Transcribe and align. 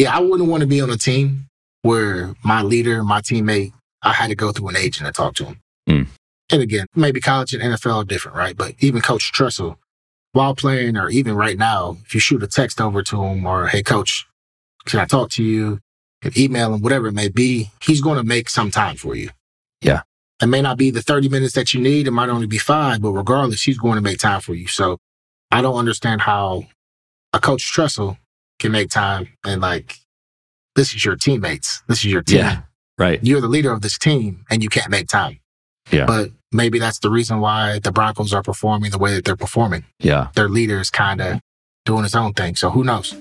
Yeah, 0.00 0.16
I 0.16 0.20
wouldn't 0.20 0.48
want 0.48 0.62
to 0.62 0.66
be 0.66 0.80
on 0.80 0.88
a 0.88 0.96
team 0.96 1.44
where 1.82 2.34
my 2.42 2.62
leader, 2.62 3.04
my 3.04 3.20
teammate, 3.20 3.74
I 4.02 4.14
had 4.14 4.28
to 4.28 4.34
go 4.34 4.50
through 4.50 4.68
an 4.68 4.76
agent 4.78 5.06
to 5.06 5.12
talk 5.12 5.34
to 5.34 5.44
him. 5.44 5.60
Mm. 5.90 6.06
And 6.50 6.62
again, 6.62 6.86
maybe 6.94 7.20
college 7.20 7.52
and 7.52 7.62
NFL 7.62 7.96
are 7.96 8.04
different, 8.04 8.38
right? 8.38 8.56
But 8.56 8.76
even 8.78 9.02
Coach 9.02 9.30
Tressel, 9.30 9.78
while 10.32 10.54
playing, 10.54 10.96
or 10.96 11.10
even 11.10 11.36
right 11.36 11.58
now, 11.58 11.98
if 12.02 12.14
you 12.14 12.20
shoot 12.20 12.42
a 12.42 12.46
text 12.46 12.80
over 12.80 13.02
to 13.02 13.22
him 13.22 13.44
or, 13.44 13.66
hey, 13.66 13.82
coach, 13.82 14.26
can 14.86 15.00
I 15.00 15.04
talk 15.04 15.28
to 15.32 15.44
you? 15.44 15.80
Email 16.34 16.72
him, 16.72 16.80
whatever 16.80 17.08
it 17.08 17.12
may 17.12 17.28
be, 17.28 17.70
he's 17.82 18.00
going 18.00 18.16
to 18.16 18.24
make 18.24 18.48
some 18.48 18.70
time 18.70 18.96
for 18.96 19.14
you. 19.14 19.28
Yeah. 19.82 20.00
It 20.40 20.46
may 20.46 20.62
not 20.62 20.78
be 20.78 20.90
the 20.90 21.02
30 21.02 21.28
minutes 21.28 21.52
that 21.56 21.74
you 21.74 21.80
need. 21.82 22.06
It 22.06 22.12
might 22.12 22.30
only 22.30 22.46
be 22.46 22.56
five, 22.56 23.02
but 23.02 23.10
regardless, 23.10 23.64
he's 23.64 23.78
going 23.78 23.96
to 23.96 24.00
make 24.00 24.18
time 24.18 24.40
for 24.40 24.54
you. 24.54 24.66
So 24.66 24.96
I 25.50 25.60
don't 25.60 25.76
understand 25.76 26.22
how 26.22 26.64
a 27.34 27.38
coach 27.38 27.70
Tressel 27.70 28.16
can 28.60 28.70
make 28.70 28.90
time 28.90 29.26
and 29.44 29.60
like, 29.60 29.96
this 30.76 30.94
is 30.94 31.04
your 31.04 31.16
teammates. 31.16 31.82
This 31.88 31.98
is 31.98 32.06
your 32.06 32.22
team. 32.22 32.38
Yeah. 32.38 32.60
Right. 32.96 33.18
You're 33.22 33.40
the 33.40 33.48
leader 33.48 33.72
of 33.72 33.80
this 33.80 33.98
team 33.98 34.44
and 34.50 34.62
you 34.62 34.68
can't 34.68 34.90
make 34.90 35.08
time. 35.08 35.40
Yeah. 35.90 36.06
But 36.06 36.30
maybe 36.52 36.78
that's 36.78 37.00
the 37.00 37.10
reason 37.10 37.40
why 37.40 37.80
the 37.80 37.90
Broncos 37.90 38.32
are 38.32 38.42
performing 38.42 38.92
the 38.92 38.98
way 38.98 39.14
that 39.14 39.24
they're 39.24 39.34
performing. 39.34 39.84
Yeah. 39.98 40.28
Their 40.36 40.48
leader 40.48 40.78
is 40.78 40.90
kind 40.90 41.20
of 41.20 41.40
doing 41.84 42.04
his 42.04 42.14
own 42.14 42.34
thing. 42.34 42.54
So 42.54 42.70
who 42.70 42.84
knows? 42.84 43.18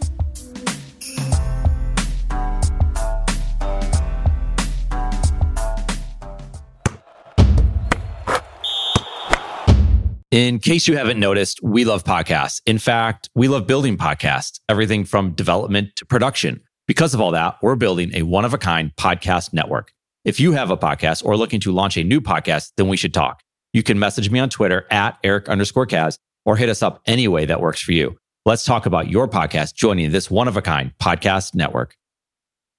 In 10.32 10.60
case 10.60 10.88
you 10.88 10.96
haven't 10.96 11.20
noticed, 11.20 11.60
we 11.64 11.86
love 11.86 12.04
podcasts. 12.04 12.62
In 12.68 12.78
fact, 12.78 13.32
we 13.34 13.48
love 13.48 13.66
building 13.66 13.98
podcasts, 13.98 14.60
everything 14.70 15.04
from 15.04 15.32
development 15.32 15.96
to 15.96 16.06
production. 16.06 16.62
Because 16.88 17.16
of 17.16 17.22
all 17.22 17.32
that, 17.32 17.58
we're 17.64 17.76
building 17.76 18.12
a 18.14 18.22
one 18.22 18.46
of 18.46 18.54
a 18.54 18.60
kind 18.60 18.96
podcast 18.96 19.54
network. 19.54 19.92
If 20.24 20.40
you 20.40 20.52
have 20.52 20.70
a 20.70 20.78
podcast 20.78 21.26
or 21.26 21.36
looking 21.36 21.60
to 21.62 21.72
launch 21.72 21.98
a 21.98 22.04
new 22.04 22.22
podcast, 22.22 22.74
then 22.78 22.88
we 22.88 22.96
should 22.96 23.12
talk. 23.12 23.42
You 23.74 23.82
can 23.82 23.98
message 23.98 24.30
me 24.30 24.38
on 24.38 24.50
Twitter 24.50 24.86
at 24.92 25.18
Eric 25.24 25.50
underscore 25.50 25.88
Kaz 25.88 26.20
or 26.46 26.58
hit 26.58 26.70
us 26.70 26.84
up 26.84 27.02
any 27.08 27.28
way 27.28 27.46
that 27.46 27.60
works 27.60 27.82
for 27.82 27.94
you. 27.94 28.16
Let's 28.46 28.66
talk 28.66 28.86
about 28.86 29.10
your 29.10 29.28
podcast 29.28 29.74
joining 29.74 30.12
this 30.12 30.30
one 30.30 30.48
of 30.48 30.58
a 30.58 30.62
kind 30.62 30.94
podcast 31.02 31.56
network. 31.56 31.96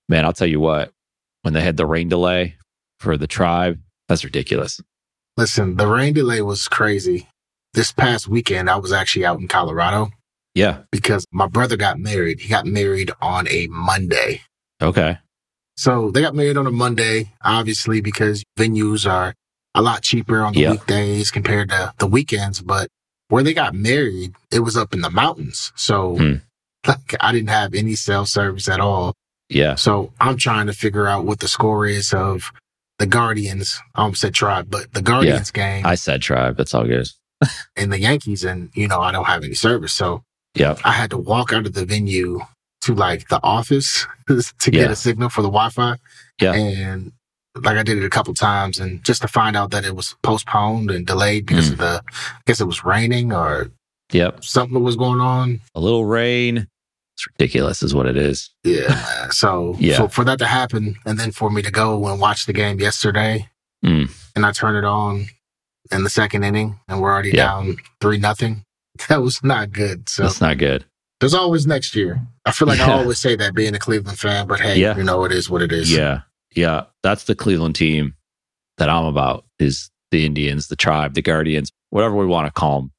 Man, 0.08 0.24
I'll 0.24 0.32
tell 0.32 0.46
you 0.46 0.60
what, 0.60 0.92
when 1.42 1.52
they 1.52 1.62
had 1.62 1.76
the 1.76 1.86
rain 1.86 2.08
delay 2.08 2.54
for 3.00 3.16
the 3.16 3.26
tribe, 3.26 3.80
that's 4.08 4.22
ridiculous. 4.22 4.80
Listen, 5.36 5.74
the 5.74 5.88
rain 5.88 6.12
delay 6.12 6.42
was 6.42 6.68
crazy. 6.68 7.26
This 7.74 7.92
past 7.92 8.26
weekend, 8.28 8.68
I 8.68 8.76
was 8.76 8.92
actually 8.92 9.24
out 9.24 9.38
in 9.40 9.46
Colorado 9.48 10.10
Yeah. 10.54 10.78
because 10.90 11.24
my 11.32 11.46
brother 11.46 11.76
got 11.76 11.98
married. 11.98 12.40
He 12.40 12.48
got 12.48 12.66
married 12.66 13.10
on 13.20 13.46
a 13.48 13.68
Monday. 13.68 14.42
Okay. 14.82 15.18
So 15.76 16.10
they 16.10 16.20
got 16.20 16.34
married 16.34 16.56
on 16.56 16.66
a 16.66 16.70
Monday, 16.72 17.32
obviously, 17.44 18.00
because 18.00 18.42
venues 18.58 19.08
are 19.10 19.34
a 19.74 19.82
lot 19.82 20.02
cheaper 20.02 20.42
on 20.42 20.52
the 20.52 20.60
Yeah. 20.60 20.70
weekdays 20.72 21.30
compared 21.30 21.70
to 21.70 21.94
the 21.98 22.06
weekends. 22.06 22.60
But 22.60 22.88
where 23.28 23.44
they 23.44 23.54
got 23.54 23.74
married, 23.74 24.34
it 24.50 24.60
was 24.60 24.76
up 24.76 24.92
in 24.92 25.00
the 25.00 25.10
mountains. 25.10 25.72
So 25.76 26.16
Hmm. 26.16 26.34
like, 26.86 27.14
I 27.20 27.30
didn't 27.32 27.50
have 27.50 27.72
any 27.74 27.94
cell 27.94 28.26
service 28.26 28.68
at 28.68 28.80
all. 28.80 29.14
Yeah. 29.48 29.76
So 29.76 30.12
I'm 30.20 30.36
trying 30.36 30.66
to 30.66 30.72
figure 30.72 31.06
out 31.06 31.24
what 31.24 31.38
the 31.40 31.48
score 31.48 31.86
is 31.86 32.12
of 32.12 32.52
the 32.98 33.06
Guardians. 33.06 33.80
I 33.94 34.02
almost 34.02 34.20
said 34.22 34.34
tribe, 34.34 34.66
but 34.70 34.92
the 34.92 35.02
Guardians 35.02 35.50
game 35.52 35.86
I 35.86 35.94
said 35.94 36.20
tribe. 36.20 36.56
That's 36.56 36.74
all 36.74 36.84
good. 36.84 37.08
And 37.76 37.92
the 37.92 37.98
Yankees. 38.00 38.44
And, 38.44 38.70
you 38.74 38.88
know, 38.88 39.00
I 39.00 39.12
don't 39.12 39.24
have 39.26 39.44
any 39.44 39.54
service. 39.54 39.92
So 39.92 40.22
yeah, 40.54 40.76
I 40.84 40.92
had 40.92 41.10
to 41.10 41.18
walk 41.18 41.52
out 41.52 41.66
of 41.66 41.74
the 41.74 41.84
venue 41.84 42.40
to 42.82 42.94
like 42.94 43.28
the 43.28 43.40
office 43.42 44.06
to 44.28 44.70
get 44.70 44.86
Yeah. 44.86 44.90
a 44.90 44.96
signal 44.96 45.28
for 45.28 45.42
the 45.42 45.48
Wi-Fi. 45.48 45.96
Yeah. 46.40 46.54
And 46.54 47.12
like 47.56 47.76
I 47.76 47.82
did 47.82 47.98
it 47.98 48.04
a 48.04 48.10
couple 48.10 48.32
times 48.34 48.78
and 48.78 49.04
just 49.04 49.22
to 49.22 49.28
find 49.28 49.56
out 49.56 49.70
that 49.72 49.84
it 49.84 49.94
was 49.96 50.14
postponed 50.22 50.90
and 50.90 51.06
delayed 51.06 51.46
because 51.46 51.68
Mm. 51.68 51.72
of 51.72 51.78
the, 51.78 52.02
I 52.06 52.40
guess 52.46 52.60
it 52.60 52.64
was 52.66 52.84
raining 52.84 53.32
or 53.32 53.70
Yep. 54.12 54.44
something 54.44 54.82
was 54.82 54.96
going 54.96 55.20
on. 55.20 55.60
A 55.74 55.80
little 55.80 56.04
rain. 56.04 56.66
It's 57.16 57.26
ridiculous, 57.38 57.82
is 57.82 57.94
what 57.94 58.06
it 58.06 58.16
is. 58.16 58.50
Yeah. 58.64 59.28
So, 59.32 59.76
Yeah. 59.78 59.96
so 59.98 60.08
for 60.08 60.24
that 60.24 60.38
to 60.40 60.46
happen 60.46 60.96
and 61.04 61.18
then 61.18 61.30
for 61.32 61.50
me 61.50 61.60
to 61.62 61.70
go 61.70 62.06
and 62.08 62.18
watch 62.20 62.46
the 62.46 62.52
game 62.52 62.80
yesterday 62.80 63.48
Mm. 63.84 64.10
and 64.36 64.44
I 64.46 64.52
turn 64.52 64.74
it 64.76 64.84
on 64.84 65.26
in 65.92 66.04
the 66.04 66.10
second 66.10 66.44
inning 66.44 66.78
and 66.88 67.00
we're 67.00 67.10
already 67.12 67.30
Yeah. 67.30 67.46
down 67.46 67.76
three 68.00 68.18
nothing. 68.18 68.64
That 69.08 69.22
was 69.22 69.42
not 69.42 69.72
good. 69.72 70.08
So 70.08 70.24
That's 70.24 70.40
not 70.40 70.58
good. 70.58 70.84
there's 71.20 71.32
always 71.34 71.66
next 71.66 71.94
year. 71.96 72.20
I 72.44 72.52
feel 72.52 72.68
like 72.68 72.80
I 72.80 72.92
always 72.98 73.18
say 73.18 73.34
that 73.36 73.54
being 73.54 73.74
a 73.74 73.78
Cleveland 73.78 74.18
fan, 74.18 74.46
but 74.46 74.60
hey, 74.60 74.78
Yeah. 74.78 74.96
you 74.96 75.04
know, 75.04 75.24
it 75.24 75.32
is 75.32 75.48
what 75.48 75.62
it 75.62 75.72
is. 75.72 75.90
Yeah. 75.92 76.22
Yeah. 76.54 76.84
That's 77.02 77.24
the 77.24 77.34
Cleveland 77.34 77.76
team 77.76 78.14
that 78.78 78.88
I'm 78.90 79.04
about 79.06 79.44
is 79.58 79.90
the 80.10 80.26
Indians, 80.26 80.66
the 80.68 80.76
tribe, 80.76 81.14
the 81.14 81.22
Guardians, 81.22 81.70
whatever 81.90 82.16
we 82.16 82.26
want 82.26 82.46
to 82.46 82.52
call 82.52 82.80
them. 82.80 82.92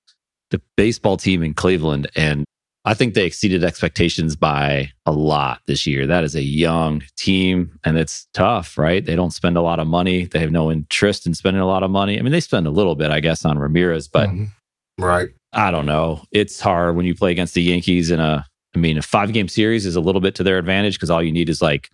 The 0.49 0.61
baseball 0.77 1.17
team 1.17 1.43
in 1.43 1.53
Cleveland. 1.53 2.09
And 2.15 2.45
I 2.83 2.95
think 2.95 3.13
they 3.13 3.25
exceeded 3.25 3.63
expectations 3.63 4.35
by 4.35 4.91
a 5.05 5.11
lot 5.11 5.61
this 5.67 5.85
year. 5.85 6.07
That 6.07 6.23
is 6.23 6.33
a 6.35 6.41
young 6.41 7.03
team 7.15 7.77
and 7.83 7.95
it's 7.97 8.27
tough, 8.33 8.75
right? 8.77 9.05
They 9.05 9.15
don't 9.15 9.31
spend 9.31 9.55
a 9.55 9.61
lot 9.61 9.79
of 9.79 9.85
money. 9.87 10.25
They 10.25 10.39
have 10.39 10.51
no 10.51 10.71
interest 10.71 11.27
in 11.27 11.35
spending 11.35 11.61
a 11.61 11.67
lot 11.67 11.83
of 11.83 11.91
money. 11.91 12.17
I 12.17 12.23
mean, 12.23 12.31
they 12.31 12.39
spend 12.39 12.65
a 12.65 12.71
little 12.71 12.95
bit, 12.95 13.11
I 13.11 13.19
guess, 13.19 13.45
on 13.45 13.59
Ramirez, 13.59 14.07
but 14.07 14.29
Mhm. 14.29 14.47
right. 14.97 15.29
I 15.53 15.69
don't 15.69 15.85
know. 15.85 16.23
It's 16.31 16.59
hard 16.59 16.95
when 16.95 17.05
you 17.05 17.13
play 17.13 17.31
against 17.31 17.53
the 17.53 17.61
Yankees 17.61 18.09
in 18.09 18.19
a, 18.19 18.45
I 18.75 18.79
mean, 18.79 18.97
a 18.97 19.01
five 19.03 19.31
game 19.31 19.47
series 19.47 19.85
is 19.85 19.95
a 19.95 20.01
little 20.01 20.21
bit 20.21 20.33
to 20.35 20.43
their 20.43 20.57
advantage 20.57 20.95
because 20.95 21.09
all 21.11 21.21
you 21.21 21.31
need 21.31 21.49
is 21.49 21.61
like, 21.61 21.89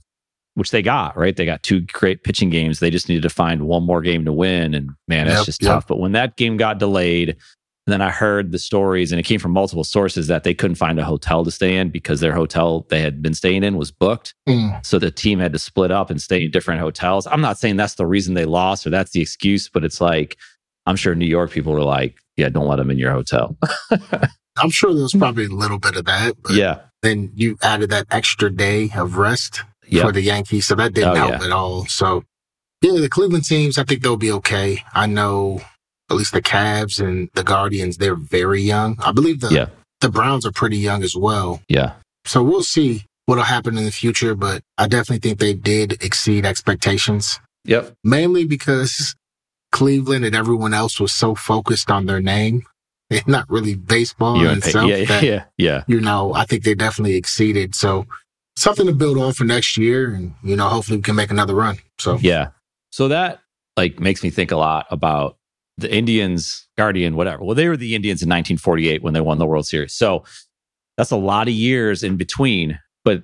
which 0.53 0.71
they 0.71 0.81
got, 0.81 1.17
right? 1.17 1.35
They 1.35 1.45
got 1.45 1.63
two 1.63 1.81
great 1.81 2.23
pitching 2.23 2.49
games. 2.49 2.79
They 2.79 2.89
just 2.89 3.09
needed 3.09 3.23
to 3.23 3.29
find 3.29 3.67
one 3.67 3.83
more 3.83 4.01
game 4.01 4.25
to 4.25 4.31
win. 4.31 4.73
And 4.73 4.91
man, 5.07 5.27
that's 5.27 5.39
Yep, 5.41 5.45
just 5.45 5.61
yep. 5.61 5.69
tough. 5.71 5.87
But 5.87 5.99
when 5.99 6.13
that 6.13 6.37
game 6.37 6.55
got 6.57 6.79
delayed, 6.79 7.35
and 7.87 7.93
then 7.93 8.01
I 8.01 8.11
heard 8.11 8.51
the 8.51 8.59
stories, 8.59 9.13
and 9.13 9.19
it 9.19 9.23
came 9.23 9.39
from 9.39 9.53
multiple 9.53 9.85
sources 9.85 10.27
that 10.27 10.43
they 10.43 10.53
couldn't 10.53 10.75
find 10.75 10.99
a 10.99 11.05
hotel 11.05 11.45
to 11.45 11.51
stay 11.51 11.77
in 11.77 11.89
because 11.89 12.19
their 12.19 12.33
hotel 12.33 12.85
they 12.89 12.99
had 12.99 13.21
been 13.21 13.33
staying 13.33 13.63
in 13.63 13.77
was 13.77 13.91
booked. 13.91 14.35
Mm. 14.47 14.85
So 14.85 14.99
the 14.99 15.09
team 15.09 15.39
had 15.39 15.53
to 15.53 15.59
split 15.59 15.89
up 15.89 16.09
and 16.09 16.21
stay 16.21 16.43
in 16.43 16.51
different 16.51 16.81
hotels. 16.81 17.25
I'm 17.27 17.39
not 17.39 17.57
saying 17.57 17.77
that's 17.77 17.95
the 17.95 18.05
reason 18.05 18.33
they 18.33 18.43
lost 18.43 18.85
or 18.85 18.89
that's 18.89 19.11
the 19.11 19.21
excuse, 19.21 19.69
but 19.69 19.85
it's 19.85 20.01
like, 20.01 20.35
I'm 20.85 20.97
sure 20.97 21.15
New 21.15 21.25
York 21.25 21.49
people 21.51 21.71
were 21.71 21.81
like, 21.81 22.17
yeah, 22.35 22.49
don't 22.49 22.67
let 22.67 22.75
them 22.75 22.91
in 22.91 22.97
your 22.97 23.13
hotel. 23.13 23.57
I'm 24.57 24.69
sure 24.69 24.93
there 24.93 25.03
was 25.03 25.13
probably 25.13 25.45
a 25.45 25.49
little 25.49 25.79
bit 25.79 25.95
of 25.95 26.03
that, 26.05 26.35
but 26.43 26.53
yeah. 26.53 26.79
then 27.03 27.31
you 27.35 27.57
added 27.61 27.89
that 27.91 28.07
extra 28.11 28.49
day 28.53 28.89
of 28.95 29.17
rest 29.17 29.61
Yeah. 29.87 30.01
for 30.01 30.11
the 30.11 30.21
Yankees, 30.21 30.67
so 30.67 30.75
that 30.75 30.93
didn't 30.93 31.11
Oh, 31.11 31.15
help 31.15 31.31
yeah. 31.39 31.45
at 31.45 31.51
all. 31.51 31.85
So, 31.85 32.25
yeah, 32.81 32.99
the 32.99 33.07
Cleveland 33.07 33.45
teams, 33.45 33.77
I 33.77 33.83
think 33.85 34.01
they'll 34.03 34.17
be 34.17 34.31
okay. 34.33 34.83
I 34.93 35.05
know 35.05 35.61
at 36.09 36.15
least 36.17 36.33
the 36.33 36.41
Cavs 36.41 36.99
and 37.05 37.29
the 37.33 37.43
Guardians, 37.43 37.97
they're 37.97 38.15
very 38.15 38.61
young. 38.61 38.95
I 38.99 39.11
believe 39.11 39.39
the 39.41 39.49
Yeah. 39.49 39.67
the 40.01 40.09
Browns 40.09 40.45
are 40.45 40.51
pretty 40.51 40.77
young 40.77 41.03
as 41.03 41.15
well. 41.15 41.61
Yeah. 41.67 41.93
So 42.25 42.43
we'll 42.43 42.63
see 42.63 43.03
what'll 43.25 43.43
happen 43.43 43.77
in 43.77 43.83
the 43.85 43.91
future, 43.91 44.35
but 44.35 44.61
I 44.77 44.87
definitely 44.87 45.19
think 45.27 45.39
they 45.39 45.53
did 45.53 46.01
exceed 46.03 46.45
expectations. 46.45 47.39
Yep. 47.65 47.93
mainly 48.05 48.45
because 48.45 49.13
Cleveland 49.73 50.23
and 50.23 50.33
everyone 50.33 50.73
else 50.73 50.99
was 51.01 51.11
so 51.13 51.35
focused 51.35 51.91
on 51.91 52.05
their 52.05 52.21
name 52.21 52.63
and 53.09 53.27
not 53.27 53.49
really 53.49 53.75
baseball 53.75 54.37
You 54.37 54.45
in 54.47 54.53
and 54.53 54.61
Pey- 54.61 54.67
itself 54.69 54.89
yeah, 54.89 55.05
that, 55.05 55.23
yeah, 55.23 55.43
yeah. 55.57 55.83
you 55.87 55.99
know, 55.99 56.33
I 56.33 56.45
think 56.45 56.63
they 56.63 56.75
definitely 56.75 57.15
exceeded. 57.15 57.75
So 57.75 58.05
something 58.55 58.85
to 58.87 58.93
build 58.93 59.17
on 59.17 59.33
for 59.33 59.43
next 59.43 59.77
year 59.77 60.13
and, 60.13 60.33
you 60.43 60.55
know, 60.55 60.69
hopefully 60.69 60.97
we 60.97 61.03
can 61.03 61.15
make 61.17 61.29
another 61.31 61.55
run. 61.55 61.77
So 61.99 62.17
Yeah. 62.21 62.49
So 62.93 63.09
that 63.09 63.41
like 63.75 63.99
makes 63.99 64.23
me 64.23 64.29
think 64.29 64.51
a 64.51 64.57
lot 64.57 64.85
about 64.89 65.35
the 65.77 65.93
Indians, 65.93 66.67
Guardian, 66.77 67.15
whatever. 67.15 67.43
Well, 67.43 67.55
they 67.55 67.69
were 67.69 67.77
the 67.77 67.95
Indians 67.95 68.21
in 68.21 68.29
1948 68.29 69.03
when 69.03 69.13
they 69.13 69.21
won 69.21 69.37
the 69.37 69.45
World 69.45 69.67
Series. 69.67 69.93
So 69.93 70.23
that's 70.97 71.11
a 71.11 71.17
lot 71.17 71.47
of 71.47 71.53
years 71.53 72.03
in 72.03 72.17
between, 72.17 72.79
but 73.05 73.23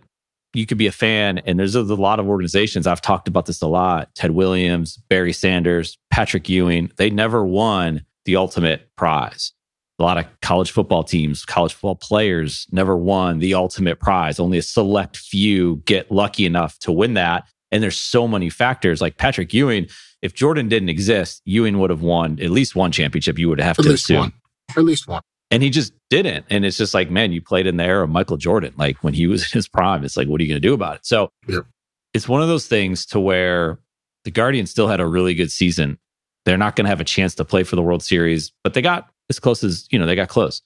you 0.53 0.67
could 0.67 0.77
be 0.77 0.85
a 0.85 0.91
fan 0.91 1.39
and 1.39 1.57
there's 1.57 1.73
a 1.73 1.81
lot 1.81 2.19
of 2.19 2.27
organizations. 2.27 2.85
I've 2.85 3.01
talked 3.01 3.27
about 3.27 3.47
this 3.47 3.61
a 3.63 3.67
lot. 3.67 4.13
Ted 4.13 4.31
Williams, 4.31 4.97
Barry 5.09 5.33
Sanders, 5.33 5.97
Patrick 6.11 6.47
Ewing, 6.47 6.91
they 6.97 7.09
never 7.09 7.43
won 7.43 8.05
the 8.25 8.35
ultimate 8.35 8.87
prize. 8.95 9.51
A 9.99 10.03
lot 10.03 10.17
of 10.17 10.25
college 10.41 10.71
football 10.71 11.03
teams, 11.03 11.45
college 11.45 11.73
football 11.73 11.95
players 11.95 12.67
never 12.71 12.95
won 12.95 13.39
the 13.39 13.53
ultimate 13.55 13.99
prize. 13.99 14.39
Only 14.39 14.59
a 14.59 14.61
select 14.61 15.17
few 15.17 15.77
get 15.85 16.11
lucky 16.11 16.45
enough 16.45 16.77
to 16.79 16.91
win 16.91 17.15
that. 17.15 17.47
And 17.71 17.81
there's 17.81 17.99
so 17.99 18.27
many 18.27 18.49
factors 18.49 19.01
like 19.01 19.17
Patrick 19.17 19.53
Ewing. 19.53 19.87
If 20.23 20.33
Jordan 20.33 20.69
didn't 20.69 20.89
exist, 20.89 21.41
Ewing 21.45 21.77
would 21.79 21.89
have 21.91 22.01
won 22.01 22.39
at 22.41 22.49
least 22.49 22.75
one 22.75 22.91
championship. 22.91 23.37
You 23.37 23.49
would 23.49 23.59
have 23.59 23.77
at 23.77 23.83
to 23.83 23.89
least 23.89 24.05
assume. 24.05 24.19
one. 24.19 24.33
At 24.75 24.83
least 24.85 25.07
one. 25.07 25.21
And 25.51 25.61
he 25.61 25.69
just 25.69 25.93
didn't. 26.09 26.45
And 26.49 26.65
it's 26.65 26.77
just 26.77 26.93
like, 26.93 27.11
man, 27.11 27.31
you 27.33 27.41
played 27.41 27.67
in 27.67 27.77
the 27.77 27.83
era 27.83 28.03
of 28.05 28.09
Michael 28.09 28.37
Jordan. 28.37 28.73
Like 28.77 29.03
when 29.03 29.13
he 29.13 29.27
was 29.27 29.43
in 29.43 29.49
his 29.51 29.67
prime, 29.67 30.03
it's 30.03 30.17
like, 30.17 30.27
what 30.27 30.39
are 30.39 30.43
you 30.43 30.49
going 30.49 30.61
to 30.61 30.67
do 30.67 30.73
about 30.73 30.95
it? 30.95 31.05
So 31.05 31.29
Yep. 31.47 31.65
it's 32.13 32.27
one 32.27 32.41
of 32.41 32.47
those 32.47 32.65
things 32.67 33.05
to 33.07 33.19
where 33.19 33.77
the 34.23 34.31
Guardians 34.31 34.71
still 34.71 34.87
had 34.87 35.01
a 35.01 35.05
really 35.05 35.35
good 35.35 35.51
season. 35.51 35.99
They're 36.45 36.57
not 36.57 36.75
going 36.75 36.85
to 36.85 36.89
have 36.89 37.01
a 37.01 37.05
chance 37.05 37.35
to 37.35 37.45
play 37.45 37.63
for 37.63 37.75
the 37.75 37.81
World 37.83 38.01
Series, 38.01 38.51
but 38.63 38.73
they 38.73 38.81
got 38.81 39.09
as 39.29 39.39
close 39.39 39.63
as, 39.63 39.87
you 39.91 39.99
know, 39.99 40.05
they 40.05 40.15
got 40.15 40.29
close. 40.29 40.61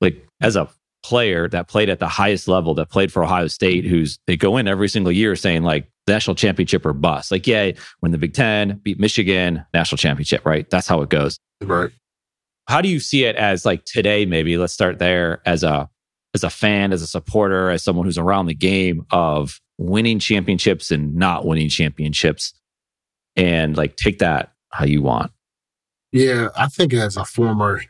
Like 0.00 0.24
as 0.40 0.56
a 0.56 0.68
player 1.04 1.48
that 1.50 1.68
played 1.68 1.90
at 1.90 2.00
the 2.00 2.08
highest 2.08 2.48
level, 2.48 2.74
that 2.74 2.90
played 2.90 3.12
for 3.12 3.22
Ohio 3.22 3.46
State, 3.46 3.84
who's 3.84 4.18
they 4.26 4.36
go 4.36 4.56
in 4.56 4.66
every 4.66 4.88
single 4.88 5.12
year 5.12 5.36
saying 5.36 5.62
like 5.62 5.88
national 6.08 6.34
championship 6.34 6.84
or 6.84 6.94
bust. 6.94 7.30
Like, 7.30 7.46
yeah, 7.46 7.72
we're 8.00 8.08
the 8.08 8.18
Big 8.18 8.34
Ten, 8.34 8.80
beat 8.82 8.98
Michigan, 8.98 9.64
national 9.74 9.98
championship, 9.98 10.44
right? 10.44 10.68
That's 10.70 10.88
how 10.88 11.02
it 11.02 11.10
goes. 11.10 11.38
Right. 11.62 11.90
How 12.66 12.80
do 12.80 12.88
you 12.88 12.98
see 12.98 13.24
it 13.24 13.36
as 13.36 13.66
like 13.66 13.84
today? 13.84 14.24
Maybe 14.24 14.56
let's 14.56 14.72
start 14.72 14.98
there 14.98 15.42
as 15.46 15.62
a 15.62 15.88
as 16.34 16.42
a 16.42 16.50
fan, 16.50 16.92
as 16.92 17.02
a 17.02 17.06
supporter, 17.06 17.70
as 17.70 17.84
someone 17.84 18.06
who's 18.06 18.18
around 18.18 18.46
the 18.46 18.54
game 18.54 19.06
of 19.10 19.60
winning 19.78 20.18
championships 20.18 20.90
and 20.90 21.14
not 21.14 21.44
winning 21.44 21.68
championships, 21.68 22.54
and 23.36 23.76
like 23.76 23.96
take 23.96 24.18
that 24.18 24.52
how 24.70 24.86
you 24.86 25.02
want. 25.02 25.30
Yeah, 26.12 26.48
I 26.56 26.68
think 26.68 26.94
as 26.94 27.16
a 27.16 27.24
former 27.24 27.82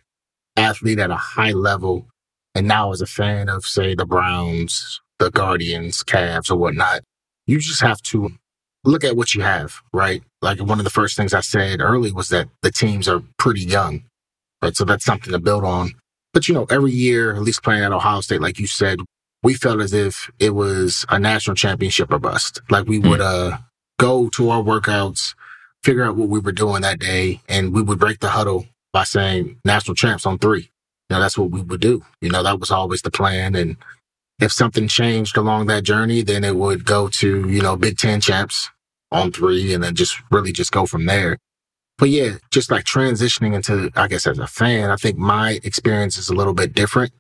athlete 0.57 0.99
at 0.99 1.11
a 1.11 1.17
high 1.17 1.53
level, 1.53 2.09
and 2.55 2.69
now 2.69 2.93
as 2.93 3.01
a 3.01 3.07
fan 3.07 3.49
of, 3.49 3.65
say, 3.65 3.95
the 3.95 4.07
Browns, 4.07 5.01
the 5.19 5.31
Guardians, 5.31 6.03
Cavs, 6.03 6.51
or 6.51 6.57
whatnot, 6.57 7.03
you 7.47 7.59
just 7.59 7.83
have 7.83 8.01
to 8.03 8.31
look 8.85 9.05
at 9.05 9.17
what 9.17 9.35
you 9.35 9.43
have, 9.43 9.81
right? 9.93 10.23
Like 10.43 10.61
one 10.61 10.79
of 10.79 10.85
the 10.85 10.91
first 10.91 11.17
things 11.17 11.35
I 11.35 11.41
said 11.41 11.81
early 11.81 12.13
was 12.13 12.29
that 12.29 12.49
the 12.63 12.71
teams 12.71 13.09
are 13.09 13.23
pretty 13.39 13.63
young, 13.63 14.05
right? 14.63 14.77
So 14.77 14.85
that's 14.85 15.05
something 15.05 15.33
to 15.33 15.39
build 15.39 15.65
on. 15.65 15.93
But, 16.33 16.49
you 16.49 16.55
know, 16.55 16.67
every 16.71 16.93
year, 16.93 17.35
at 17.35 17.43
least 17.43 17.63
playing 17.63 17.83
at 17.83 17.93
Ohio 17.93 18.21
State, 18.21 18.41
like 18.41 18.59
you 18.59 18.67
said, 18.67 18.99
we 19.43 19.55
felt 19.55 19.81
as 19.81 19.93
if 19.93 20.31
it 20.39 20.51
was 20.51 21.07
a 21.09 21.19
national 21.19 21.55
championship 21.55 22.13
or 22.13 22.19
bust. 22.19 22.61
Like 22.71 22.87
we 22.87 22.99
would, 22.99 23.21
uh, 23.21 23.59
go 23.99 24.29
to 24.31 24.51
our 24.51 24.63
workouts, 24.63 25.35
figure 25.83 26.05
out 26.05 26.17
what 26.17 26.29
we 26.29 26.41
were 26.41 26.53
doing 26.53 26.83
that 26.83 26.99
day, 26.99 27.41
and 27.49 27.73
we 27.73 27.83
would 27.83 27.99
break 27.99 28.21
the 28.21 28.31
huddle 28.31 28.67
by 28.93 29.05
saying 29.05 29.59
national 29.65 29.95
champs 29.95 30.27
on 30.27 30.39
three. 30.39 30.71
Know, 31.15 31.21
that's 31.21 31.39
what 31.39 31.51
we 31.51 31.63
would 31.63 31.81
do. 31.81 32.05
You 32.21 32.31
know, 32.31 32.43
that 32.43 32.59
was 32.59 32.71
always 32.73 33.03
the 33.03 33.11
plan. 33.11 33.55
And 33.55 33.77
if 34.41 34.51
something 34.51 34.89
changed 34.89 35.37
along 35.37 35.67
that 35.67 35.85
journey, 35.85 36.23
then 36.23 36.43
it 36.43 36.57
would 36.57 36.85
go 36.85 37.09
to, 37.09 37.49
you 37.49 37.63
know, 37.63 37.77
Big 37.77 37.97
Ten 37.99 38.21
champs 38.21 38.69
on 39.13 39.31
three 39.31 39.73
and 39.73 39.83
then 39.83 39.95
just 39.95 40.21
really 40.31 40.51
just 40.51 40.73
go 40.73 40.87
from 40.87 41.07
there. 41.07 41.39
But 41.99 42.09
yeah, 42.11 42.33
just 42.51 42.69
like 42.71 42.85
transitioning 42.85 43.55
into, 43.55 43.91
I 43.95 44.09
guess, 44.09 44.27
as 44.27 44.41
a 44.41 44.49
fan, 44.49 44.91
I 44.91 44.97
think 44.97 45.17
my 45.17 45.61
experience 45.63 46.19
is 46.19 46.29
a 46.29 46.35
little 46.35 46.55
bit 46.55 46.75
different 46.75 47.13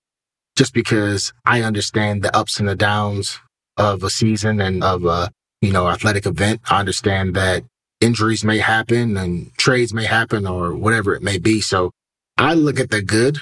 just 0.57 0.75
because 0.75 1.33
I 1.45 1.63
understand 1.63 2.23
the 2.23 2.37
ups 2.37 2.59
and 2.59 2.69
the 2.69 2.75
downs 2.75 3.39
of 3.77 4.03
a 4.03 4.11
season 4.11 4.61
and 4.61 4.83
of 4.83 5.05
a, 5.05 5.31
you 5.61 5.73
know, 5.73 5.89
athletic 5.89 6.27
event. 6.27 6.63
I 6.69 6.81
understand 6.81 7.35
that 7.37 7.63
injuries 8.01 8.45
may 8.45 8.59
happen 8.59 9.17
and 9.17 9.55
trades 9.57 9.95
may 9.95 10.05
happen 10.05 10.47
or 10.47 10.75
whatever 10.75 11.15
it 11.15 11.23
may 11.23 11.39
be. 11.39 11.61
So 11.61 11.93
I 12.37 12.55
look 12.55 12.81
at 12.81 12.91
the 12.91 13.03
good 13.03 13.39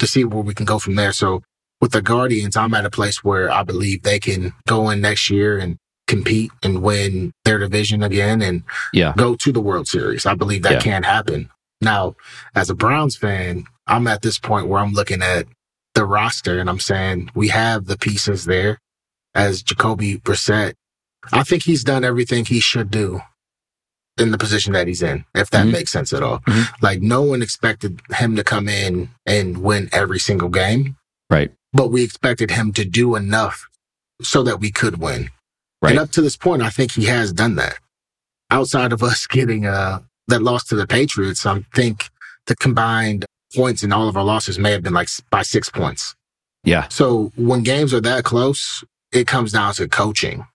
to 0.00 0.06
see 0.06 0.24
where 0.24 0.42
we 0.42 0.54
can 0.54 0.66
go 0.66 0.78
from 0.78 0.96
there. 0.96 1.12
So 1.12 1.42
with 1.80 1.92
the 1.92 2.02
Guardians, 2.02 2.56
I'm 2.56 2.74
at 2.74 2.84
a 2.84 2.90
place 2.90 3.22
where 3.24 3.50
I 3.50 3.62
believe 3.62 4.02
they 4.02 4.18
can 4.18 4.52
go 4.66 4.90
in 4.90 5.00
next 5.00 5.30
year 5.30 5.58
and 5.58 5.78
compete 6.06 6.50
and 6.62 6.82
win 6.82 7.32
their 7.44 7.58
division 7.58 8.02
again 8.02 8.42
and 8.42 8.64
yeah. 8.92 9.14
go 9.16 9.36
to 9.36 9.52
the 9.52 9.60
World 9.60 9.86
Series. 9.86 10.26
I 10.26 10.34
believe 10.34 10.62
that 10.62 10.72
yeah. 10.72 10.80
can 10.80 11.02
happen. 11.04 11.48
Now, 11.80 12.16
as 12.54 12.68
a 12.68 12.74
Browns 12.74 13.16
fan, 13.16 13.64
I'm 13.86 14.06
at 14.06 14.22
this 14.22 14.38
point 14.38 14.66
where 14.66 14.80
I'm 14.80 14.92
looking 14.92 15.22
at 15.22 15.46
the 15.94 16.04
roster 16.04 16.58
and 16.58 16.68
I'm 16.68 16.80
saying 16.80 17.30
we 17.34 17.48
have 17.48 17.86
the 17.86 17.96
pieces 17.96 18.44
there 18.44 18.78
as 19.34 19.62
Jacoby 19.62 20.18
Brissett. 20.18 20.74
I 21.32 21.42
think 21.42 21.64
he's 21.64 21.84
done 21.84 22.04
everything 22.04 22.44
he 22.44 22.60
should 22.60 22.90
do 22.90 23.20
in 24.20 24.30
the 24.30 24.38
position 24.38 24.72
that 24.74 24.86
he's 24.86 25.02
in, 25.02 25.24
if 25.34 25.50
that 25.50 25.62
mm-hmm. 25.62 25.72
makes 25.72 25.90
sense 25.90 26.12
at 26.12 26.22
all. 26.22 26.38
Mm-hmm. 26.40 26.84
Like 26.84 27.00
no 27.00 27.22
one 27.22 27.42
expected 27.42 28.00
him 28.14 28.36
to 28.36 28.44
come 28.44 28.68
in 28.68 29.08
and 29.26 29.58
win 29.58 29.88
every 29.92 30.18
single 30.18 30.48
game. 30.50 30.96
Right. 31.28 31.50
But 31.72 31.88
we 31.88 32.04
expected 32.04 32.50
him 32.50 32.72
to 32.74 32.84
do 32.84 33.16
enough 33.16 33.68
so 34.20 34.42
that 34.42 34.60
we 34.60 34.70
could 34.70 35.00
win. 35.00 35.30
Right. 35.80 35.90
And 35.90 35.98
up 35.98 36.10
to 36.12 36.22
this 36.22 36.36
point, 36.36 36.62
I 36.62 36.70
think 36.70 36.92
he 36.92 37.04
has 37.04 37.32
done 37.32 37.56
that. 37.56 37.78
Outside 38.50 38.92
of 38.92 39.02
us 39.02 39.26
getting 39.38 39.66
uh 39.66 40.00
that 40.28 40.42
loss 40.42 40.64
to 40.64 40.76
the 40.76 40.86
Patriots, 40.86 41.44
I 41.44 41.60
think 41.74 42.10
the 42.46 42.54
combined 42.54 43.24
points 43.54 43.82
in 43.82 43.92
all 43.92 44.08
of 44.08 44.16
our 44.16 44.24
losses 44.24 44.58
may 44.58 44.70
have 44.72 44.82
been 44.82 44.92
like 44.92 45.08
by 45.30 45.42
six 45.42 45.68
points. 45.68 46.14
Yeah. 46.62 46.86
So 46.88 47.32
when 47.36 47.62
games 47.62 47.94
are 47.94 48.00
that 48.02 48.24
close, 48.24 48.84
it 49.12 49.26
comes 49.26 49.52
down 49.52 49.74
to 49.74 49.88
coaching. 49.88 50.46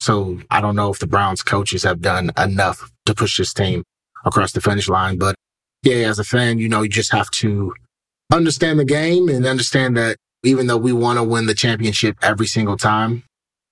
So 0.00 0.40
I 0.50 0.60
don't 0.60 0.76
know 0.76 0.90
if 0.90 0.98
the 0.98 1.06
Browns 1.06 1.42
coaches 1.42 1.82
have 1.84 2.00
done 2.00 2.30
enough 2.38 2.90
to 3.06 3.14
push 3.14 3.36
this 3.36 3.52
team 3.52 3.84
across 4.24 4.52
the 4.52 4.60
finish 4.60 4.88
line. 4.88 5.18
But 5.18 5.34
yeah, 5.82 6.08
as 6.08 6.18
a 6.18 6.24
fan, 6.24 6.58
you 6.58 6.68
know, 6.68 6.82
you 6.82 6.88
just 6.88 7.12
have 7.12 7.30
to 7.32 7.74
understand 8.32 8.78
the 8.78 8.84
game 8.84 9.28
and 9.28 9.46
understand 9.46 9.96
that 9.96 10.16
even 10.42 10.66
though 10.66 10.76
we 10.76 10.92
want 10.92 11.18
to 11.18 11.22
win 11.22 11.46
the 11.46 11.54
championship 11.54 12.16
every 12.22 12.46
single 12.46 12.76
time, 12.76 13.24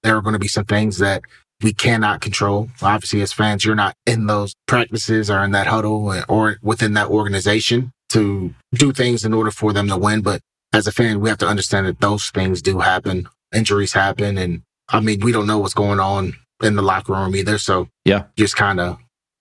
there 0.02 0.16
are 0.16 0.22
going 0.22 0.34
to 0.34 0.38
be 0.38 0.48
some 0.48 0.64
things 0.64 0.98
that 0.98 1.22
we 1.62 1.72
cannot 1.72 2.20
control. 2.20 2.68
Obviously, 2.82 3.20
as 3.20 3.32
fans, 3.32 3.64
you're 3.64 3.74
not 3.74 3.94
in 4.06 4.26
those 4.26 4.54
practices 4.66 5.30
or 5.30 5.42
in 5.42 5.52
that 5.52 5.66
huddle 5.66 6.14
or 6.28 6.58
within 6.62 6.94
that 6.94 7.08
organization 7.08 7.90
to 8.10 8.54
do 8.74 8.92
things 8.92 9.24
in 9.24 9.34
order 9.34 9.50
for 9.50 9.72
them 9.72 9.88
to 9.88 9.96
win. 9.96 10.20
But 10.20 10.40
as 10.72 10.86
a 10.86 10.92
fan, 10.92 11.20
we 11.20 11.28
have 11.30 11.38
to 11.38 11.48
understand 11.48 11.86
that 11.86 12.00
those 12.00 12.30
things 12.30 12.62
do 12.62 12.80
happen. 12.80 13.28
Injuries 13.54 13.94
happen 13.94 14.36
and 14.38 14.62
I 14.90 15.00
mean, 15.00 15.20
we 15.20 15.32
don't 15.32 15.46
know 15.46 15.58
what's 15.58 15.74
going 15.74 16.00
on 16.00 16.34
in 16.62 16.76
the 16.76 16.82
locker 16.82 17.12
room 17.12 17.36
either. 17.36 17.58
So 17.58 17.88
yeah, 18.04 18.24
just 18.36 18.56
kind 18.56 18.80
of 18.80 18.98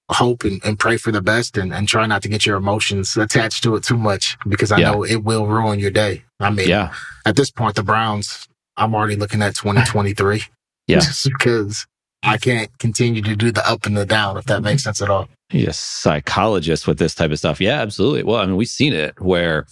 hope 0.09 0.43
and, 0.43 0.63
and, 0.63 0.79
pray 0.79 0.95
for 0.95 1.11
the 1.11 1.21
best 1.21 1.57
and, 1.57 1.73
and 1.73 1.87
try 1.87 2.05
not 2.05 2.21
to 2.21 2.29
get 2.29 2.45
your 2.45 2.55
emotions 2.55 3.17
attached 3.17 3.61
to 3.63 3.75
it 3.75 3.83
too 3.83 3.97
much 3.97 4.37
because 4.47 4.71
I 4.71 4.77
yeah. 4.77 4.91
know 4.91 5.03
it 5.03 5.23
will 5.23 5.47
ruin 5.47 5.79
your 5.79 5.91
day. 5.91 6.23
I 6.39 6.49
mean, 6.49 6.69
yeah. 6.69 6.93
at 7.25 7.35
this 7.35 7.51
point, 7.51 7.75
the 7.75 7.83
Browns, 7.83 8.47
I'm 8.77 8.95
already 8.95 9.17
looking 9.17 9.41
at 9.41 9.55
2023. 9.55 10.43
yeah. 10.87 11.01
Because 11.25 11.85
I 12.23 12.37
can't 12.37 12.69
continue 12.79 13.21
to 13.21 13.35
do 13.35 13.51
the 13.51 13.67
up 13.69 13.85
and 13.85 13.95
the 13.95 14.05
down, 14.05 14.37
if 14.37 14.45
that 14.45 14.63
makes 14.63 14.83
sense 14.83 15.01
at 15.01 15.09
all. 15.09 15.27
Yes, 15.51 15.79
psychologist 15.79 16.87
with 16.87 16.99
this 16.99 17.13
type 17.13 17.31
of 17.31 17.39
stuff. 17.39 17.61
Yeah, 17.61 17.81
absolutely. 17.81 18.23
Well, 18.23 18.37
I 18.37 18.45
mean, 18.45 18.55
we've 18.55 18.67
seen 18.67 18.93
it 18.93 19.19
where 19.21 19.65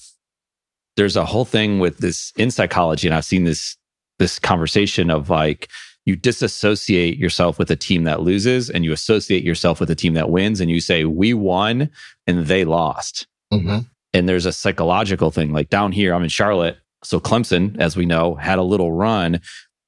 there's 0.95 1.15
a 1.15 1.25
whole 1.25 1.45
thing 1.45 1.79
with 1.79 1.97
this 1.97 2.31
in 2.37 2.51
psychology, 2.51 3.07
and 3.07 3.15
I've 3.15 3.25
seen 3.25 3.43
this 3.43 3.77
this 4.19 4.39
conversation 4.39 5.09
of 5.09 5.29
like 5.29 5.69
you 6.05 6.15
disassociate 6.15 7.17
yourself 7.17 7.57
with 7.57 7.71
a 7.71 7.75
team 7.75 8.03
that 8.03 8.21
loses 8.21 8.69
and 8.69 8.85
you 8.85 8.93
associate 8.93 9.43
yourself 9.43 9.79
with 9.79 9.89
a 9.89 9.95
team 9.95 10.13
that 10.13 10.29
wins 10.29 10.61
and 10.61 10.69
you 10.69 10.79
say 10.79 11.03
we 11.05 11.33
won 11.33 11.89
and 12.27 12.45
they 12.45 12.63
lost. 12.63 13.27
Mm-hmm. 13.53 13.79
and 14.13 14.27
there's 14.27 14.47
a 14.47 14.51
psychological 14.51 15.29
thing 15.29 15.53
like 15.53 15.69
down 15.69 15.91
here 15.91 16.15
i'm 16.15 16.23
in 16.23 16.29
charlotte 16.29 16.77
so 17.03 17.19
clemson 17.19 17.79
as 17.79 17.95
we 17.95 18.03
know 18.05 18.33
had 18.35 18.57
a 18.57 18.63
little 18.63 18.91
run 18.91 19.39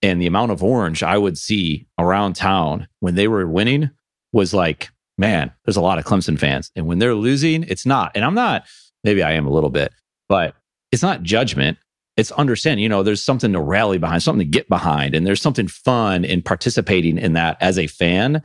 and 0.04 0.22
the 0.22 0.28
amount 0.28 0.52
of 0.52 0.64
orange 0.64 1.02
i 1.02 1.18
would 1.18 1.40
see 1.40 1.88
around 1.98 2.36
town 2.36 2.88
when 3.00 3.16
they 3.16 3.28
were 3.28 3.48
winning 3.48 3.90
was 4.31 4.54
like 4.54 4.92
man 5.18 5.52
there's 5.66 5.76
a 5.76 5.81
lot 5.81 5.98
of 5.98 6.06
clemson 6.06 6.38
fans. 6.38 6.72
And 6.76 6.86
when 6.86 7.00
they're 7.00 7.16
losing 7.16 7.64
it's 7.64 7.86
not. 7.86 8.12
And 8.14 8.24
i'm 8.24 8.36
not 8.36 8.66
maybe 9.04 9.24
i 9.24 9.31
am 9.31 9.48
a 9.48 9.52
little 9.52 9.72
bit 9.72 9.92
but 10.30 10.54
it's 10.92 11.04
not 11.04 11.24
judgment 11.24 11.80
it's 12.18 12.31
understanding, 12.31 12.83
you 12.83 12.90
know, 12.90 13.04
there's 13.04 13.24
something 13.24 13.54
to 13.54 13.62
rally 13.62 14.00
behind, 14.00 14.24
something 14.24 14.45
to 14.45 14.52
get 14.52 14.68
behind, 14.68 15.16
and 15.16 15.26
there's 15.26 15.42
something 15.42 15.68
fun 15.68 16.26
in 16.26 16.42
participating 16.42 17.18
in 17.18 17.33
that 17.33 17.57
as 17.62 17.78
a 17.78 17.88
fan. 17.88 18.42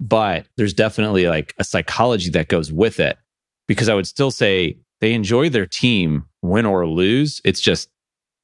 But 0.00 0.46
there's 0.56 0.72
definitely 0.72 1.26
like 1.26 1.54
a 1.58 1.64
psychology 1.64 2.30
that 2.30 2.48
goes 2.48 2.72
with 2.72 2.98
it 2.98 3.18
because 3.68 3.90
I 3.90 3.94
would 3.94 4.06
still 4.06 4.30
say 4.30 4.78
they 5.00 5.12
enjoy 5.12 5.50
their 5.50 5.66
team 5.66 6.24
win 6.40 6.64
or 6.64 6.86
lose. 6.86 7.42
It's 7.44 7.60
just 7.60 7.90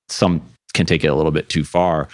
some 0.09 0.43
can 0.75 0.87
take 0.87 1.03
it 1.03 1.09
a 1.09 1.15
little 1.15 1.33
bit 1.33 1.49
too 1.49 1.65
far. 1.65 2.09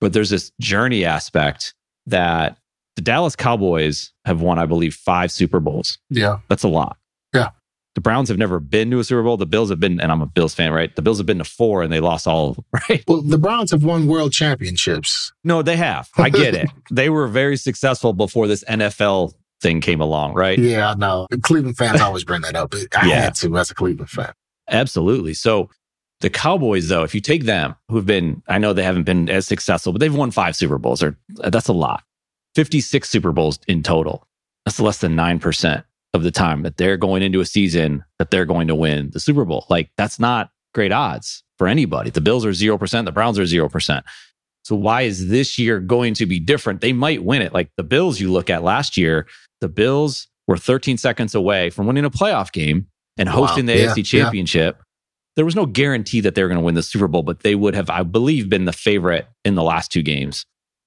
But 0.00 0.14
there's 0.14 0.30
this 0.30 0.50
journey 0.60 1.04
aspect 1.04 1.74
that 2.06 2.56
the 2.96 3.02
Dallas 3.02 3.36
Cowboys 3.36 4.12
have 4.24 4.40
won, 4.40 4.58
I 4.58 4.64
believe, 4.64 4.94
five 4.94 5.30
Super 5.30 5.60
Bowls. 5.60 5.98
Yeah. 6.08 6.38
That's 6.48 6.62
a 6.62 6.68
lot. 6.68 6.96
Yeah. 7.34 7.50
The 7.96 8.02
Browns 8.02 8.28
have 8.28 8.36
never 8.36 8.60
been 8.60 8.90
to 8.90 8.98
a 8.98 9.04
Super 9.04 9.22
Bowl. 9.22 9.38
The 9.38 9.46
Bills 9.46 9.70
have 9.70 9.80
been, 9.80 10.00
and 10.00 10.12
I'm 10.12 10.20
a 10.20 10.26
Bills 10.26 10.54
fan, 10.54 10.70
right? 10.70 10.94
The 10.94 11.00
Bills 11.00 11.16
have 11.16 11.24
been 11.24 11.38
to 11.38 11.44
four 11.44 11.82
and 11.82 11.90
they 11.90 11.98
lost 11.98 12.26
all 12.26 12.50
of 12.50 12.56
them, 12.56 12.64
right? 12.90 13.02
Well, 13.08 13.22
the 13.22 13.38
Browns 13.38 13.70
have 13.70 13.84
won 13.84 14.06
world 14.06 14.32
championships. 14.32 15.32
No, 15.44 15.62
they 15.62 15.76
have. 15.76 16.10
I 16.18 16.28
get 16.28 16.54
it. 16.54 16.68
they 16.90 17.08
were 17.08 17.26
very 17.26 17.56
successful 17.56 18.12
before 18.12 18.48
this 18.48 18.62
NFL 18.64 19.32
thing 19.62 19.80
came 19.80 20.02
along, 20.02 20.34
right? 20.34 20.58
Yeah, 20.58 20.90
I 20.90 20.94
know. 20.94 21.26
Cleveland 21.40 21.78
fans 21.78 22.02
always 22.02 22.22
bring 22.22 22.42
that 22.42 22.54
up. 22.54 22.74
I 22.74 23.06
yeah. 23.06 23.22
had 23.22 23.34
to 23.36 23.56
as 23.56 23.70
a 23.70 23.74
Cleveland 23.74 24.10
fan. 24.10 24.34
Absolutely. 24.68 25.32
So 25.32 25.70
the 26.20 26.28
Cowboys, 26.28 26.88
though, 26.88 27.02
if 27.02 27.14
you 27.14 27.22
take 27.22 27.44
them, 27.44 27.76
who've 27.88 28.04
been, 28.04 28.42
I 28.46 28.58
know 28.58 28.74
they 28.74 28.82
haven't 28.82 29.04
been 29.04 29.30
as 29.30 29.46
successful, 29.46 29.94
but 29.94 30.00
they've 30.00 30.14
won 30.14 30.32
five 30.32 30.54
Super 30.54 30.76
Bowls, 30.76 31.02
or 31.02 31.16
uh, 31.42 31.48
that's 31.48 31.68
a 31.68 31.72
lot. 31.72 32.04
56 32.56 33.08
Super 33.08 33.32
Bowls 33.32 33.58
in 33.66 33.82
total. 33.82 34.26
That's 34.66 34.80
less 34.80 34.98
than 34.98 35.16
9% 35.16 35.82
of 36.14 36.22
the 36.22 36.30
time 36.30 36.62
that 36.62 36.76
they're 36.76 36.96
going 36.96 37.22
into 37.22 37.40
a 37.40 37.46
season 37.46 38.04
that 38.18 38.30
they're 38.30 38.44
going 38.44 38.68
to 38.68 38.74
win 38.74 39.10
the 39.10 39.20
Super 39.20 39.44
Bowl. 39.44 39.66
Like 39.68 39.90
that's 39.96 40.18
not 40.18 40.50
great 40.74 40.92
odds 40.92 41.42
for 41.58 41.68
anybody. 41.68 42.10
The 42.10 42.20
Bills 42.20 42.44
are 42.44 42.50
0%, 42.50 43.04
the 43.04 43.12
Browns 43.12 43.38
are 43.38 43.42
0%. 43.42 44.02
So 44.64 44.74
why 44.74 45.02
is 45.02 45.28
this 45.28 45.58
year 45.58 45.78
going 45.78 46.14
to 46.14 46.26
be 46.26 46.40
different? 46.40 46.80
They 46.80 46.92
might 46.92 47.22
win 47.22 47.42
it. 47.42 47.54
Like 47.54 47.70
the 47.76 47.84
Bills 47.84 48.18
you 48.18 48.32
look 48.32 48.50
at 48.50 48.64
last 48.64 48.96
year, 48.96 49.26
the 49.60 49.68
Bills 49.68 50.26
were 50.48 50.56
13 50.56 50.98
seconds 50.98 51.34
away 51.34 51.70
from 51.70 51.86
winning 51.86 52.04
a 52.04 52.10
playoff 52.10 52.52
game 52.52 52.86
and 53.16 53.28
hosting 53.28 53.66
wow. 53.66 53.74
the 53.74 53.78
yeah, 53.78 53.86
AFC 53.94 54.04
championship. 54.04 54.76
Yeah. 54.76 54.82
there 55.36 55.44
was 55.44 55.56
no 55.56 55.66
guarantee 55.66 56.20
that 56.20 56.34
they 56.34 56.42
were 56.42 56.48
going 56.48 56.58
to 56.58 56.64
win 56.64 56.74
the 56.74 56.82
Super 56.82 57.08
Bowl, 57.08 57.22
but 57.22 57.40
they 57.40 57.54
would 57.54 57.74
have, 57.74 57.90
I 57.90 58.02
believe, 58.02 58.48
been 58.48 58.64
the 58.64 58.72
favorite 58.72 59.28
in 59.44 59.54
the 59.54 59.62
last 59.62 59.92
two 59.92 60.02
games. 60.02 60.44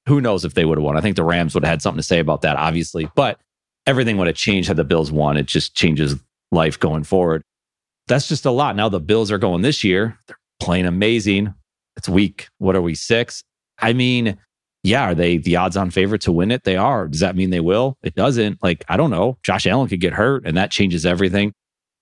Who 0.07 0.21
knows 0.21 0.43
if 0.43 0.55
they 0.55 0.65
would 0.65 0.77
have 0.77 0.83
won? 0.83 0.97
I 0.97 1.01
think 1.01 1.15
the 1.15 1.23
Rams 1.23 1.53
would 1.53 1.63
have 1.63 1.71
had 1.71 1.81
something 1.81 1.99
to 1.99 2.03
say 2.03 2.19
about 2.19 2.41
that, 2.41 2.57
obviously, 2.57 3.09
but 3.15 3.39
everything 3.89 4.17
would 4.17 4.27
have 4.27 4.36
changed 4.36 4.67
had 4.67 4.77
the 4.77 4.84
Bills 4.84 5.12
won. 5.12 5.36
It 5.36 5.48
just 5.48 5.75
changes 5.75 6.15
life 6.51 6.79
going 6.79 7.03
forward. 7.03 7.41
That's 8.08 8.27
just 8.27 8.46
a 8.46 8.51
lot. 8.51 8.75
Now 8.75 8.88
the 8.88 9.00
Bills 9.00 9.31
are 9.31 9.39
going 9.39 9.63
this 9.63 9.84
year. 9.84 10.15
They're 10.27 10.38
playing 10.60 10.86
amazing. 10.86 11.55
It's 11.98 12.08
week. 12.08 12.50
What 12.60 12.75
are 12.75 12.84
we, 12.84 12.93
six? 12.93 13.43
I 13.79 13.93
mean, 13.93 14.38
yeah, 14.84 15.01
are 15.01 15.15
they 15.15 15.38
the 15.38 15.55
odds 15.55 15.75
on 15.75 15.89
favorite 15.89 16.22
to 16.22 16.31
win 16.31 16.51
it? 16.51 16.65
They 16.65 16.77
are. 16.77 17.08
Does 17.08 17.19
that 17.22 17.36
mean 17.36 17.50
they 17.50 17.60
will? 17.60 17.98
It 18.03 18.13
doesn't. 18.13 18.62
Like, 18.62 18.86
I 18.89 18.96
don't 18.96 19.10
know. 19.10 19.39
Josh 19.41 19.65
Allen 19.65 19.89
could 19.89 20.00
get 20.00 20.13
hurt 20.13 20.46
and 20.46 20.55
that 20.55 20.69
changes 20.69 21.03
everything. 21.03 21.51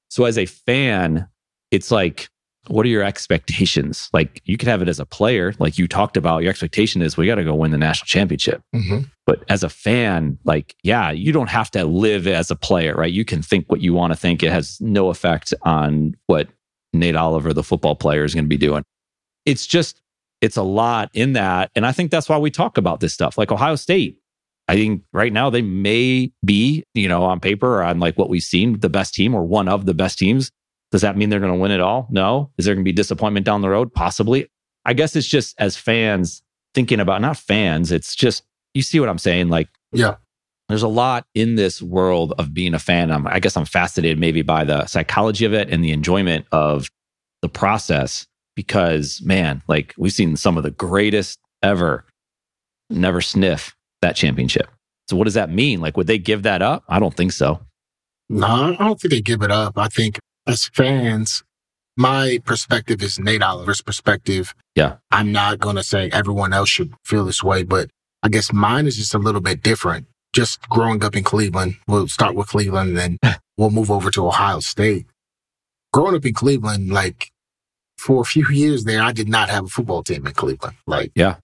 So 0.10 0.26
as 0.26 0.38
a 0.38 0.46
fan, 0.46 1.28
it's 1.72 1.90
like, 1.90 2.28
what 2.70 2.86
are 2.86 2.90
your 2.90 3.04
expectations? 3.04 4.10
Like, 4.14 4.42
you 4.46 4.58
could 4.58 4.68
have 4.68 4.82
it 4.82 4.88
as 4.88 5.00
a 5.00 5.06
player, 5.06 5.54
like 5.60 5.78
you 5.78 5.88
talked 5.88 6.18
about. 6.18 6.44
Your 6.44 6.50
expectation 6.50 7.02
is 7.02 7.18
we 7.18 7.28
got 7.28 7.36
to 7.36 7.44
go 7.44 7.56
win 7.56 7.72
the 7.72 7.78
national 7.78 8.08
championship. 8.08 8.62
Mm-hmm. 8.76 9.06
But 9.26 9.44
as 9.50 9.64
a 9.64 9.70
fan, 9.70 10.38
like, 10.44 10.76
yeah, 10.84 11.12
you 11.12 11.32
don't 11.32 11.50
have 11.50 11.72
to 11.72 11.86
live 11.86 12.28
as 12.28 12.50
a 12.52 12.56
player, 12.56 12.96
right? 12.96 13.12
You 13.12 13.26
can 13.26 13.42
think 13.42 13.70
what 13.70 13.82
you 13.82 13.94
want 13.94 14.14
to 14.14 14.18
think. 14.18 14.44
It 14.44 14.52
has 14.52 14.80
no 14.80 15.10
effect 15.10 15.54
on 15.64 16.16
what 16.28 16.48
Nate 16.94 17.16
Oliver, 17.16 17.54
the 17.54 17.64
football 17.64 17.96
player, 17.96 18.24
is 18.24 18.34
going 18.34 18.46
to 18.46 18.50
be 18.50 18.58
doing. 18.58 18.84
It's 19.46 19.66
just, 19.68 20.02
it's 20.42 20.58
a 20.58 20.64
lot 20.64 21.10
in 21.14 21.34
that. 21.34 21.72
And 21.76 21.86
I 21.86 21.92
think 21.92 22.12
that's 22.12 22.30
why 22.30 22.38
we 22.38 22.52
talk 22.52 22.78
about 22.78 23.00
this 23.00 23.14
stuff. 23.14 23.38
Like 23.38 23.52
Ohio 23.52 23.76
State, 23.76 24.18
I 24.68 24.76
think 24.76 25.04
right 25.14 25.32
now 25.32 25.50
they 25.50 25.62
may 25.62 26.32
be, 26.44 26.84
you 26.94 27.08
know, 27.08 27.24
on 27.24 27.40
paper 27.40 27.80
or 27.80 27.84
on 27.84 28.00
like 28.00 28.18
what 28.18 28.30
we've 28.30 28.44
seen, 28.44 28.80
the 28.80 28.90
best 28.90 29.14
team 29.14 29.34
or 29.34 29.44
one 29.44 29.68
of 29.68 29.86
the 29.86 29.94
best 29.94 30.20
teams. 30.20 30.52
Does 30.92 31.02
that 31.02 31.18
mean 31.18 31.30
they're 31.30 31.40
going 31.40 31.54
to 31.54 31.60
win 31.60 31.72
it 31.72 31.82
all? 31.82 32.08
No. 32.10 32.52
Is 32.58 32.66
there 32.66 32.74
going 32.74 32.84
to 32.84 32.88
be 32.90 32.94
disappointment 32.94 33.46
down 33.46 33.62
the 33.62 33.70
road? 33.70 33.94
Possibly. 33.94 34.50
I 34.86 34.94
guess 34.94 35.16
it's 35.16 35.28
just 35.28 35.54
as 35.60 35.76
fans 35.76 36.42
thinking 36.74 37.00
about 37.00 37.22
not 37.22 37.38
fans, 37.38 37.92
it's 37.92 38.16
just 38.16 38.44
you 38.74 38.82
see 38.84 39.00
what 39.00 39.10
I'm 39.10 39.18
saying? 39.18 39.50
Like, 39.50 39.68
Yeah. 39.92 40.16
there's 40.70 40.84
a 40.84 40.88
lot 40.88 41.26
in 41.34 41.56
this 41.56 41.82
world 41.82 42.34
of 42.38 42.54
being 42.54 42.74
a 42.74 42.80
fan. 42.80 43.12
I'm, 43.12 43.26
I 43.28 43.40
guess 43.40 43.58
I'm 43.58 43.66
fascinated 43.66 44.20
maybe 44.20 44.44
by 44.44 44.64
the 44.64 44.86
psychology 44.86 45.44
of 45.46 45.54
it 45.54 45.70
and 45.70 45.84
the 45.84 45.92
enjoyment 45.92 46.46
of 46.52 46.90
the 47.42 47.50
process 47.50 48.28
because, 48.56 49.22
man, 49.24 49.62
like 49.68 49.94
we've 49.98 50.12
seen 50.14 50.36
some 50.38 50.58
of 50.58 50.64
the 50.64 50.72
greatest 50.72 51.40
ever 51.64 52.06
never 52.90 53.20
sniff 53.22 53.76
that 54.02 54.16
championship. 54.16 54.68
So, 55.10 55.16
what 55.18 55.24
does 55.26 55.34
that 55.34 55.50
mean? 55.50 55.82
Like, 55.82 55.98
would 55.98 56.08
they 56.08 56.18
give 56.20 56.44
that 56.44 56.62
up? 56.62 56.84
I 56.88 57.00
don't 57.00 57.14
think 57.16 57.32
so. 57.32 57.60
No, 58.30 58.46
I 58.48 58.76
don't 58.78 59.00
think 59.00 59.12
they 59.12 59.22
give 59.22 59.42
it 59.42 59.52
up. 59.52 59.78
I 59.78 59.88
think 59.88 60.20
as 60.48 60.70
fans, 60.74 61.44
my 61.96 62.40
perspective 62.46 63.02
is 63.02 63.20
Nate 63.20 63.42
Oliver's 63.42 63.82
perspective. 63.82 64.54
Yeah. 64.76 64.98
I'm 65.12 65.32
not 65.32 65.60
going 65.60 65.76
to 65.78 65.84
say 65.84 66.10
everyone 66.12 66.54
else 66.54 66.70
should 66.70 66.94
feel 67.04 67.26
this 67.26 67.44
way, 67.44 67.64
but 67.64 67.90
I 68.24 68.30
guess 68.30 68.54
mine 68.54 68.88
is 68.88 68.98
just 68.98 69.14
a 69.14 69.20
little 69.20 69.42
bit 69.42 69.62
different. 69.64 70.08
Just 70.34 70.68
growing 70.70 71.04
up 71.04 71.16
in 71.16 71.24
Cleveland, 71.24 71.76
we'll 71.88 72.08
start 72.08 72.36
with 72.36 72.48
Cleveland 72.48 72.98
and 72.98 73.18
then 73.24 73.36
we'll 73.58 73.72
move 73.72 73.90
over 73.90 74.12
to 74.12 74.28
Ohio 74.28 74.60
State. 74.60 75.08
Growing 75.94 76.16
up 76.16 76.26
in 76.26 76.34
Cleveland, 76.34 76.90
like 76.92 77.32
for 77.98 78.22
a 78.22 78.26
few 78.26 78.48
years 78.52 78.84
there, 78.84 79.02
I 79.02 79.12
did 79.12 79.28
not 79.30 79.50
have 79.50 79.66
a 79.66 79.70
football 79.70 80.04
team 80.04 80.28
in 80.28 80.34
Cleveland. 80.34 80.76
Like, 80.86 81.12
Yeah. 81.16 81.38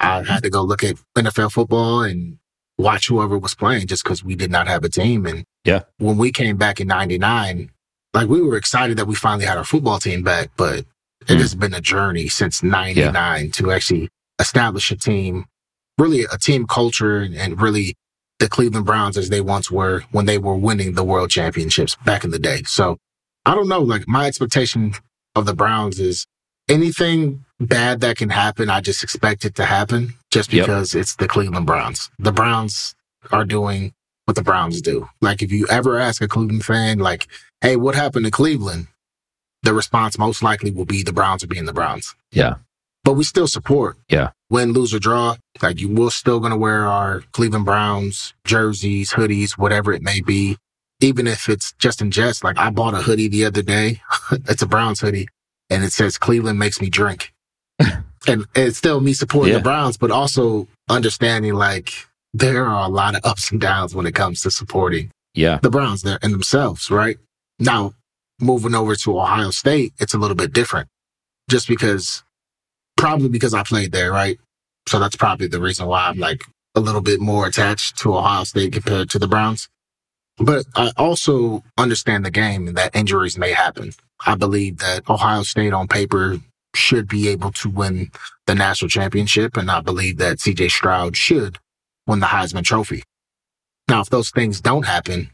I 0.00 0.22
had 0.22 0.42
to 0.44 0.50
go 0.50 0.62
look 0.62 0.82
at 0.82 0.96
NFL 1.16 1.52
football 1.52 2.02
and 2.02 2.38
watch 2.78 3.08
whoever 3.08 3.38
was 3.38 3.54
playing 3.54 3.86
just 3.86 4.02
because 4.02 4.24
we 4.24 4.34
did 4.34 4.50
not 4.50 4.66
have 4.66 4.82
a 4.82 4.88
team. 4.88 5.26
And 5.26 5.44
Yeah. 5.64 5.82
when 5.98 6.16
we 6.16 6.32
came 6.32 6.56
back 6.56 6.80
in 6.80 6.88
99, 6.88 7.70
like 8.14 8.28
we 8.28 8.40
were 8.42 8.56
excited 8.56 8.96
that 8.98 9.06
we 9.06 9.14
finally 9.14 9.44
had 9.46 9.58
our 9.58 9.64
football 9.64 9.98
team 9.98 10.22
back, 10.22 10.50
but 10.56 10.78
it 10.78 10.86
Mm. 11.28 11.40
has 11.40 11.54
been 11.54 11.74
a 11.74 11.80
journey 11.80 12.28
since 12.28 12.62
99 12.62 13.50
to 13.52 13.70
actually 13.72 14.08
establish 14.38 14.90
a 14.90 14.96
team, 14.96 15.44
really 15.98 16.22
a 16.32 16.38
team 16.38 16.66
culture 16.66 17.20
and, 17.20 17.60
really 17.60 17.94
the 18.38 18.48
Cleveland 18.48 18.86
Browns 18.86 19.18
as 19.18 19.28
they 19.28 19.42
once 19.42 19.70
were 19.70 20.02
when 20.12 20.24
they 20.24 20.38
were 20.38 20.56
winning 20.56 20.94
the 20.94 21.04
world 21.04 21.28
championships 21.30 21.94
back 22.06 22.24
in 22.24 22.30
the 22.30 22.38
day. 22.38 22.62
So 22.64 22.96
I 23.44 23.54
don't 23.54 23.68
know, 23.68 23.80
like 23.80 24.08
my 24.08 24.26
expectation 24.26 24.94
of 25.36 25.44
the 25.44 25.54
Browns 25.54 26.00
is 26.00 26.26
anything 26.68 27.44
bad 27.60 28.00
that 28.00 28.16
can 28.16 28.30
happen, 28.30 28.70
I 28.70 28.80
just 28.80 29.02
expect 29.02 29.44
it 29.44 29.54
to 29.56 29.66
happen 29.66 30.14
just 30.30 30.52
Yep. 30.52 30.66
because 30.66 30.94
it's 30.94 31.16
the 31.16 31.28
Cleveland 31.28 31.66
Browns. 31.66 32.10
The 32.18 32.32
Browns 32.32 32.94
are 33.30 33.44
doing 33.44 33.92
what 34.30 34.36
the 34.36 34.42
Browns 34.44 34.80
do. 34.80 35.08
Like 35.20 35.42
if 35.42 35.50
you 35.50 35.66
ever 35.68 35.98
ask 35.98 36.22
a 36.22 36.28
Cleveland 36.28 36.64
fan, 36.64 37.00
like, 37.00 37.26
hey, 37.62 37.74
what 37.74 37.96
happened 37.96 38.26
to 38.26 38.30
Cleveland? 38.30 38.86
The 39.64 39.74
response 39.74 40.18
most 40.18 40.40
likely 40.40 40.70
will 40.70 40.84
be 40.84 41.02
the 41.02 41.12
Browns 41.12 41.42
are 41.42 41.48
being 41.48 41.64
the 41.64 41.72
Browns. 41.72 42.14
Yeah. 42.30 42.54
But 43.02 43.14
we 43.14 43.24
still 43.24 43.48
support. 43.48 43.96
Yeah. 44.08 44.30
Win, 44.48 44.72
lose, 44.72 44.94
or 44.94 45.00
draw. 45.00 45.34
Like 45.60 45.80
you 45.80 45.88
will 45.88 46.10
still 46.10 46.38
gonna 46.38 46.56
wear 46.56 46.86
our 46.86 47.22
Cleveland 47.32 47.64
Browns 47.64 48.32
jerseys, 48.44 49.10
hoodies, 49.14 49.58
whatever 49.58 49.92
it 49.92 50.00
may 50.02 50.20
be. 50.20 50.56
Even 51.00 51.26
if 51.26 51.48
it's 51.48 51.72
just 51.72 52.00
in 52.00 52.12
jest. 52.12 52.44
Like 52.44 52.56
I 52.56 52.70
bought 52.70 52.94
a 52.94 52.98
hoodie 52.98 53.26
the 53.26 53.44
other 53.46 53.62
day. 53.62 54.00
it's 54.30 54.62
a 54.62 54.66
Browns 54.66 55.00
hoodie 55.00 55.26
and 55.70 55.82
it 55.82 55.90
says 55.92 56.18
Cleveland 56.18 56.60
makes 56.60 56.80
me 56.80 56.88
drink. 56.88 57.32
and 58.28 58.46
it's 58.54 58.78
still 58.78 59.00
me 59.00 59.12
supporting 59.12 59.54
Yeah. 59.54 59.58
the 59.58 59.64
Browns, 59.64 59.96
but 59.96 60.12
also 60.12 60.68
understanding 60.88 61.54
like 61.54 62.06
there 62.32 62.66
are 62.66 62.84
a 62.84 62.88
lot 62.88 63.14
of 63.16 63.24
ups 63.24 63.50
and 63.50 63.60
downs 63.60 63.94
when 63.94 64.06
it 64.06 64.14
comes 64.14 64.42
to 64.42 64.50
supporting 64.50 65.10
Yeah. 65.34 65.58
the 65.62 65.70
Browns 65.70 66.02
there 66.02 66.18
in 66.22 66.32
themselves, 66.32 66.90
right? 66.90 67.18
Now, 67.58 67.92
moving 68.40 68.74
over 68.74 68.94
to 68.96 69.18
Ohio 69.20 69.50
State, 69.50 69.92
it's 69.98 70.14
a 70.14 70.18
little 70.18 70.36
bit 70.36 70.52
different 70.52 70.88
just 71.48 71.68
because, 71.68 72.22
probably 72.96 73.28
because 73.28 73.54
I 73.54 73.62
played 73.62 73.92
there, 73.92 74.12
right? 74.12 74.38
So 74.88 74.98
that's 74.98 75.16
probably 75.16 75.46
the 75.48 75.60
reason 75.60 75.86
why 75.86 76.06
I'm 76.08 76.18
like 76.18 76.42
a 76.74 76.80
little 76.80 77.00
bit 77.00 77.20
more 77.20 77.46
attached 77.46 77.98
to 77.98 78.16
Ohio 78.16 78.44
State 78.44 78.72
compared 78.72 79.10
to 79.10 79.18
the 79.18 79.28
Browns. 79.28 79.68
But 80.38 80.64
I 80.74 80.92
also 80.96 81.62
understand 81.76 82.24
the 82.24 82.30
game 82.30 82.66
and 82.68 82.76
that 82.78 82.94
injuries 82.96 83.36
may 83.36 83.52
happen. 83.52 83.92
I 84.24 84.36
believe 84.36 84.78
that 84.78 85.08
Ohio 85.10 85.42
State 85.42 85.72
on 85.72 85.86
paper 85.88 86.38
should 86.74 87.08
be 87.08 87.28
able 87.28 87.50
to 87.52 87.68
win 87.68 88.10
the 88.46 88.54
national 88.54 88.88
championship. 88.88 89.56
And 89.56 89.70
I 89.70 89.80
believe 89.80 90.16
that 90.18 90.38
CJ 90.38 90.70
Stroud 90.70 91.16
should 91.16 91.58
win 92.06 92.20
the 92.20 92.26
Heisman 92.26 92.64
Trophy. 92.64 93.02
Now, 93.88 94.00
if 94.00 94.10
those 94.10 94.30
things 94.30 94.60
don't 94.60 94.84
happen, 94.86 95.30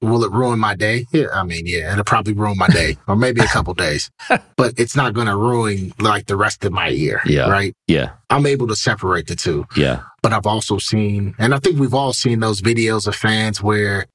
will 0.00 0.24
it 0.24 0.32
ruin 0.32 0.58
my 0.58 0.74
day? 0.74 1.06
Yeah, 1.12 1.26
I 1.32 1.44
mean, 1.44 1.64
yeah, 1.66 1.92
it'll 1.92 2.04
probably 2.04 2.32
ruin 2.32 2.58
my 2.58 2.66
day 2.68 2.96
or 3.06 3.14
maybe 3.16 3.40
a 3.40 3.46
couple 3.46 3.72
days, 3.74 4.10
but 4.56 4.74
it's 4.78 4.96
not 4.96 5.14
going 5.14 5.28
to 5.28 5.36
ruin 5.36 5.92
like 6.00 6.26
the 6.26 6.36
rest 6.36 6.64
of 6.64 6.72
my 6.72 6.88
year. 6.88 7.20
Yeah. 7.24 7.48
Right. 7.48 7.72
Yeah. 7.86 8.10
I'm 8.30 8.46
able 8.46 8.66
to 8.68 8.76
separate 8.76 9.28
the 9.28 9.36
two, 9.36 9.66
Yeah. 9.76 10.00
but 10.22 10.32
I've 10.32 10.46
also 10.46 10.78
seen, 10.78 11.34
and 11.38 11.54
I 11.54 11.58
think 11.58 11.78
we've 11.78 11.94
all 11.94 12.12
seen 12.12 12.40
those 12.40 12.60
videos 12.60 13.06
of 13.06 13.14
fans 13.14 13.62
where 13.62 14.06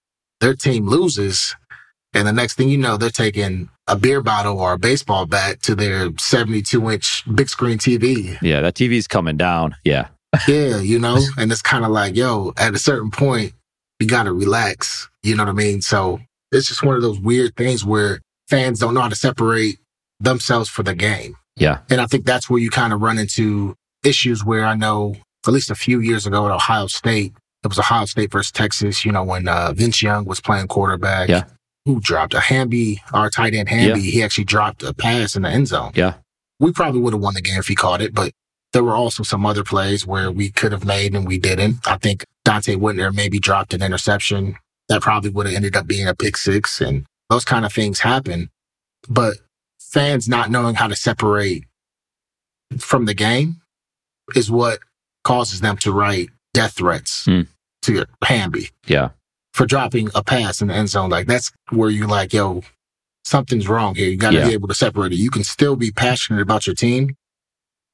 their 0.41 0.53
team 0.53 0.87
loses 0.87 1.55
and 2.13 2.27
the 2.27 2.33
next 2.33 2.55
thing 2.55 2.69
you 2.69 2.77
know, 2.77 2.97
they're 2.97 3.09
taking 3.09 3.69
a 3.87 3.95
beer 3.95 4.21
bottle 4.21 4.59
or 4.59 4.73
a 4.73 4.77
baseball 4.79 5.25
bat 5.25 5.61
to 5.63 5.75
their 5.75 6.09
72 6.17 6.89
inch 6.91 7.23
big 7.33 7.47
screen 7.49 7.77
TV 7.77 8.37
Yeah. 8.41 8.61
That 8.61 8.73
TV's 8.75 9.07
coming 9.07 9.37
down. 9.37 9.75
Yeah. 9.85 10.07
Yeah, 10.47 10.77
you 10.79 10.99
know, 10.99 11.19
and 11.37 11.51
it's 11.51 11.61
kind 11.61 11.85
of 11.85 11.91
like, 11.91 12.15
yo, 12.15 12.53
at 12.57 12.75
a 12.75 12.79
certain 12.79 13.11
point, 13.11 13.53
you 13.99 14.07
got 14.07 14.23
to 14.23 14.33
relax. 14.33 15.09
You 15.23 15.35
know 15.35 15.43
what 15.43 15.49
I 15.49 15.53
mean? 15.53 15.81
So 15.81 16.19
it's 16.51 16.67
just 16.67 16.83
one 16.83 16.95
of 16.95 17.01
those 17.01 17.19
weird 17.19 17.55
things 17.55 17.83
where 17.83 18.19
fans 18.47 18.79
don't 18.79 18.93
know 18.93 19.01
how 19.01 19.09
to 19.09 19.15
separate 19.15 19.79
themselves 20.19 20.69
for 20.69 20.83
the 20.83 20.95
game. 20.95 21.35
Yeah. 21.55 21.79
And 21.89 21.99
I 21.99 22.05
think 22.05 22.25
that's 22.25 22.49
where 22.49 22.59
you 22.59 22.69
kind 22.69 22.93
of 22.93 23.01
run 23.01 23.17
into 23.17 23.75
issues 24.03 24.45
where 24.45 24.65
I 24.65 24.75
know 24.75 25.15
at 25.45 25.53
least 25.53 25.71
a 25.71 25.75
few 25.75 25.99
years 25.99 26.25
ago 26.25 26.45
at 26.45 26.51
Ohio 26.51 26.87
State, 26.87 27.33
it 27.63 27.67
was 27.67 27.79
Ohio 27.79 28.05
State 28.05 28.31
versus 28.31 28.51
Texas, 28.51 29.03
you 29.03 29.11
know, 29.11 29.23
when 29.23 29.47
uh, 29.47 29.73
Vince 29.73 30.01
Young 30.01 30.25
was 30.25 30.39
playing 30.39 30.67
quarterback. 30.67 31.29
Yeah. 31.29 31.45
Who 31.85 32.01
dropped 32.01 32.33
a 32.33 32.41
Hamby, 32.41 33.01
our 33.13 33.29
tight 33.29 33.53
end 33.53 33.69
Hamby, 33.69 34.01
he 34.01 34.21
actually 34.21 34.43
dropped 34.43 34.83
a 34.83 34.93
pass 34.93 35.37
in 35.37 35.43
the 35.43 35.49
end 35.49 35.69
zone. 35.69 35.93
Yeah. 35.95 36.15
We 36.59 36.73
probably 36.73 36.99
would 36.99 37.13
have 37.13 37.21
won 37.21 37.33
the 37.33 37.41
game 37.41 37.57
if 37.57 37.67
he 37.67 37.75
caught 37.75 38.01
it, 38.01 38.13
but 38.13 38.33
there 38.73 38.83
were 38.83 38.95
also 38.95 39.23
some 39.23 39.45
other 39.45 39.63
plays 39.63 40.05
where 40.05 40.31
we 40.31 40.51
could 40.51 40.71
have 40.71 40.85
made 40.85 41.15
and 41.15 41.27
we 41.27 41.37
didn't. 41.37 41.77
I 41.87 41.97
think 41.97 42.23
Donte 42.45 42.77
Whitner 42.77 43.13
maybe 43.13 43.39
dropped 43.39 43.73
an 43.73 43.81
interception 43.81 44.57
that 44.89 45.01
probably 45.01 45.29
would 45.29 45.45
have 45.47 45.55
ended 45.55 45.75
up 45.75 45.87
being 45.87 46.07
a 46.07 46.15
pick 46.15 46.37
six 46.37 46.79
and 46.81 47.05
those 47.29 47.45
kind 47.45 47.65
of 47.65 47.73
things 47.73 47.99
happen. 48.01 48.49
But 49.09 49.37
fans 49.79 50.27
not 50.27 50.49
knowing 50.51 50.75
how 50.75 50.87
to 50.87 50.95
separate 50.95 51.65
from 52.77 53.05
the 53.05 53.13
game 53.13 53.61
is 54.35 54.51
what 54.51 54.79
causes 55.23 55.61
them 55.61 55.77
to 55.77 55.91
write 55.91 56.29
death 56.53 56.73
threats 56.73 57.25
Hmm. 57.25 57.41
to 57.83 58.05
Hamby 58.23 58.69
Yeah. 58.85 59.09
for 59.53 59.65
dropping 59.65 60.09
a 60.13 60.23
pass 60.23 60.61
in 60.61 60.67
the 60.67 60.73
end 60.73 60.89
zone. 60.89 61.09
Like 61.09 61.27
that's 61.27 61.51
where 61.69 61.89
you're 61.89 62.07
like, 62.07 62.33
yo, 62.33 62.63
something's 63.25 63.67
wrong 63.67 63.95
here. 63.95 64.09
You 64.09 64.17
got 64.17 64.31
to 64.31 64.37
Yeah. 64.37 64.47
be 64.47 64.53
able 64.53 64.67
to 64.67 64.75
separate 64.75 65.13
it. 65.13 65.17
You 65.17 65.29
can 65.31 65.43
still 65.43 65.75
be 65.75 65.91
passionate 65.91 66.41
about 66.41 66.67
your 66.67 66.75
team 66.75 67.15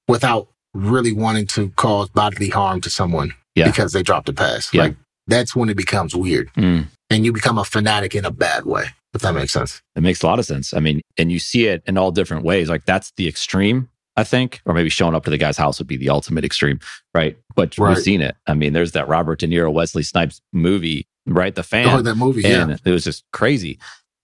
without 0.08 0.48
really 0.74 1.14
wanting 1.14 1.48
to 1.48 1.70
cause 1.72 2.10
bodily 2.10 2.50
harm 2.50 2.82
to 2.82 2.90
someone 2.90 3.34
Yeah. 3.56 3.68
because 3.68 3.94
they 3.94 4.04
dropped 4.04 4.30
a 4.30 4.34
pass. 4.34 4.74
Yeah. 4.74 4.84
Like 4.84 4.96
that's 5.28 5.56
when 5.56 5.70
it 5.70 5.78
becomes 5.78 6.16
weird 6.16 6.50
Mm. 6.56 6.88
and 7.10 7.26
you 7.26 7.32
become 7.32 7.58
a 7.58 7.64
fanatic 7.66 8.16
in 8.16 8.26
a 8.26 8.32
bad 8.32 8.66
way. 8.66 8.86
if 9.16 9.22
that 9.22 9.34
makes 9.36 9.54
sense. 9.54 9.80
It 9.96 10.02
makes 10.02 10.24
a 10.24 10.26
lot 10.26 10.40
of 10.40 10.46
sense. 10.46 10.74
I 10.74 10.80
mean, 10.80 11.00
and 11.20 11.32
you 11.32 11.38
see 11.38 11.68
it 11.68 11.84
in 11.86 12.00
all 12.00 12.10
different 12.12 12.44
ways. 12.44 12.68
Like 12.68 12.86
that's 12.86 13.12
the 13.16 13.28
extreme, 13.28 13.88
I 14.18 14.24
think, 14.24 14.60
or 14.66 14.74
maybe 14.74 14.90
showing 14.90 15.14
up 15.14 15.24
to 15.26 15.30
the 15.30 15.38
guy's 15.38 15.56
house 15.56 15.78
would 15.78 15.88
be 15.88 15.98
the 15.98 16.10
ultimate 16.10 16.44
extreme, 16.44 16.80
right? 17.14 17.38
But 17.56 17.78
Right. 17.78 17.90
we've 17.90 18.04
seen 18.04 18.22
it. 18.22 18.36
I 18.48 18.56
mean, 18.56 18.74
there's 18.74 18.94
that 18.94 19.08
Robert 19.08 19.38
De 19.40 19.48
Niro, 19.48 19.72
Wesley 19.72 20.02
Snipes 20.02 20.42
movie, 20.52 21.06
right? 21.28 21.54
The 21.54 21.62
fan. 21.62 21.88
oh, 21.90 22.02
that 22.02 22.16
movie, 22.16 22.44
and 22.44 22.72
yeah. 22.72 22.78
it 22.84 22.90
was 22.90 23.04
just 23.04 23.24
crazy. 23.32 23.78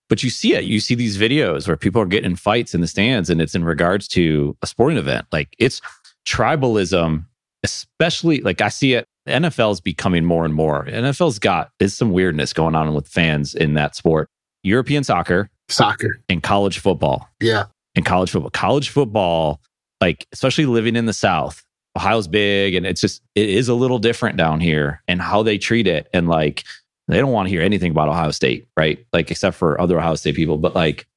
But 0.10 0.24
you 0.24 0.32
see 0.32 0.56
it. 0.56 0.63
You 0.63 0.79
see 0.79 0.96
these 0.96 1.20
videos 1.20 1.68
where 1.68 1.77
people 1.77 2.01
are 2.01 2.08
getting 2.08 2.36
fights 2.36 2.74
in 2.74 2.82
the 2.82 2.88
stands, 2.88 3.29
and 3.29 3.39
it's 3.39 3.53
in 3.53 3.63
regards 3.63 4.08
to 4.08 4.58
a 4.63 4.65
sporting 4.65 4.98
event. 4.98 5.27
Like 5.32 5.50
it's 5.60 5.82
tribalism, 6.29 7.25
especially 7.63 8.41
like 8.41 8.62
I 8.62 8.69
see 8.69 8.93
it. 8.93 9.05
NFL 9.27 9.74
is 9.74 9.81
becoming 9.81 10.25
more 10.25 10.45
and 10.45 10.53
more. 10.53 10.86
NFL's 10.86 11.39
got 11.39 11.69
is 11.79 11.95
some 11.95 12.12
weirdness 12.12 12.53
going 12.53 12.75
on 12.75 12.93
with 12.93 13.07
fans 13.07 13.53
in 13.53 13.74
that 13.75 13.95
sport. 13.95 14.27
European 14.63 15.03
soccer 15.03 15.50
Soccer. 15.69 16.19
and 16.29 16.41
college 16.43 16.79
football 16.79 17.29
Yeah. 17.39 17.65
and 17.95 18.05
college 18.05 18.31
football. 18.31 18.50
College 18.51 18.89
football, 18.89 19.62
like 20.01 20.25
especially 20.31 20.65
living 20.65 20.95
in 20.95 21.05
the 21.05 21.13
South, 21.13 21.63
Ohio's 21.98 22.27
big, 22.27 22.74
and 22.75 22.86
it's 22.86 23.01
just 23.01 23.21
it 23.36 23.50
is 23.50 23.67
a 23.69 23.74
little 23.75 24.00
different 24.00 24.38
down 24.38 24.59
here 24.59 25.01
and 25.07 25.21
how 25.21 25.43
they 25.43 25.57
treat 25.57 25.88
it. 25.88 26.07
And 26.13 26.27
like 26.27 26.63
they 27.07 27.17
don't 27.19 27.31
want 27.31 27.48
to 27.48 27.51
hear 27.51 27.62
anything 27.62 27.91
about 27.91 28.09
Ohio 28.09 28.31
State, 28.31 28.67
right? 28.77 29.05
Like 29.13 29.31
except 29.31 29.55
for 29.57 29.79
other 29.79 29.98
Ohio 30.00 30.15
State 30.15 30.36
people, 30.36 30.57
but 30.57 30.75
like 30.75 31.07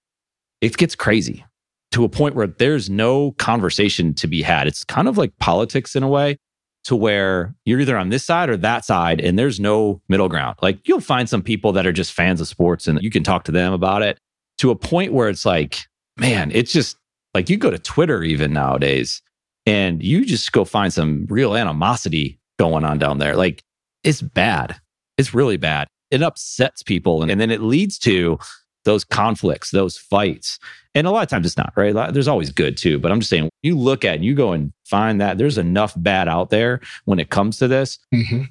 it 0.61 0.76
gets 0.76 0.95
crazy 0.95 1.45
to 1.92 2.04
a 2.04 2.08
point 2.08 2.34
where 2.34 2.46
there's 2.46 2.90
no 2.90 3.32
conversation 3.32 4.14
to 4.14 4.26
be 4.26 4.42
had. 4.42 4.66
It's 4.66 4.84
kind 4.84 5.08
of 5.08 5.16
like 5.16 5.37
politics 5.38 5.94
in 5.94 6.02
a 6.02 6.08
way. 6.08 6.38
To 6.87 6.96
where 6.96 7.54
you're 7.64 7.78
either 7.78 7.96
on 7.96 8.08
this 8.08 8.25
side 8.25 8.50
or 8.50 8.56
that 8.56 8.84
side, 8.84 9.20
and 9.20 9.38
there's 9.38 9.61
no 9.61 10.02
middle 10.08 10.28
ground. 10.28 10.56
Like 10.61 10.80
you'll 10.88 10.99
find 10.99 11.28
some 11.28 11.40
people 11.40 11.70
that 11.75 11.87
are 11.87 11.92
just 11.92 12.12
fans 12.12 12.40
of 12.40 12.49
sports 12.49 12.88
and 12.88 13.00
you 13.00 13.08
can 13.08 13.22
talk 13.22 13.44
to 13.44 13.52
them 13.52 13.72
about 13.72 14.02
it 14.02 14.18
to 14.58 14.72
a 14.72 14.75
point 14.75 15.12
where 15.12 15.28
it's 15.28 15.46
like, 15.46 15.87
man, 16.16 16.50
it's 16.52 16.72
just 16.72 16.96
like 17.34 17.49
you 17.49 17.56
go 17.56 17.70
to 17.70 17.78
Twitter 17.78 18.25
even 18.25 18.52
nowadays 18.52 19.22
and 19.64 20.02
you 20.02 20.25
just 20.25 20.50
go 20.50 20.64
find 20.64 20.92
some 20.92 21.26
real 21.28 21.56
animosity 21.56 22.40
going 22.58 22.84
on 22.84 22.99
down 22.99 23.18
there. 23.18 23.37
Like 23.37 23.62
it's 24.02 24.20
bad. 24.20 24.75
It's 25.18 25.32
really 25.32 25.56
bad. 25.58 25.87
It 26.11 26.20
upsets 26.20 26.82
people. 26.82 27.22
And, 27.22 27.30
and 27.30 27.40
then 27.40 27.52
it 27.52 27.62
leads 27.62 27.96
to 28.00 28.38
those 28.85 29.05
conflicts, 29.05 29.71
those 29.71 29.97
fights. 29.97 30.59
And 30.95 31.07
a 31.07 31.11
lot 31.11 31.23
of 31.23 31.29
times 31.29 31.47
it's 31.47 31.57
not, 31.57 31.73
right? 31.77 31.95
There's 32.12 32.29
always 32.29 32.51
good 32.51 32.77
too. 32.77 32.99
But 32.99 33.12
I'm 33.12 33.21
just 33.21 33.31
saying, 33.31 33.49
you 33.62 33.79
look 33.79 34.05
at 34.05 34.17
and 34.17 34.25
you 34.25 34.35
go 34.35 34.53
and 34.53 34.73
find 34.85 35.21
that 35.21 35.39
there's 35.39 35.57
enough 35.59 35.95
bad 35.97 36.29
out 36.29 36.51
there 36.51 36.81
when 37.05 37.19
it 37.19 37.31
comes 37.31 37.59
to 37.59 37.69
this. 37.69 37.99
hmm 38.12 38.43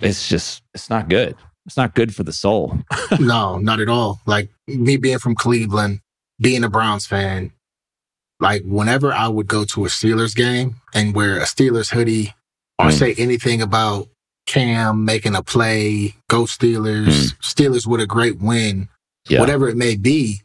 It's 0.00 0.28
just, 0.28 0.62
it's 0.74 0.90
not 0.90 1.08
good. 1.08 1.36
It's 1.64 1.76
not 1.76 1.94
good 1.94 2.14
for 2.14 2.22
the 2.22 2.32
soul. 2.32 2.78
no, 3.20 3.58
not 3.58 3.80
at 3.80 3.88
all. 3.88 4.20
Like 4.26 4.50
me 4.66 4.96
being 4.98 5.18
from 5.18 5.34
Cleveland, 5.34 6.00
being 6.40 6.62
a 6.64 6.68
Browns 6.68 7.06
fan, 7.06 7.52
like 8.40 8.62
whenever 8.64 9.12
I 9.12 9.28
would 9.28 9.46
go 9.46 9.64
to 9.64 9.84
a 9.86 9.88
Steelers 9.88 10.34
game 10.36 10.76
and 10.94 11.14
wear 11.14 11.38
a 11.38 11.44
Steelers 11.44 11.92
hoodie 11.92 12.34
or 12.78 12.86
Mm. 12.88 12.92
say 12.98 13.14
anything 13.16 13.62
about 13.62 14.08
Cam 14.46 15.04
making 15.04 15.34
a 15.34 15.42
play, 15.42 16.14
go 16.28 16.42
Steelers, 16.44 17.32
Steelers 17.40 17.86
with 17.86 18.00
a 18.00 18.06
great 18.06 18.38
win, 18.40 18.88
Yeah. 19.28 19.40
whatever 19.40 19.68
it 19.68 19.76
may 19.76 19.96
be. 19.96 20.42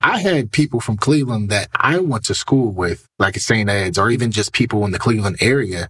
I 0.00 0.18
had 0.20 0.52
people 0.52 0.80
from 0.80 0.96
Cleveland 0.96 1.50
that 1.50 1.68
I 1.74 1.98
went 1.98 2.24
to 2.26 2.34
school 2.34 2.70
with, 2.70 3.06
like 3.18 3.36
at 3.36 3.42
St. 3.42 3.68
Ed's, 3.68 3.98
or 3.98 4.10
even 4.10 4.30
just 4.30 4.52
people 4.52 4.84
in 4.84 4.92
the 4.92 4.98
Cleveland 4.98 5.38
area 5.40 5.88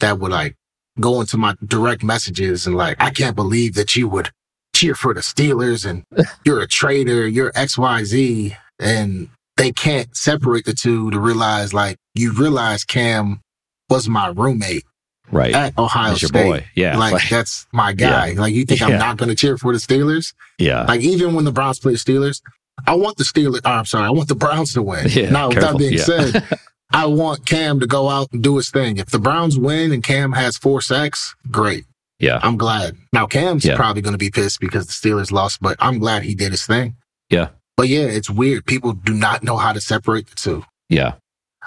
that 0.00 0.18
would 0.18 0.30
like 0.30 0.54
go 1.00 1.20
into 1.20 1.38
my 1.38 1.54
direct 1.64 2.02
messages 2.02 2.66
and 2.66 2.76
like, 2.76 2.96
I 3.00 3.10
can't 3.10 3.36
believe 3.36 3.74
that 3.74 3.96
you 3.96 4.08
would 4.08 4.30
cheer 4.74 4.94
for 4.94 5.14
the 5.14 5.20
Steelers 5.20 5.88
and 5.88 6.04
you're 6.44 6.60
a 6.60 6.66
traitor, 6.68 7.26
you're 7.26 7.52
XYZ. 7.52 8.56
And 8.78 9.30
they 9.56 9.72
can't 9.72 10.14
separate 10.16 10.64
the 10.66 10.74
two 10.74 11.10
to 11.10 11.18
realize 11.18 11.72
like, 11.72 11.96
you 12.14 12.32
realize 12.32 12.84
Cam 12.84 13.40
was 13.88 14.08
my 14.08 14.28
roommate 14.28 14.84
Right. 15.30 15.54
at 15.54 15.76
Ohio 15.78 16.10
your 16.10 16.28
State. 16.28 16.44
boy. 16.44 16.66
Yeah. 16.74 16.96
Like, 16.96 17.12
Like, 17.14 17.28
that's 17.28 17.66
my 17.72 17.92
guy. 17.92 18.32
Like 18.32 18.54
you 18.54 18.64
think 18.64 18.80
Yeah. 18.80 18.86
I'm 18.88 18.98
not 18.98 19.16
going 19.16 19.28
to 19.28 19.34
cheer 19.34 19.58
for 19.58 19.72
the 19.72 19.78
Steelers? 19.78 20.32
yeah. 20.58 20.84
Like 20.84 21.00
even 21.02 21.34
when 21.34 21.44
the 21.44 21.52
Browns 21.52 21.78
play 21.78 21.92
the 21.92 21.98
Steelers, 21.98 22.40
I 22.86 22.94
want 22.94 23.16
the 23.16 23.24
Steelers. 23.24 23.60
oh, 23.64 23.70
uh, 23.70 23.78
I'm 23.78 23.84
sorry, 23.86 24.06
I 24.06 24.10
want 24.10 24.28
the 24.28 24.34
Browns 24.36 24.72
to 24.74 24.82
win. 24.82 25.06
Yeah, 25.10 25.30
now, 25.30 25.48
with 25.48 25.60
that 25.60 25.76
being 25.76 25.94
Yeah. 25.94 26.02
said, 26.02 26.48
I 26.92 27.06
want 27.06 27.44
Cam 27.44 27.80
to 27.80 27.86
go 27.86 28.08
out 28.08 28.28
and 28.32 28.42
do 28.42 28.56
his 28.56 28.70
thing. 28.70 28.96
If 28.98 29.06
the 29.10 29.18
Browns 29.18 29.58
win 29.58 29.92
and 29.92 30.02
Cam 30.02 30.32
has 30.32 30.56
four 30.56 30.80
sacks, 30.80 31.34
great. 31.50 31.84
Yeah. 32.18 32.38
I'm 32.42 32.56
glad. 32.56 32.96
Now 33.12 33.26
Cam's 33.26 33.64
Yeah. 33.64 33.76
probably 33.76 34.00
going 34.02 34.12
to 34.14 34.18
be 34.18 34.30
pissed 34.30 34.58
because 34.60 34.86
the 34.86 34.92
Steelers 34.92 35.30
lost, 35.30 35.60
but 35.60 35.76
I'm 35.80 35.98
glad 35.98 36.22
he 36.22 36.34
did 36.34 36.52
his 36.52 36.64
thing. 36.66 36.96
Yeah. 37.30 37.48
But 37.76 37.88
yeah, 37.88 38.04
it's 38.06 38.30
weird. 38.30 38.64
People 38.66 38.92
do 38.92 39.12
not 39.12 39.42
know 39.42 39.56
how 39.56 39.72
to 39.72 39.80
separate 39.80 40.28
the 40.28 40.34
two. 40.36 40.64
Yeah. 40.88 41.14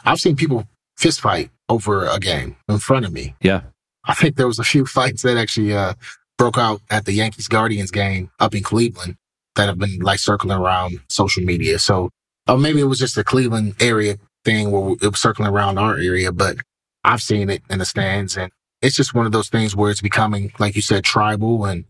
I've 0.03 0.19
seen 0.19 0.35
people 0.35 0.67
fist 0.97 1.21
fight 1.21 1.51
over 1.71 2.05
a 2.05 2.19
game 2.19 2.57
in 2.67 2.79
front 2.79 3.05
of 3.05 3.13
me. 3.13 3.33
Yeah. 3.41 3.61
I 4.03 4.13
think 4.13 4.35
there 4.35 4.47
was 4.47 4.59
a 4.59 4.63
few 4.63 4.85
fights 4.85 5.21
that 5.21 5.37
actually 5.37 5.73
uh, 5.73 5.93
broke 6.37 6.57
out 6.57 6.81
at 6.89 7.05
the 7.05 7.13
Yankees 7.13 7.47
Guardians 7.47 7.91
game 7.91 8.29
up 8.39 8.53
in 8.53 8.61
Cleveland 8.63 9.15
that 9.55 9.67
have 9.67 9.79
been 9.79 9.99
like 9.99 10.19
circling 10.19 10.57
around 10.57 10.99
social 11.07 11.43
media. 11.43 11.79
So, 11.79 12.09
or 12.47 12.57
maybe 12.57 12.81
it 12.81 12.85
was 12.85 12.99
just 12.99 13.17
a 13.17 13.23
Cleveland 13.23 13.75
area 13.79 14.17
thing 14.43 14.71
where 14.71 14.95
it 15.01 15.07
was 15.07 15.21
circling 15.21 15.49
around 15.49 15.77
our 15.77 15.95
area, 15.95 16.31
but 16.31 16.57
I've 17.03 17.21
seen 17.21 17.49
it 17.49 17.61
in 17.69 17.79
the 17.79 17.85
stands 17.85 18.37
and 18.37 18.51
it's 18.81 18.95
just 18.95 19.13
one 19.13 19.25
of 19.25 19.31
those 19.31 19.49
things 19.49 19.75
where 19.75 19.91
it's 19.91 20.01
becoming, 20.01 20.51
like 20.59 20.75
you 20.75 20.81
said, 20.81 21.03
tribal. 21.03 21.65
And 21.65 21.85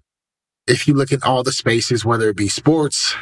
if 0.67 0.87
you 0.87 0.93
look 0.93 1.11
at 1.11 1.23
all 1.23 1.43
the 1.43 1.53
spaces, 1.53 2.05
whether 2.05 2.29
it 2.29 2.35
be 2.35 2.49
sports, 2.49 3.15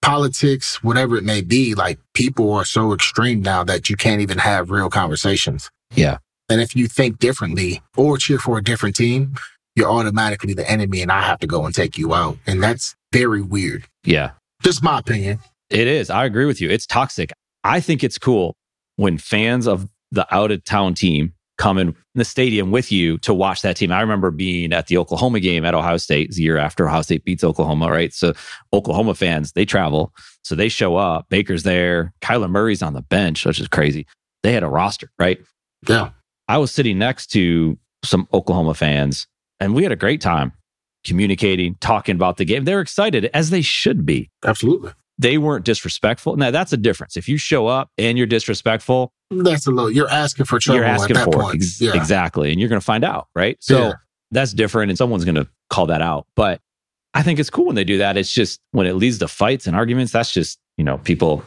politics, 0.00 0.82
whatever 0.82 1.16
it 1.16 1.24
may 1.24 1.42
be, 1.42 1.74
like 1.74 1.98
people 2.14 2.52
are 2.52 2.64
so 2.64 2.92
extreme 2.92 3.40
now 3.40 3.62
that 3.64 3.88
you 3.88 3.96
can't 3.96 4.20
even 4.20 4.38
have 4.38 4.70
real 4.70 4.90
conversations. 4.90 5.70
Yeah. 5.94 6.18
And 6.48 6.60
if 6.60 6.76
you 6.76 6.86
think 6.86 7.18
differently 7.18 7.82
or 7.96 8.18
cheer 8.18 8.38
for 8.38 8.58
a 8.58 8.62
different 8.62 8.96
team, 8.96 9.34
you're 9.74 9.90
automatically 9.90 10.54
the 10.54 10.68
enemy 10.70 11.00
and 11.00 11.10
I 11.10 11.22
have 11.22 11.38
to 11.40 11.46
go 11.46 11.64
and 11.64 11.74
take 11.74 11.96
you 11.96 12.14
out. 12.14 12.36
And 12.46 12.62
that's 12.62 12.94
very 13.12 13.42
weird. 13.42 13.86
Yeah. 14.04 14.32
Just 14.62 14.82
my 14.82 14.98
opinion. 14.98 15.38
It 15.70 15.86
is. 15.86 16.10
I 16.10 16.24
agree 16.24 16.44
with 16.44 16.60
you. 16.60 16.68
It's 16.68 16.86
toxic. 16.86 17.32
I 17.64 17.80
think 17.80 18.04
it's 18.04 18.18
cool 18.18 18.54
when 18.96 19.18
fans 19.18 19.66
of 19.66 19.88
the 20.10 20.26
out 20.34 20.50
of 20.50 20.62
town 20.64 20.94
team 20.94 21.32
come 21.58 21.78
in 21.78 21.94
the 22.14 22.24
stadium 22.24 22.70
with 22.70 22.90
you 22.90 23.18
to 23.18 23.32
watch 23.32 23.62
that 23.62 23.76
team. 23.76 23.92
I 23.92 24.00
remember 24.00 24.30
being 24.30 24.72
at 24.72 24.88
the 24.88 24.98
Oklahoma 24.98 25.40
game 25.40 25.64
at 25.64 25.74
Ohio 25.74 25.96
State 25.96 26.32
the 26.32 26.42
year 26.42 26.58
after 26.58 26.88
Ohio 26.88 27.02
State 27.02 27.24
beats 27.24 27.44
Oklahoma, 27.44 27.90
right? 27.90 28.12
So 28.12 28.34
Oklahoma 28.72 29.14
fans, 29.14 29.52
they 29.52 29.64
travel. 29.64 30.12
So 30.42 30.54
they 30.54 30.68
show 30.68 30.96
up. 30.96 31.26
Baker's 31.30 31.62
there. 31.62 32.12
Kyler 32.20 32.50
Murray's 32.50 32.82
on 32.82 32.94
the 32.94 33.02
bench, 33.02 33.46
which 33.46 33.60
is 33.60 33.68
crazy. 33.68 34.06
They 34.42 34.52
had 34.52 34.64
a 34.64 34.68
roster, 34.68 35.10
right? 35.18 35.40
Yeah. 35.88 36.10
I 36.48 36.58
was 36.58 36.70
sitting 36.72 36.98
next 36.98 37.28
to 37.28 37.78
some 38.04 38.26
Oklahoma 38.32 38.74
fans 38.74 39.26
and 39.60 39.74
we 39.74 39.82
had 39.84 39.92
a 39.92 39.96
great 39.96 40.20
time 40.20 40.52
communicating, 41.04 41.76
talking 41.80 42.14
about 42.14 42.36
the 42.36 42.44
game. 42.44 42.64
They're 42.64 42.80
excited 42.80 43.26
as 43.34 43.50
they 43.50 43.62
should 43.62 44.04
be 44.06 44.30
Absolutely. 44.44 44.92
they 45.18 45.38
weren't 45.38 45.64
disrespectful. 45.64 46.36
Now 46.36 46.50
that's 46.50 46.72
a 46.72 46.76
difference. 46.76 47.16
If 47.16 47.28
you 47.28 47.36
show 47.36 47.66
up 47.66 47.90
and 47.98 48.16
you're 48.18 48.26
disrespectful, 48.26 49.12
That's 49.30 49.66
a 49.66 49.70
little, 49.70 49.90
you're 49.90 50.08
asking 50.10 50.46
for 50.46 50.58
trouble 50.58 50.78
you're 50.78 50.84
asking 50.88 51.16
at 51.16 51.24
that 51.26 51.32
for 51.32 51.42
point. 51.42 51.56
Ex- 51.56 51.80
yeah. 51.80 51.94
exactly, 51.94 52.50
and 52.50 52.60
you're 52.60 52.68
going 52.68 52.80
to 52.80 52.84
find 52.84 53.02
out, 53.04 53.28
right? 53.34 53.56
So 53.60 53.78
Yeah. 53.88 53.92
that's 54.30 54.52
different, 54.52 54.90
and 54.90 54.98
someone's 54.98 55.24
going 55.24 55.34
to 55.36 55.48
call 55.70 55.86
that 55.86 56.02
out. 56.02 56.26
But 56.36 56.60
I 57.14 57.22
think 57.22 57.38
it's 57.40 57.50
cool 57.50 57.66
when 57.66 57.74
they 57.76 57.84
do 57.84 57.98
that. 57.98 58.16
It's 58.16 58.32
just 58.32 58.60
when 58.72 58.86
it 58.86 58.94
leads 58.94 59.18
to 59.18 59.28
fights 59.28 59.66
and 59.66 59.74
arguments. 59.76 60.12
That's 60.12 60.32
just 60.32 60.58
you 60.78 60.84
know 60.84 60.98
people 60.98 61.44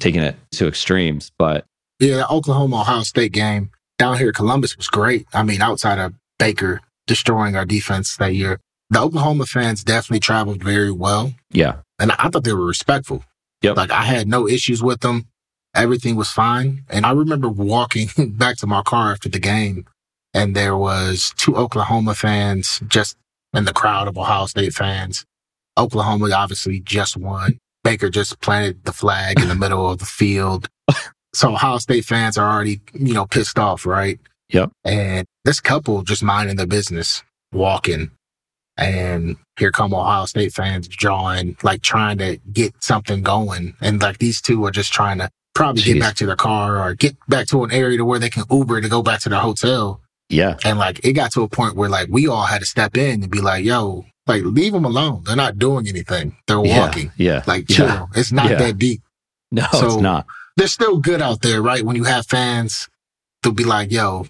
taking 0.00 0.22
it 0.22 0.36
to 0.52 0.66
extremes. 0.68 1.30
But 1.38 1.66
Yeah. 2.02 2.16
The 2.16 2.30
Oklahoma 2.30 2.80
Ohio 2.80 3.02
State 3.02 3.32
game 3.32 3.70
down 3.98 4.18
here, 4.18 4.32
Columbus 4.32 4.76
was 4.76 4.88
great. 4.88 5.26
I 5.32 5.42
mean, 5.42 5.62
outside 5.62 5.98
of 5.98 6.14
Baker 6.38 6.80
destroying 7.06 7.56
our 7.56 7.64
defense 7.64 8.16
that 8.16 8.34
year, 8.34 8.58
the 8.90 9.00
Oklahoma 9.00 9.46
fans 9.46 9.84
definitely 9.84 10.20
traveled 10.20 10.62
very 10.62 10.90
well. 10.90 11.32
yeah, 11.50 11.76
And 11.98 12.12
I 12.12 12.28
thought 12.28 12.44
they 12.44 12.52
were 12.52 12.66
respectful. 12.66 13.24
Yep. 13.62 13.76
Like 13.76 13.90
I 13.90 14.02
had 14.02 14.26
no 14.28 14.48
issues 14.48 14.82
with 14.82 15.00
them. 15.00 15.28
Everything 15.74 16.16
was 16.16 16.30
fine. 16.30 16.84
And 16.90 17.06
I 17.06 17.12
remember 17.12 17.48
walking 17.48 18.08
back 18.36 18.56
to 18.58 18.66
my 18.66 18.82
car 18.82 19.12
after 19.12 19.28
the 19.28 19.38
game 19.38 19.86
and 20.34 20.56
there 20.56 20.76
was 20.76 21.32
two 21.36 21.56
Oklahoma 21.56 22.14
fans 22.14 22.80
just 22.88 23.16
in 23.54 23.64
the 23.64 23.72
crowd 23.72 24.08
of 24.08 24.18
Ohio 24.18 24.46
State 24.46 24.74
fans. 24.74 25.24
Oklahoma 25.78 26.30
obviously 26.34 26.80
just 26.80 27.16
won. 27.16 27.58
Baker 27.84 28.10
just 28.10 28.40
planted 28.40 28.84
the 28.84 28.92
flag 28.92 29.40
in 29.40 29.48
the 29.48 29.54
middle 29.54 29.88
of 29.88 29.98
the 29.98 30.06
field. 30.06 30.68
So 31.34 31.52
Ohio 31.54 31.78
State 31.78 32.04
fans 32.04 32.36
are 32.38 32.50
already, 32.50 32.80
you 32.92 33.14
know, 33.14 33.26
pissed 33.26 33.58
off, 33.58 33.86
right? 33.86 34.18
Yep. 34.50 34.70
And 34.84 35.26
this 35.44 35.60
couple 35.60 36.02
just 36.02 36.22
minding 36.22 36.56
their 36.56 36.66
business, 36.66 37.22
walking. 37.52 38.10
And 38.76 39.36
here 39.58 39.70
come 39.70 39.94
Ohio 39.94 40.24
State 40.26 40.52
fans 40.52 40.88
drawing, 40.88 41.56
like 41.62 41.82
trying 41.82 42.18
to 42.18 42.38
get 42.52 42.74
something 42.82 43.22
going. 43.22 43.74
And 43.80 44.00
like 44.00 44.18
these 44.18 44.40
two 44.40 44.64
are 44.66 44.70
just 44.70 44.92
trying 44.92 45.18
to 45.18 45.30
probably 45.54 45.82
Jeez. 45.82 45.94
get 45.94 46.00
back 46.00 46.14
to 46.16 46.26
their 46.26 46.36
car 46.36 46.80
or 46.82 46.94
get 46.94 47.16
back 47.28 47.46
to 47.48 47.64
an 47.64 47.70
area 47.70 47.98
to 47.98 48.04
where 48.04 48.18
they 48.18 48.30
can 48.30 48.44
Uber 48.50 48.80
to 48.80 48.88
go 48.88 49.02
back 49.02 49.20
to 49.20 49.28
their 49.28 49.40
hotel. 49.40 50.00
yeah, 50.30 50.56
And 50.64 50.78
like 50.78 51.04
it 51.04 51.12
got 51.12 51.32
to 51.32 51.42
a 51.42 51.48
point 51.48 51.76
where 51.76 51.90
like 51.90 52.08
we 52.10 52.26
all 52.28 52.44
had 52.44 52.60
to 52.60 52.66
step 52.66 52.96
in 52.96 53.22
and 53.22 53.30
be 53.30 53.40
like, 53.40 53.64
yo, 53.64 54.06
Like, 54.26 54.42
leave 54.44 54.72
them 54.72 54.84
alone. 54.84 55.22
They're 55.26 55.36
not 55.36 55.58
doing 55.58 55.86
anything. 55.88 56.36
They're 56.46 56.64
Yeah, 56.64 56.78
walking. 56.80 57.10
Yeah. 57.16 57.42
Like, 57.46 57.66
chill. 57.68 57.86
Yeah. 57.86 58.06
It's 58.14 58.32
not 58.32 58.50
Yeah. 58.50 58.56
that 58.58 58.78
deep. 58.78 59.02
No, 59.50 59.66
So- 59.72 59.86
it's 59.86 59.96
not. 59.96 60.26
They're 60.56 60.68
still 60.68 60.98
good 60.98 61.22
out 61.22 61.40
there, 61.42 61.62
right? 61.62 61.84
When 61.84 61.96
you 61.96 62.04
have 62.04 62.26
fans, 62.26 62.88
they'll 63.42 63.52
be 63.52 63.64
like, 63.64 63.90
yo, 63.90 64.26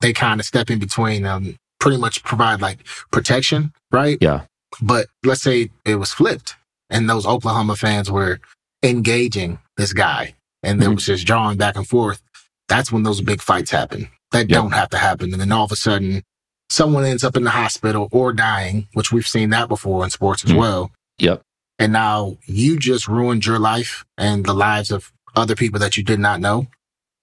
they 0.00 0.12
kind 0.12 0.40
of 0.40 0.46
step 0.46 0.70
in 0.70 0.78
between 0.78 1.22
them, 1.22 1.56
pretty 1.80 1.96
much 1.96 2.22
provide 2.22 2.60
like 2.60 2.84
protection, 3.10 3.72
right? 3.90 4.18
Yeah. 4.20 4.42
But 4.82 5.06
let's 5.24 5.42
say 5.42 5.70
it 5.84 5.96
was 5.96 6.12
flipped 6.12 6.54
and 6.90 7.08
those 7.08 7.26
Oklahoma 7.26 7.76
fans 7.76 8.10
were 8.10 8.40
engaging 8.82 9.58
this 9.76 9.92
guy 9.92 10.34
and 10.62 10.80
there 10.80 10.90
Mhm. 10.90 10.96
was 10.96 11.06
just 11.06 11.26
drawing 11.26 11.56
back 11.56 11.76
and 11.76 11.86
forth. 11.88 12.20
That's 12.68 12.92
when 12.92 13.02
those 13.04 13.20
big 13.20 13.40
fights 13.40 13.70
happen. 13.70 14.08
That 14.32 14.48
don't 14.48 14.72
have 14.72 14.90
to 14.90 14.98
happen. 14.98 15.32
And 15.32 15.40
then 15.40 15.52
all 15.52 15.64
of 15.64 15.72
a 15.72 15.76
sudden, 15.76 16.22
someone 16.68 17.04
ends 17.04 17.22
up 17.24 17.36
in 17.36 17.44
the 17.44 17.50
hospital 17.50 18.08
or 18.10 18.32
dying, 18.32 18.88
which 18.92 19.12
we've 19.12 19.26
seen 19.26 19.50
that 19.50 19.68
before 19.68 20.04
in 20.04 20.10
sports 20.10 20.44
as 20.44 20.50
Mhm. 20.50 20.56
well. 20.58 20.90
Yep. 21.18 21.42
And 21.78 21.92
now 21.92 22.36
you 22.46 22.76
just 22.78 23.06
ruined 23.06 23.46
your 23.46 23.58
life 23.60 24.04
and 24.18 24.44
the 24.44 24.52
lives 24.54 24.90
of 24.90 25.12
other 25.36 25.54
people 25.54 25.78
that 25.80 25.96
you 25.96 26.02
did 26.02 26.18
not 26.18 26.40
know 26.40 26.66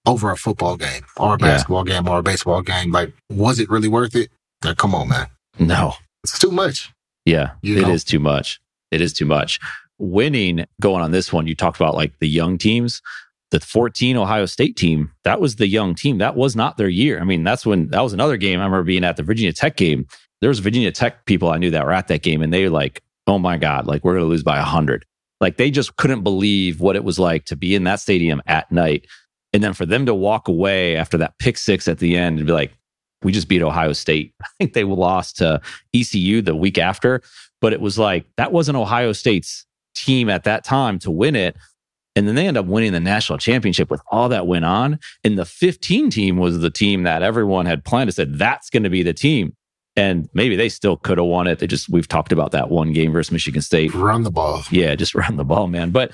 over 0.06 0.30
a 0.30 0.36
football 0.36 0.76
game 0.76 1.02
or 1.16 1.34
a 1.34 1.38
Yeah. 1.40 1.46
basketball 1.46 1.84
game 1.84 2.08
or 2.08 2.18
a 2.18 2.22
baseball 2.22 2.62
game. 2.62 2.92
Like, 2.92 3.12
was 3.30 3.58
it 3.58 3.68
really 3.70 3.88
worth 3.88 4.14
it? 4.14 4.30
Like, 4.64 4.76
come 4.76 4.94
on, 4.94 5.08
man. 5.08 5.26
No. 5.58 5.94
It's 6.22 6.38
too 6.38 6.50
much. 6.50 6.92
Yeah, 7.26 7.50
You 7.62 7.78
it 7.78 7.82
know? 7.82 7.90
is 7.90 8.04
too 8.04 8.18
much. 8.18 8.60
It 8.90 9.00
is 9.00 9.12
too 9.12 9.24
much. 9.26 9.58
Winning, 9.98 10.64
going 10.80 11.02
on 11.02 11.10
this 11.12 11.32
one, 11.32 11.46
you 11.46 11.54
talked 11.54 11.76
about 11.80 11.94
like 11.94 12.18
the 12.18 12.28
young 12.28 12.58
teams. 12.58 13.00
The 13.50 13.60
14 13.60 14.16
Ohio 14.16 14.46
State 14.46 14.76
team, 14.76 15.12
that 15.22 15.40
was 15.40 15.56
the 15.56 15.68
young 15.68 15.94
team. 15.94 16.18
That 16.18 16.34
was 16.34 16.56
not 16.56 16.76
their 16.76 16.88
year. 16.88 17.20
I 17.20 17.24
mean, 17.24 17.44
that's 17.44 17.64
when 17.64 17.88
that 17.88 18.00
was 18.00 18.12
another 18.12 18.36
game. 18.36 18.58
I 18.58 18.64
remember 18.64 18.82
being 18.82 19.04
at 19.04 19.16
the 19.16 19.22
Virginia 19.22 19.52
Tech 19.52 19.76
game. 19.76 20.06
There 20.40 20.48
was 20.48 20.58
Virginia 20.58 20.90
Tech 20.90 21.24
people 21.24 21.50
I 21.50 21.58
knew 21.58 21.70
that 21.70 21.84
were 21.84 21.92
at 21.92 22.08
that 22.08 22.22
game, 22.22 22.42
and 22.42 22.52
they 22.52 22.64
were 22.64 22.70
like, 22.70 23.00
"Oh 23.28 23.38
my 23.38 23.56
god, 23.56 23.86
like 23.86 24.02
we're 24.04 24.14
going 24.14 24.24
to 24.24 24.28
lose 24.28 24.42
by 24.42 24.58
hundred." 24.58 25.04
Like 25.40 25.56
they 25.56 25.70
just 25.70 25.96
couldn't 25.96 26.22
believe 26.22 26.80
what 26.80 26.96
it 26.96 27.04
was 27.04 27.18
like 27.18 27.44
to 27.46 27.56
be 27.56 27.74
in 27.74 27.84
that 27.84 28.00
stadium 28.00 28.42
at 28.46 28.70
night, 28.70 29.06
and 29.52 29.62
then 29.62 29.72
for 29.72 29.86
them 29.86 30.06
to 30.06 30.14
walk 30.14 30.48
away 30.48 30.96
after 30.96 31.18
that 31.18 31.38
pick 31.38 31.58
six 31.58 31.88
at 31.88 31.98
the 31.98 32.16
end 32.16 32.38
and 32.38 32.46
be 32.46 32.52
like, 32.52 32.72
"We 33.22 33.32
just 33.32 33.48
beat 33.48 33.62
Ohio 33.62 33.92
State." 33.92 34.34
I 34.42 34.48
think 34.58 34.72
they 34.72 34.84
lost 34.84 35.36
to 35.38 35.60
ECU 35.94 36.42
the 36.42 36.56
week 36.56 36.78
after, 36.78 37.20
but 37.60 37.72
it 37.72 37.80
was 37.80 37.98
like 37.98 38.26
that 38.36 38.52
wasn't 38.52 38.78
Ohio 38.78 39.12
State's 39.12 39.66
team 39.94 40.28
at 40.28 40.44
that 40.44 40.64
time 40.64 40.98
to 41.00 41.10
win 41.10 41.36
it. 41.36 41.56
And 42.16 42.28
then 42.28 42.36
they 42.36 42.46
end 42.46 42.56
up 42.56 42.66
winning 42.66 42.92
the 42.92 43.00
national 43.00 43.38
championship 43.38 43.90
with 43.90 44.00
all 44.10 44.28
that 44.28 44.46
went 44.46 44.64
on. 44.64 45.00
And 45.24 45.36
the 45.36 45.44
15 45.44 46.10
team 46.10 46.36
was 46.36 46.60
the 46.60 46.70
team 46.70 47.02
that 47.02 47.22
everyone 47.22 47.66
had 47.66 47.84
planned 47.84 48.08
to 48.08 48.12
said 48.12 48.38
that's 48.38 48.70
going 48.70 48.84
to 48.84 48.90
be 48.90 49.02
the 49.02 49.12
team. 49.12 49.56
And 49.96 50.28
maybe 50.34 50.56
they 50.56 50.68
still 50.68 50.96
could 50.96 51.18
have 51.18 51.26
won 51.26 51.46
it. 51.46 51.60
They 51.60 51.66
just 51.68 51.88
we've 51.88 52.08
talked 52.08 52.32
about 52.32 52.50
that 52.50 52.68
one 52.70 52.92
game 52.92 53.12
versus 53.12 53.30
Michigan 53.30 53.62
State. 53.62 53.94
Run 53.94 54.24
the 54.24 54.30
ball. 54.30 54.62
Yeah, 54.70 54.94
just 54.96 55.14
run 55.14 55.36
the 55.36 55.44
ball, 55.44 55.68
man. 55.68 55.90
But 55.90 56.12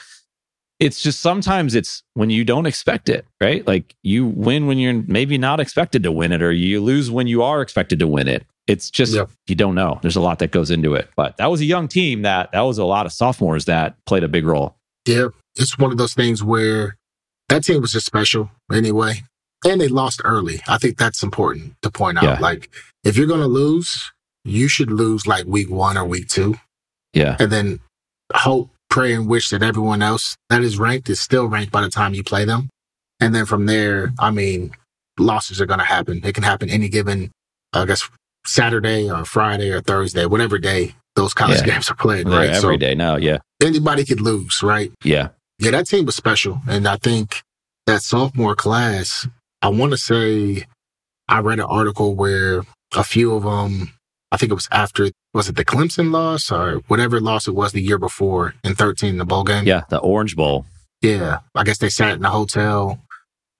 it's 0.79 1.03
just 1.03 1.21
sometimes 1.21 1.75
it's 1.75 2.03
when 2.15 2.31
you 2.31 2.45
don't 2.45 2.67
expect 2.67 3.09
it, 3.09 3.27
right? 3.41 3.67
Like 3.67 3.95
you 4.03 4.27
win 4.27 4.67
when 4.67 4.79
you're 4.79 5.03
maybe 5.07 5.39
not 5.39 5.61
expected 5.61 6.03
to 6.03 6.13
win 6.13 6.33
it, 6.33 6.43
or 6.43 6.53
you 6.53 6.81
lose 6.83 7.11
when 7.11 7.27
you 7.27 7.43
are 7.43 7.63
expected 7.63 7.99
to 8.01 8.07
win 8.07 8.29
it. 8.29 8.45
It's 8.67 8.91
just 8.91 9.15
Yep. 9.15 9.31
you 9.49 9.55
don't 9.55 9.75
know. 9.75 9.99
There's 10.03 10.17
a 10.17 10.21
lot 10.21 10.39
that 10.41 10.53
goes 10.53 10.71
into 10.71 10.95
it. 10.95 11.09
But 11.17 11.37
that 11.39 11.51
was 11.51 11.61
a 11.61 11.65
young 11.65 11.89
team 11.89 12.23
that 12.23 12.53
that 12.53 12.61
was 12.61 12.79
a 12.79 12.85
lot 12.85 13.05
of 13.07 13.13
sophomores 13.13 13.65
that 13.65 13.97
played 14.05 14.25
a 14.25 14.29
big 14.29 14.45
role. 14.45 14.77
Yeah. 15.07 15.29
It's 15.57 15.79
one 15.79 15.91
of 15.91 15.99
those 15.99 16.15
things 16.15 16.45
where 16.45 16.97
that 17.49 17.65
team 17.65 17.81
was 17.81 17.93
just 17.93 18.07
special 18.07 18.51
anyway. 18.73 19.23
And 19.67 19.81
they 19.81 19.89
lost 19.89 20.21
early. 20.25 20.61
I 20.69 20.79
think 20.79 20.97
that's 20.99 21.23
important 21.23 21.75
to 21.83 21.91
point 21.91 22.17
out. 22.19 22.25
Yeah. 22.25 22.39
Like, 22.39 22.71
if 23.05 23.17
you're 23.17 23.27
going 23.27 23.41
to 23.41 23.47
lose, 23.47 24.11
you 24.45 24.69
should 24.69 24.91
lose 24.91 25.27
like 25.27 25.47
week 25.47 25.71
one 25.71 25.97
or 25.97 26.05
week 26.05 26.29
two. 26.29 26.57
Yeah. 27.13 27.37
and 27.41 27.51
then 27.51 27.81
hope, 28.33 28.71
pray, 28.89 29.13
and 29.15 29.27
wish 29.27 29.51
that 29.51 29.63
everyone 29.65 30.01
else 30.01 30.37
that 30.49 30.63
is 30.63 30.79
ranked 30.79 31.11
is 31.11 31.21
still 31.21 31.47
ranked 31.47 31.73
by 31.73 31.81
the 31.81 31.89
time 31.91 32.15
you 32.15 32.23
play 32.23 32.45
them. 32.45 32.69
And 33.19 33.35
then 33.35 33.47
from 33.47 33.67
there, 33.67 34.13
I 34.21 34.31
mean, 34.31 34.71
losses 35.19 35.61
are 35.61 35.67
going 35.67 35.81
to 35.81 35.85
happen. 35.85 36.21
It 36.25 36.35
can 36.35 36.45
happen 36.45 36.71
any 36.71 36.89
given, 36.89 37.33
I 37.73 37.85
guess, 37.85 38.09
Saturday 38.47 39.11
or 39.11 39.25
Friday 39.25 39.71
or 39.71 39.81
Thursday, 39.81 40.25
whatever 40.27 40.57
day 40.59 40.95
those 41.17 41.35
college 41.35 41.59
Yeah. 41.59 41.67
games 41.67 41.91
are 41.91 41.97
played, 41.97 42.27
They're 42.29 42.39
right? 42.39 42.51
every 42.51 42.77
day 42.77 42.95
now. 42.95 43.17
Yeah. 43.17 43.39
anybody 43.63 44.05
could 44.05 44.21
lose, 44.21 44.63
right? 44.63 44.93
Yeah. 45.05 45.31
Yeah, 45.59 45.73
that 45.73 45.87
team 45.89 46.07
was 46.07 46.15
special. 46.15 46.61
And 46.69 46.87
I 46.87 46.97
think 46.97 47.43
that 47.87 48.03
sophomore 48.03 48.55
class, 48.55 49.27
I 49.61 49.69
want 49.69 49.91
to 49.93 49.99
say 49.99 50.65
I 51.29 51.41
read 51.41 51.59
an 51.59 51.67
article 51.67 52.15
where 52.15 52.63
a 52.95 53.05
few 53.05 53.35
of 53.35 53.43
them, 53.45 53.93
I 54.33 54.37
think 54.37 54.51
it 54.53 54.55
was 54.55 54.69
after, 54.71 55.11
was 55.35 55.49
it 55.49 55.57
the 55.57 55.65
Clemson 55.65 56.11
loss 56.13 56.51
or 56.51 56.77
whatever 56.89 57.21
loss 57.21 57.47
it 57.49 57.55
was 57.55 57.73
the 57.73 57.83
year 57.83 57.99
before 57.99 58.55
in 58.65 58.75
13 58.75 59.17
the 59.19 59.25
bowl 59.25 59.45
game? 59.45 59.67
Yeah. 59.67 59.83
The 59.89 59.99
Orange 59.99 60.37
Bowl. 60.37 60.67
Yeah. 61.03 61.39
I 61.55 61.65
guess 61.65 61.79
they 61.79 61.89
sat 61.89 62.15
in 62.15 62.23
the 62.23 62.31
hotel 62.31 63.01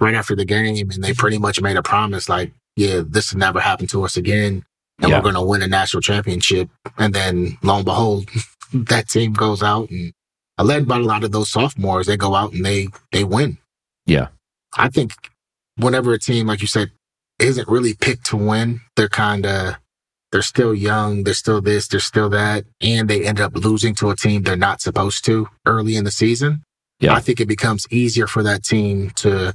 right 0.01 0.15
after 0.15 0.35
the 0.37 0.45
game 0.45 0.91
and 0.91 1.03
they 1.03 1.13
pretty 1.15 1.39
much 1.39 1.61
made 1.61 1.77
a 1.77 1.83
promise 1.83 2.29
like, 2.29 2.53
yeah, 2.77 3.03
this 3.07 3.33
will 3.33 3.41
never 3.41 3.61
happen 3.61 3.87
to 3.89 4.05
us 4.05 4.17
again. 4.17 4.65
And 5.01 5.11
Yeah. 5.11 5.17
we're 5.19 5.23
going 5.23 5.35
to 5.35 5.43
win 5.43 5.63
a 5.63 5.67
national 5.67 6.03
championship. 6.03 6.69
And 6.99 7.15
then 7.15 7.59
lo 7.63 7.77
and 7.77 7.85
behold, 7.85 8.29
that 8.73 9.09
team 9.09 9.33
goes 9.33 9.63
out 9.63 9.91
and 9.91 10.13
uh, 10.59 10.65
led 10.65 10.87
by 10.87 10.97
a 10.97 11.01
lot 11.01 11.25
of 11.25 11.33
those 11.33 11.51
sophomores, 11.51 12.07
they 12.07 12.17
go 12.17 12.35
out 12.35 12.53
and 12.53 12.65
they, 12.65 12.89
they 13.13 13.25
win. 13.25 13.59
Yeah. 14.07 14.29
I 14.77 14.89
think 14.89 15.13
whenever 15.77 16.13
a 16.13 16.19
team, 16.19 16.47
like 16.47 16.61
you 16.61 16.67
said, 16.67 16.91
isn't 17.41 17.69
really 17.69 17.95
picked 17.95 18.27
to 18.27 18.37
win, 18.37 18.81
they're 18.97 19.09
kind 19.09 19.47
of, 19.47 19.77
they're 20.33 20.43
still 20.43 20.75
young, 20.75 21.25
they're 21.25 21.35
still 21.35 21.61
this, 21.61 21.89
they're 21.89 22.01
still 22.01 22.29
that, 22.31 22.65
and 22.81 23.09
they 23.09 23.27
end 23.27 23.41
up 23.41 23.55
losing 23.57 23.95
to 23.97 24.11
a 24.11 24.17
team 24.17 24.43
they're 24.43 24.57
not 24.57 24.81
supposed 24.81 25.25
to 25.25 25.49
early 25.67 25.97
in 25.97 26.05
the 26.05 26.11
season. 26.11 26.63
Yeah. 27.01 27.15
I 27.15 27.21
think 27.21 27.41
it 27.41 27.47
becomes 27.49 27.87
easier 27.91 28.27
for 28.27 28.43
that 28.43 28.63
team 28.63 29.11
to 29.17 29.55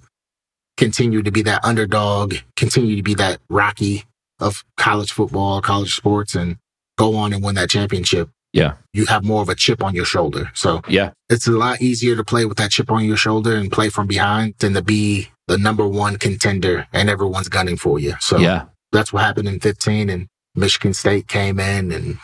continue 0.77 1.21
to 1.21 1.31
be 1.31 1.43
that 1.43 1.63
underdog, 1.63 2.35
continue 2.55 2.95
to 2.95 3.03
be 3.03 3.13
that 3.15 3.39
Rocky 3.49 4.03
of 4.39 4.63
college 4.77 5.11
football, 5.11 5.61
college 5.61 5.95
sports, 5.95 6.35
and 6.35 6.57
go 6.97 7.15
on 7.15 7.33
and 7.33 7.43
win 7.43 7.55
that 7.55 7.69
championship. 7.69 8.29
Yeah. 8.55 8.73
You 8.93 9.05
have 9.07 9.23
more 9.23 9.41
of 9.41 9.49
a 9.49 9.55
chip 9.55 9.83
on 9.83 9.93
your 9.93 10.05
shoulder. 10.05 10.49
So 10.53 10.81
Yeah. 10.87 11.11
it's 11.29 11.45
a 11.47 11.51
lot 11.51 11.81
easier 11.81 12.15
to 12.15 12.23
play 12.23 12.45
with 12.45 12.57
that 12.57 12.71
chip 12.71 12.89
on 12.89 13.03
your 13.05 13.17
shoulder 13.17 13.55
and 13.55 13.71
play 13.71 13.89
from 13.89 14.07
behind 14.07 14.55
than 14.59 14.73
to 14.73 14.81
be 14.81 15.27
the 15.47 15.57
number 15.57 15.85
one 15.87 16.17
contender 16.17 16.87
and 16.93 17.09
everyone's 17.09 17.49
gunning 17.49 17.77
for 17.77 17.99
you. 17.99 18.15
So 18.19 18.37
Yeah. 18.37 18.63
that's 18.91 19.11
what 19.13 19.23
happened 19.23 19.47
in 19.47 19.59
15 19.59 20.09
and 20.09 20.27
Michigan 20.55 20.93
State 20.93 21.27
came 21.27 21.59
in 21.59 21.91
and 21.91 22.17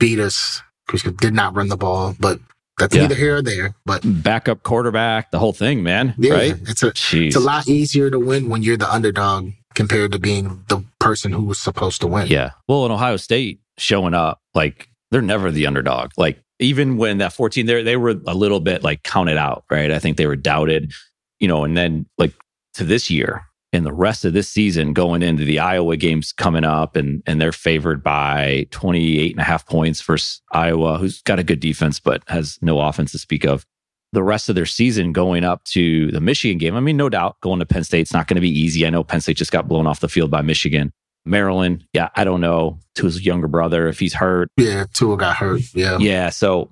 beat 0.00 0.18
us 0.18 0.62
because 0.86 1.04
we 1.04 1.12
did 1.12 1.34
not 1.34 1.54
run 1.54 1.68
the 1.68 1.76
ball, 1.76 2.16
but 2.18 2.40
that's 2.78 2.94
Yeah. 2.96 3.02
neither 3.02 3.14
here 3.14 3.36
or 3.36 3.42
there. 3.42 3.74
But 3.84 4.00
Backup 4.04 4.62
quarterback, 4.62 5.30
the 5.30 5.38
whole 5.38 5.52
thing, 5.52 5.82
man. 5.82 6.14
yeah, 6.18 6.32
Right. 6.32 6.56
it's 6.66 6.82
a, 6.82 6.92
Jeez. 6.92 7.26
it's 7.28 7.36
a 7.36 7.40
lot 7.40 7.68
easier 7.68 8.10
to 8.10 8.18
win 8.18 8.48
when 8.48 8.62
you're 8.62 8.76
the 8.78 8.90
underdog 8.92 9.50
compared 9.74 10.12
to 10.12 10.18
being 10.18 10.64
the 10.68 10.82
person 10.98 11.32
who 11.32 11.44
was 11.44 11.58
supposed 11.60 12.00
to 12.00 12.06
win. 12.06 12.26
Yeah. 12.28 12.50
Well, 12.68 12.86
in 12.86 12.92
Ohio 12.92 13.16
State 13.18 13.60
showing 13.78 14.14
up, 14.14 14.40
like 14.54 14.88
they're 15.14 15.22
never 15.22 15.52
the 15.52 15.64
underdog. 15.64 16.10
Like 16.16 16.42
even 16.58 16.96
when 16.96 17.18
that 17.18 17.32
14 17.32 17.66
there, 17.66 17.84
they 17.84 17.96
were 17.96 18.16
a 18.26 18.34
little 18.34 18.58
bit 18.58 18.82
like 18.82 19.04
counted 19.04 19.36
out, 19.36 19.64
right? 19.70 19.92
I 19.92 20.00
think 20.00 20.16
they 20.16 20.26
were 20.26 20.34
doubted, 20.34 20.92
you 21.38 21.46
know, 21.46 21.62
and 21.62 21.76
then 21.76 22.06
like 22.18 22.32
to 22.74 22.82
this 22.82 23.08
year 23.10 23.46
and 23.72 23.86
the 23.86 23.92
rest 23.92 24.24
of 24.24 24.32
this 24.32 24.48
season 24.48 24.92
going 24.92 25.22
into 25.22 25.44
the 25.44 25.60
Iowa 25.60 25.96
games 25.96 26.32
coming 26.32 26.64
up 26.64 26.96
and 26.96 27.22
and 27.26 27.40
they're 27.40 27.52
favored 27.52 28.02
by 28.02 28.66
28 28.72 29.30
and 29.30 29.40
a 29.40 29.44
half 29.44 29.64
points 29.68 30.02
versus 30.02 30.42
Iowa, 30.50 30.98
who's 30.98 31.22
got 31.22 31.38
a 31.38 31.44
good 31.44 31.60
defense 31.60 32.00
but 32.00 32.24
has 32.26 32.58
no 32.60 32.80
offense 32.80 33.12
to 33.12 33.18
speak 33.18 33.44
of. 33.44 33.64
The 34.12 34.24
rest 34.24 34.48
of 34.48 34.56
their 34.56 34.66
season 34.66 35.12
going 35.12 35.44
up 35.44 35.62
to 35.66 36.10
the 36.10 36.20
Michigan 36.20 36.58
game. 36.58 36.74
I 36.74 36.80
mean, 36.80 36.96
no 36.96 37.08
doubt 37.08 37.40
going 37.40 37.60
to 37.60 37.66
Penn 37.66 37.84
State's 37.84 38.12
not 38.12 38.26
going 38.26 38.36
to 38.36 38.40
be 38.40 38.50
easy. 38.50 38.84
I 38.84 38.90
know 38.90 39.04
Penn 39.04 39.20
State 39.20 39.36
just 39.36 39.52
got 39.52 39.68
blown 39.68 39.86
off 39.86 40.00
the 40.00 40.08
field 40.08 40.32
by 40.32 40.42
Michigan. 40.42 40.92
Maryland, 41.26 41.86
yeah, 41.92 42.10
I 42.14 42.24
don't 42.24 42.40
know 42.40 42.78
Tua's 42.94 43.24
younger 43.24 43.48
brother 43.48 43.88
if 43.88 43.98
he's 43.98 44.14
hurt. 44.14 44.48
Yeah, 44.56 44.84
Tua 44.92 45.16
got 45.16 45.36
hurt. 45.36 45.62
Yeah. 45.74 45.98
Yeah, 45.98 46.30
so 46.30 46.70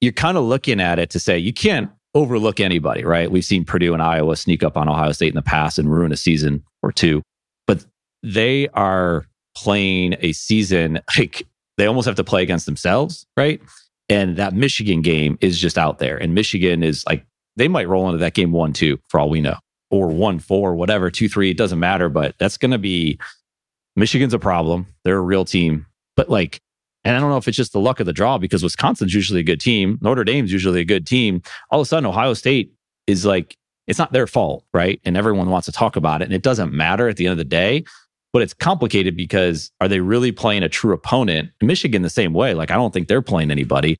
you're 0.00 0.12
kind 0.12 0.36
of 0.36 0.44
looking 0.44 0.80
at 0.80 0.98
it 0.98 1.10
to 1.10 1.20
say 1.20 1.38
you 1.38 1.52
can't 1.52 1.90
overlook 2.14 2.60
anybody, 2.60 3.04
right? 3.04 3.30
We've 3.30 3.44
seen 3.44 3.64
Purdue 3.64 3.92
and 3.92 4.02
Iowa 4.02 4.36
sneak 4.36 4.62
up 4.62 4.76
on 4.76 4.88
Ohio 4.88 5.12
State 5.12 5.28
in 5.28 5.34
the 5.34 5.42
past 5.42 5.78
and 5.78 5.92
ruin 5.92 6.12
a 6.12 6.16
season 6.16 6.64
or 6.82 6.92
two, 6.92 7.22
but 7.66 7.84
they 8.22 8.68
are 8.68 9.26
playing 9.56 10.16
a 10.20 10.32
season 10.32 11.00
like 11.18 11.46
they 11.76 11.86
almost 11.86 12.06
have 12.06 12.16
to 12.16 12.24
play 12.24 12.42
against 12.42 12.66
themselves, 12.66 13.26
right? 13.36 13.60
And 14.08 14.36
that 14.36 14.54
Michigan 14.54 15.02
game 15.02 15.38
is 15.40 15.58
just 15.58 15.78
out 15.78 15.98
there, 15.98 16.16
and 16.16 16.34
Michigan 16.34 16.82
is 16.82 17.04
like 17.06 17.24
they 17.56 17.68
might 17.68 17.88
roll 17.88 18.06
into 18.06 18.18
that 18.18 18.34
game 18.34 18.52
one 18.52 18.72
two 18.72 18.98
for 19.08 19.20
all 19.20 19.30
we 19.30 19.40
know, 19.40 19.56
or 19.90 20.08
one 20.08 20.38
four, 20.40 20.74
whatever, 20.74 21.10
two 21.10 21.28
three, 21.28 21.50
it 21.50 21.56
doesn't 21.56 21.78
matter, 21.78 22.08
but 22.08 22.34
that's 22.38 22.56
going 22.56 22.72
to 22.72 22.78
be 22.78 23.18
Michigan's 23.96 24.34
a 24.34 24.38
problem. 24.38 24.86
They're 25.04 25.18
a 25.18 25.22
real 25.22 25.44
team, 25.44 25.86
but 26.16 26.28
like 26.28 26.60
and 27.04 27.16
I 27.16 27.20
don't 27.20 27.30
know 27.30 27.38
if 27.38 27.48
it's 27.48 27.56
just 27.56 27.72
the 27.72 27.80
luck 27.80 28.00
of 28.00 28.06
the 28.06 28.12
draw 28.12 28.38
because 28.38 28.62
Wisconsin's 28.62 29.14
usually 29.14 29.40
a 29.40 29.44
good 29.44 29.60
team. 29.60 29.98
Notre 30.02 30.24
Dame's 30.24 30.52
usually 30.52 30.80
a 30.80 30.84
good 30.84 31.06
team. 31.06 31.42
All 31.70 31.80
of 31.80 31.84
a 31.84 31.88
sudden, 31.88 32.06
Ohio 32.06 32.34
State 32.34 32.74
is 33.06 33.24
like, 33.24 33.56
it's 33.86 33.98
not 33.98 34.12
their 34.12 34.26
fault, 34.26 34.64
right? 34.74 35.00
And 35.04 35.16
everyone 35.16 35.48
wants 35.48 35.66
to 35.66 35.72
talk 35.72 35.96
about 35.96 36.20
it. 36.20 36.26
And 36.26 36.34
it 36.34 36.42
doesn't 36.42 36.72
matter 36.72 37.08
at 37.08 37.16
the 37.16 37.26
end 37.26 37.32
of 37.32 37.38
the 37.38 37.44
day. 37.44 37.84
But 38.32 38.42
it's 38.42 38.54
complicated 38.54 39.16
because 39.16 39.72
are 39.80 39.88
they 39.88 40.00
really 40.00 40.30
playing 40.30 40.62
a 40.62 40.68
true 40.68 40.92
opponent? 40.92 41.50
Michigan, 41.60 42.02
the 42.02 42.10
same 42.10 42.32
way. 42.32 42.54
Like, 42.54 42.70
I 42.70 42.76
don't 42.76 42.92
think 42.92 43.08
they're 43.08 43.22
playing 43.22 43.50
anybody. 43.50 43.96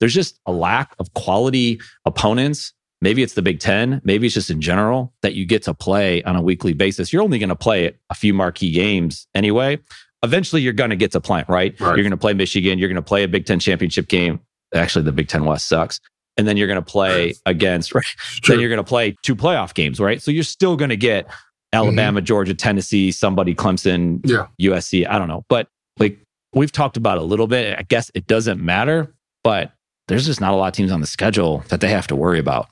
There's 0.00 0.14
just 0.14 0.38
a 0.46 0.52
lack 0.52 0.94
of 0.98 1.12
quality 1.14 1.80
opponents. 2.06 2.72
Maybe 3.06 3.22
it's 3.22 3.34
the 3.34 3.42
Big 3.42 3.60
Ten. 3.60 4.00
Maybe 4.02 4.26
it's 4.26 4.34
just 4.34 4.50
in 4.50 4.60
general 4.60 5.14
that 5.22 5.34
you 5.34 5.46
get 5.46 5.62
to 5.62 5.74
play 5.74 6.24
on 6.24 6.34
a 6.34 6.42
weekly 6.42 6.72
basis. 6.72 7.12
You're 7.12 7.22
only 7.22 7.38
going 7.38 7.50
to 7.50 7.54
play 7.54 7.92
a 8.10 8.14
few 8.16 8.34
marquee 8.34 8.72
games 8.72 9.28
anyway. 9.32 9.78
Eventually, 10.24 10.60
you're 10.60 10.72
going 10.72 10.90
to 10.90 10.96
get 10.96 11.12
to 11.12 11.20
play, 11.20 11.44
right? 11.46 11.80
Right. 11.80 11.94
You're 11.94 12.02
going 12.02 12.10
to 12.10 12.16
play 12.16 12.32
Michigan. 12.32 12.80
You're 12.80 12.88
going 12.88 12.96
to 12.96 13.02
play 13.02 13.22
a 13.22 13.28
Big 13.28 13.46
Ten 13.46 13.60
championship 13.60 14.08
game. 14.08 14.40
Actually, 14.74 15.04
the 15.04 15.12
Big 15.12 15.28
Ten 15.28 15.44
West 15.44 15.68
sucks. 15.68 16.00
And 16.36 16.48
then 16.48 16.56
you're 16.56 16.66
going 16.66 16.82
to 16.82 16.90
play 16.90 17.34
against, 17.46 17.94
right? 17.94 18.04
Then 18.48 18.58
you're 18.58 18.68
going 18.68 18.78
to 18.78 18.82
play 18.82 19.14
two 19.22 19.36
playoff 19.36 19.72
games, 19.72 20.00
right? 20.00 20.20
So 20.20 20.32
you're 20.32 20.42
still 20.42 20.74
going 20.74 20.90
to 20.90 20.96
get 20.96 21.28
Alabama, 21.72 22.18
mm-hmm. 22.18 22.24
Georgia, 22.24 22.54
Tennessee, 22.54 23.12
somebody, 23.12 23.54
Clemson, 23.54 24.20
yeah. 24.24 24.48
USC. 24.60 25.08
I 25.08 25.20
don't 25.20 25.28
know. 25.28 25.44
But 25.48 25.68
like 26.00 26.18
we've 26.54 26.72
talked 26.72 26.96
about 26.96 27.18
a 27.18 27.22
little 27.22 27.46
bit. 27.46 27.78
I 27.78 27.82
guess 27.82 28.10
it 28.14 28.26
doesn't 28.26 28.60
matter, 28.60 29.14
but 29.44 29.70
there's 30.08 30.26
just 30.26 30.40
not 30.40 30.52
a 30.52 30.56
lot 30.56 30.66
of 30.66 30.74
teams 30.74 30.90
on 30.90 31.00
the 31.00 31.06
schedule 31.06 31.62
that 31.68 31.80
they 31.80 31.90
have 31.90 32.08
to 32.08 32.16
worry 32.16 32.40
about. 32.40 32.66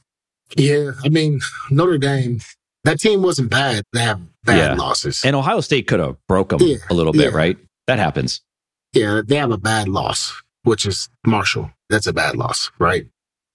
Yeah. 0.57 0.93
I 1.05 1.09
mean, 1.09 1.40
Notre 1.71 1.99
Dame, 1.99 2.40
that 2.85 3.01
team 3.01 3.23
wasn't 3.23 3.51
bad. 3.51 3.85
They 3.93 4.01
have 4.03 4.21
bad 4.45 4.57
Yeah. 4.57 4.75
losses. 4.75 5.23
And 5.25 5.35
Ohio 5.37 5.61
State 5.61 5.87
could 5.87 6.01
have 6.01 6.17
broke 6.29 6.51
them 6.51 6.61
Yeah, 6.62 6.77
a 6.90 6.95
little 6.95 7.12
bit, 7.12 7.31
yeah. 7.33 7.37
right? 7.37 7.59
That 7.87 7.99
happens. 7.99 8.40
yeah, 8.93 9.21
they 9.27 9.37
have 9.37 9.51
a 9.51 9.59
bad 9.59 9.88
loss, 9.88 10.33
which 10.62 10.87
is 10.87 11.09
Marshall. 11.27 11.71
That's 11.90 12.07
a 12.07 12.12
bad 12.12 12.37
loss, 12.37 12.71
right? 12.79 13.07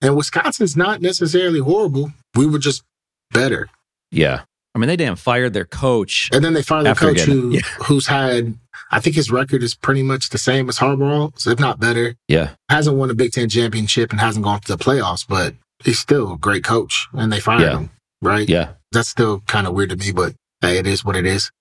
And 0.02 0.16
Wisconsin's 0.16 0.76
not 0.78 1.02
necessarily 1.02 1.60
horrible. 1.60 2.12
We 2.36 2.46
were 2.46 2.60
just 2.60 2.84
better. 3.32 3.70
Yeah. 4.12 4.42
I 4.76 4.80
mean, 4.80 4.88
they 4.88 4.96
damn 4.98 5.16
fired 5.16 5.54
their 5.54 5.66
coach. 5.66 6.30
And 6.32 6.44
then 6.46 6.54
they 6.54 6.62
fired 6.62 6.86
the 6.86 6.94
coach 6.96 7.18
getting- 7.18 7.34
who, 7.42 7.50
yeah. 7.54 7.62
who's 7.86 8.08
had, 8.08 8.58
I 8.92 9.00
think 9.00 9.16
his 9.16 9.32
record 9.32 9.64
is 9.64 9.74
pretty 9.76 10.04
much 10.04 10.30
the 10.30 10.38
same 10.38 10.70
as 10.70 10.78
Harbaugh, 10.78 11.32
if 11.48 11.60
not 11.60 11.80
better. 11.80 12.16
Yeah. 12.28 12.52
Hasn't 12.70 12.96
won 12.98 13.10
a 13.10 13.16
Big 13.16 13.32
Ten 13.32 13.50
championship 13.50 14.12
and 14.12 14.20
hasn't 14.20 14.46
gone 14.46 14.60
to 14.62 14.78
the 14.78 14.84
playoffs, 14.84 15.26
but 15.28 15.56
he's 15.84 16.00
still 16.00 16.34
a 16.34 16.38
great 16.38 16.64
coach. 16.64 17.08
And 17.14 17.32
they 17.32 17.40
fired 17.40 17.62
Yeah. 17.62 17.78
him, 17.78 17.90
right? 18.22 18.48
Yeah. 18.48 18.74
That's 18.92 19.10
still 19.10 19.42
kind 19.48 19.68
of 19.68 19.74
weird 19.74 19.90
to 19.92 19.96
me, 19.96 20.12
but 20.12 20.34
hey, 20.62 20.78
it 20.78 20.88
is 20.88 21.04
what 21.06 21.16
it 21.16 21.26
is. 21.26 21.52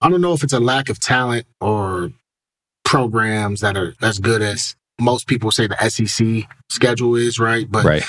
I 0.00 0.08
don't 0.08 0.20
know 0.20 0.32
if 0.32 0.42
it's 0.42 0.52
a 0.52 0.60
lack 0.60 0.88
of 0.88 0.98
talent 1.00 1.46
or 1.60 2.10
programs 2.84 3.60
that 3.60 3.76
are 3.76 3.94
as 4.00 4.18
good 4.18 4.42
as 4.42 4.74
most 5.00 5.26
people 5.26 5.50
say 5.50 5.66
the 5.66 5.76
SEC 5.88 6.46
schedule 6.68 7.16
is, 7.16 7.38
right? 7.38 7.70
But 7.70 7.84
Right. 7.84 8.02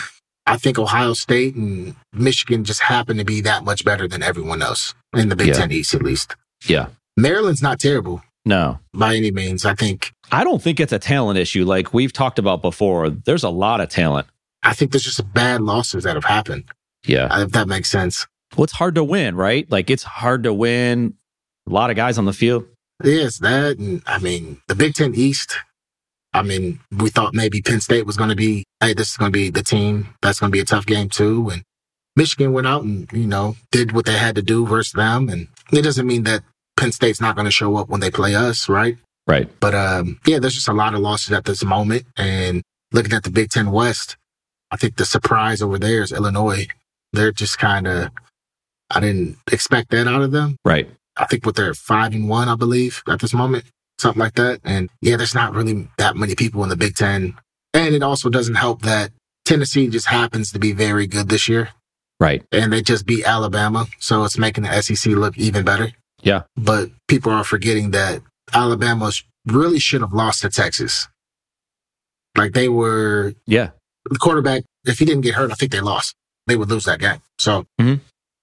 I 0.45 0.57
think 0.57 0.79
Ohio 0.79 1.13
State 1.13 1.55
and 1.55 1.95
Michigan 2.13 2.63
just 2.63 2.81
happen 2.81 3.17
to 3.17 3.23
be 3.23 3.41
that 3.41 3.63
much 3.63 3.85
better 3.85 4.07
than 4.07 4.23
everyone 4.23 4.61
else 4.61 4.93
in 5.13 5.29
the 5.29 5.35
Big 5.35 5.47
Yeah. 5.49 5.53
Ten 5.53 5.71
East, 5.71 5.93
at 5.93 6.01
least. 6.01 6.35
Yeah. 6.65 6.87
Maryland's 7.15 7.61
not 7.61 7.79
terrible 7.79 8.23
No. 8.45 8.79
by 8.93 9.15
any 9.15 9.31
means. 9.31 9.65
I 9.65 9.75
think 9.75 10.13
I 10.31 10.43
don't 10.45 10.61
think 10.61 10.79
it's 10.79 10.93
a 10.93 10.99
talent 10.99 11.37
issue 11.37 11.65
like 11.65 11.93
we've 11.93 12.13
talked 12.13 12.39
about 12.39 12.61
before. 12.61 13.09
There's 13.09 13.43
a 13.43 13.49
lot 13.49 13.81
of 13.81 13.89
talent. 13.89 14.27
I 14.63 14.73
think 14.73 14.91
there's 14.91 15.03
just 15.03 15.33
bad 15.33 15.61
losses 15.61 16.03
that 16.03 16.15
have 16.15 16.25
happened. 16.25 16.65
Yeah. 17.05 17.43
If 17.43 17.51
that 17.51 17.67
makes 17.67 17.89
sense. 17.89 18.27
Well, 18.55 18.65
it's 18.65 18.73
hard 18.73 18.95
to 18.95 19.03
win, 19.03 19.35
right? 19.35 19.69
Like 19.71 19.89
it's 19.89 20.03
hard 20.03 20.43
to 20.43 20.53
win. 20.53 21.15
A 21.67 21.71
lot 21.71 21.89
of 21.89 21.95
guys 21.95 22.17
on 22.17 22.25
the 22.25 22.33
field. 22.33 22.65
Yes, 23.03 23.39
that 23.39 23.77
and 23.77 24.03
I 24.05 24.19
mean 24.19 24.61
the 24.67 24.75
Big 24.75 24.93
Ten 24.93 25.15
East. 25.15 25.57
I 26.33 26.43
mean, 26.43 26.79
we 26.97 27.09
thought 27.09 27.33
maybe 27.33 27.61
Penn 27.61 27.81
State 27.81 28.05
was 28.05 28.15
going 28.15 28.29
to 28.29 28.35
be, 28.35 28.63
hey, 28.79 28.93
this 28.93 29.11
is 29.11 29.17
going 29.17 29.31
to 29.31 29.37
be 29.37 29.49
the 29.49 29.63
team 29.63 30.13
that's 30.21 30.39
going 30.39 30.49
to 30.49 30.55
be 30.55 30.61
a 30.61 30.65
tough 30.65 30.85
game 30.85 31.09
too. 31.09 31.49
And 31.49 31.63
Michigan 32.15 32.53
went 32.53 32.67
out 32.67 32.83
and 32.83 33.11
you 33.11 33.27
know 33.27 33.55
did 33.71 33.91
what 33.91 34.05
they 34.05 34.17
had 34.17 34.35
to 34.35 34.41
do 34.41 34.65
versus 34.65 34.93
them. 34.93 35.29
And 35.29 35.47
it 35.71 35.81
doesn't 35.81 36.07
mean 36.07 36.23
that 36.23 36.43
Penn 36.77 36.91
State's 36.91 37.21
not 37.21 37.35
going 37.35 37.45
to 37.45 37.51
show 37.51 37.75
up 37.77 37.89
when 37.89 37.99
they 38.01 38.11
play 38.11 38.35
us, 38.35 38.69
right? 38.69 38.97
Right. 39.27 39.49
But 39.59 39.75
um, 39.75 40.19
yeah, 40.25 40.39
there's 40.39 40.55
just 40.55 40.67
a 40.67 40.73
lot 40.73 40.93
of 40.93 40.99
losses 40.99 41.31
at 41.31 41.45
this 41.45 41.63
moment. 41.63 42.05
And 42.17 42.63
looking 42.91 43.13
at 43.13 43.23
the 43.23 43.31
Big 43.31 43.49
Ten 43.49 43.71
West, 43.71 44.17
I 44.71 44.77
think 44.77 44.95
the 44.95 45.05
surprise 45.05 45.61
over 45.61 45.77
there 45.77 46.01
is 46.01 46.11
Illinois. 46.11 46.67
They're 47.13 47.31
just 47.31 47.57
kind 47.57 47.87
of, 47.87 48.09
I 48.89 48.99
didn't 48.99 49.37
expect 49.51 49.91
that 49.91 50.07
out 50.07 50.21
of 50.21 50.31
them. 50.31 50.55
Right. 50.63 50.89
I 51.17 51.25
think 51.25 51.45
what 51.45 51.55
they're 51.55 51.73
five 51.73 52.13
and 52.13 52.29
one, 52.29 52.47
I 52.47 52.55
believe, 52.55 53.03
at 53.07 53.19
this 53.19 53.33
moment, 53.33 53.65
something 53.99 54.19
like 54.19 54.35
that. 54.35 54.61
And 54.63 54.89
yeah, 55.01 55.17
there's 55.17 55.35
not 55.35 55.53
really 55.53 55.89
that 55.97 56.15
many 56.15 56.35
people 56.35 56.63
in 56.63 56.69
the 56.69 56.77
Big 56.77 56.95
Ten. 56.95 57.35
And 57.73 57.93
it 57.93 58.01
also 58.01 58.29
doesn't 58.29 58.55
help 58.55 58.81
that 58.83 59.11
Tennessee 59.45 59.89
just 59.89 60.07
happens 60.07 60.51
to 60.53 60.59
be 60.59 60.71
very 60.71 61.07
good 61.07 61.29
this 61.29 61.49
year. 61.49 61.69
Right. 62.19 62.43
And 62.51 62.71
they 62.71 62.81
just 62.81 63.05
beat 63.05 63.25
Alabama. 63.25 63.87
So 63.99 64.23
it's 64.23 64.37
making 64.37 64.63
the 64.63 64.81
SEC 64.81 65.13
look 65.13 65.37
even 65.37 65.65
better. 65.65 65.91
Yeah. 66.21 66.43
But 66.55 66.91
people 67.07 67.31
are 67.31 67.43
forgetting 67.43 67.91
that 67.91 68.21
Alabama 68.53 69.11
really 69.45 69.79
should 69.79 70.01
have 70.01 70.13
lost 70.13 70.41
to 70.41 70.49
Texas. 70.49 71.07
Like 72.37 72.53
they 72.53 72.69
were 72.69 73.33
Yeah. 73.45 73.71
The 74.09 74.17
quarterback, 74.19 74.63
if 74.85 74.99
he 74.99 75.05
didn't 75.05 75.21
get 75.21 75.35
hurt, 75.35 75.51
I 75.51 75.55
think 75.55 75.71
they 75.71 75.81
lost. 75.81 76.15
They 76.47 76.55
would 76.55 76.69
lose 76.69 76.85
that 76.85 76.99
game. 76.99 77.21
So 77.37 77.65
mm-hmm. 77.79 77.95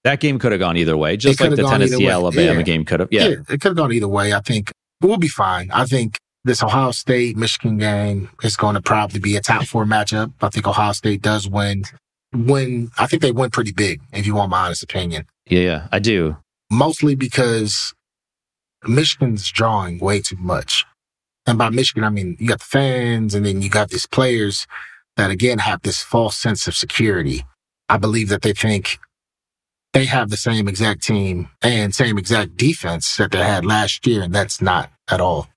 That 0.05 0.21
game 0.21 0.39
could 0.39 0.53
have 0.53 0.59
gone 0.59 0.77
either 0.77 0.95
way, 0.95 1.17
just 1.17 1.39
like 1.41 1.49
the 1.49 1.57
have 1.57 1.65
gone 1.65 1.81
either 1.81 1.91
Tennessee. 1.97 2.07
Alabama 2.09 2.59
Yeah. 2.59 2.61
game 2.61 2.85
could 2.85 3.01
have. 3.01 3.09
Yeah. 3.11 3.27
it 3.27 3.47
could 3.47 3.65
have 3.65 3.75
gone 3.75 3.91
either 3.91 4.07
way. 4.07 4.33
I 4.33 4.39
think 4.39 4.71
we'll 5.01 5.17
be 5.17 5.27
fine. 5.27 5.69
I 5.71 5.85
think 5.85 6.17
this 6.45 6.63
Ohio 6.63 6.91
State 6.91 7.35
Michigan 7.35 7.77
game 7.77 8.29
is 8.41 8.55
going 8.55 8.75
to 8.75 8.81
probably 8.81 9.19
be 9.19 9.35
a 9.35 9.41
top 9.41 9.65
four 9.65 9.85
matchup. 9.85 10.31
I 10.41 10.49
think 10.49 10.65
Ohio 10.67 10.93
State 10.93 11.21
does 11.21 11.49
win. 11.49 11.83
Win, 12.33 12.91
I 12.97 13.07
think 13.07 13.21
they 13.21 13.31
win 13.31 13.49
pretty 13.49 13.71
big, 13.73 14.01
if 14.13 14.25
you 14.25 14.35
want 14.35 14.51
my 14.51 14.65
honest 14.65 14.83
opinion. 14.83 15.25
Yeah. 15.49 15.59
Yeah. 15.59 15.87
I 15.91 15.99
do. 15.99 16.37
Mostly 16.71 17.15
because 17.15 17.93
Michigan's 18.87 19.49
drawing 19.49 19.99
way 19.99 20.21
too 20.21 20.37
much. 20.37 20.85
And 21.45 21.57
by 21.57 21.69
Michigan, 21.69 22.03
I 22.03 22.09
mean 22.09 22.37
you 22.39 22.47
got 22.47 22.59
the 22.59 22.65
fans 22.65 23.35
and 23.35 23.45
then 23.45 23.61
you 23.61 23.69
got 23.69 23.89
these 23.89 24.05
players 24.05 24.65
that 25.19 25.31
again 25.31 25.59
have 25.59 25.81
this 25.81 26.01
false 26.01 26.37
sense 26.37 26.65
of 26.65 26.73
security. 26.75 27.43
I 27.89 27.97
believe 27.97 28.29
that 28.29 28.41
they 28.41 28.53
think 28.53 28.99
they 29.91 30.05
have 30.05 30.29
the 30.29 30.37
same 30.37 30.69
exact 30.69 31.03
team 31.03 31.49
and 31.61 31.93
same 31.93 32.17
exact 32.17 32.55
defense 32.55 33.17
that 33.17 33.31
they 33.31 33.39
had 33.43 33.65
last 33.65 34.07
year, 34.07 34.21
and 34.23 34.33
that's 34.33 34.61
not 34.61 34.89
at 35.09 35.19
all 35.19 35.49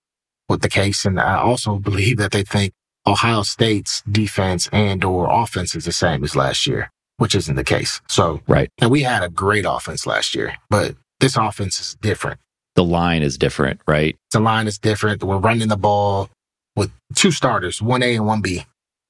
what 0.48 0.62
the 0.62 0.68
case. 0.68 1.05
And 1.05 1.20
I 1.20 1.37
also 1.37 1.77
believe 1.90 2.16
that 2.16 2.33
they 2.33 2.42
think 2.42 2.72
Ohio 3.07 3.42
State's 3.42 4.03
defense 4.11 4.68
and 4.72 5.05
or 5.05 5.29
offense 5.31 5.77
is 5.77 5.85
the 5.85 5.92
same 5.92 6.25
as 6.25 6.35
last 6.35 6.66
year, 6.66 6.90
which 7.18 7.37
isn't 7.37 7.55
the 7.55 7.62
case. 7.62 8.01
So, 8.09 8.40
Right. 8.48 8.68
and 8.81 8.90
we 8.90 9.03
had 9.03 9.22
a 9.22 9.29
great 9.29 9.64
offense 9.64 10.07
last 10.09 10.35
year, 10.35 10.57
but 10.70 10.96
this 11.20 11.37
offense 11.37 11.79
is 11.79 11.94
different. 12.01 12.40
The 12.75 12.83
line 12.83 13.22
is 13.22 13.38
different, 13.38 13.81
right? 13.87 14.16
The 14.33 14.40
line 14.40 14.66
is 14.66 14.79
different. 14.79 15.22
We're 15.22 15.38
running 15.38 15.68
the 15.68 15.77
ball 15.77 16.31
with 16.75 16.90
two 17.14 17.31
starters, 17.31 17.81
one 17.81 18.03
A 18.03 18.16
and 18.16 18.27
one 18.27 18.40
B. 18.40 18.64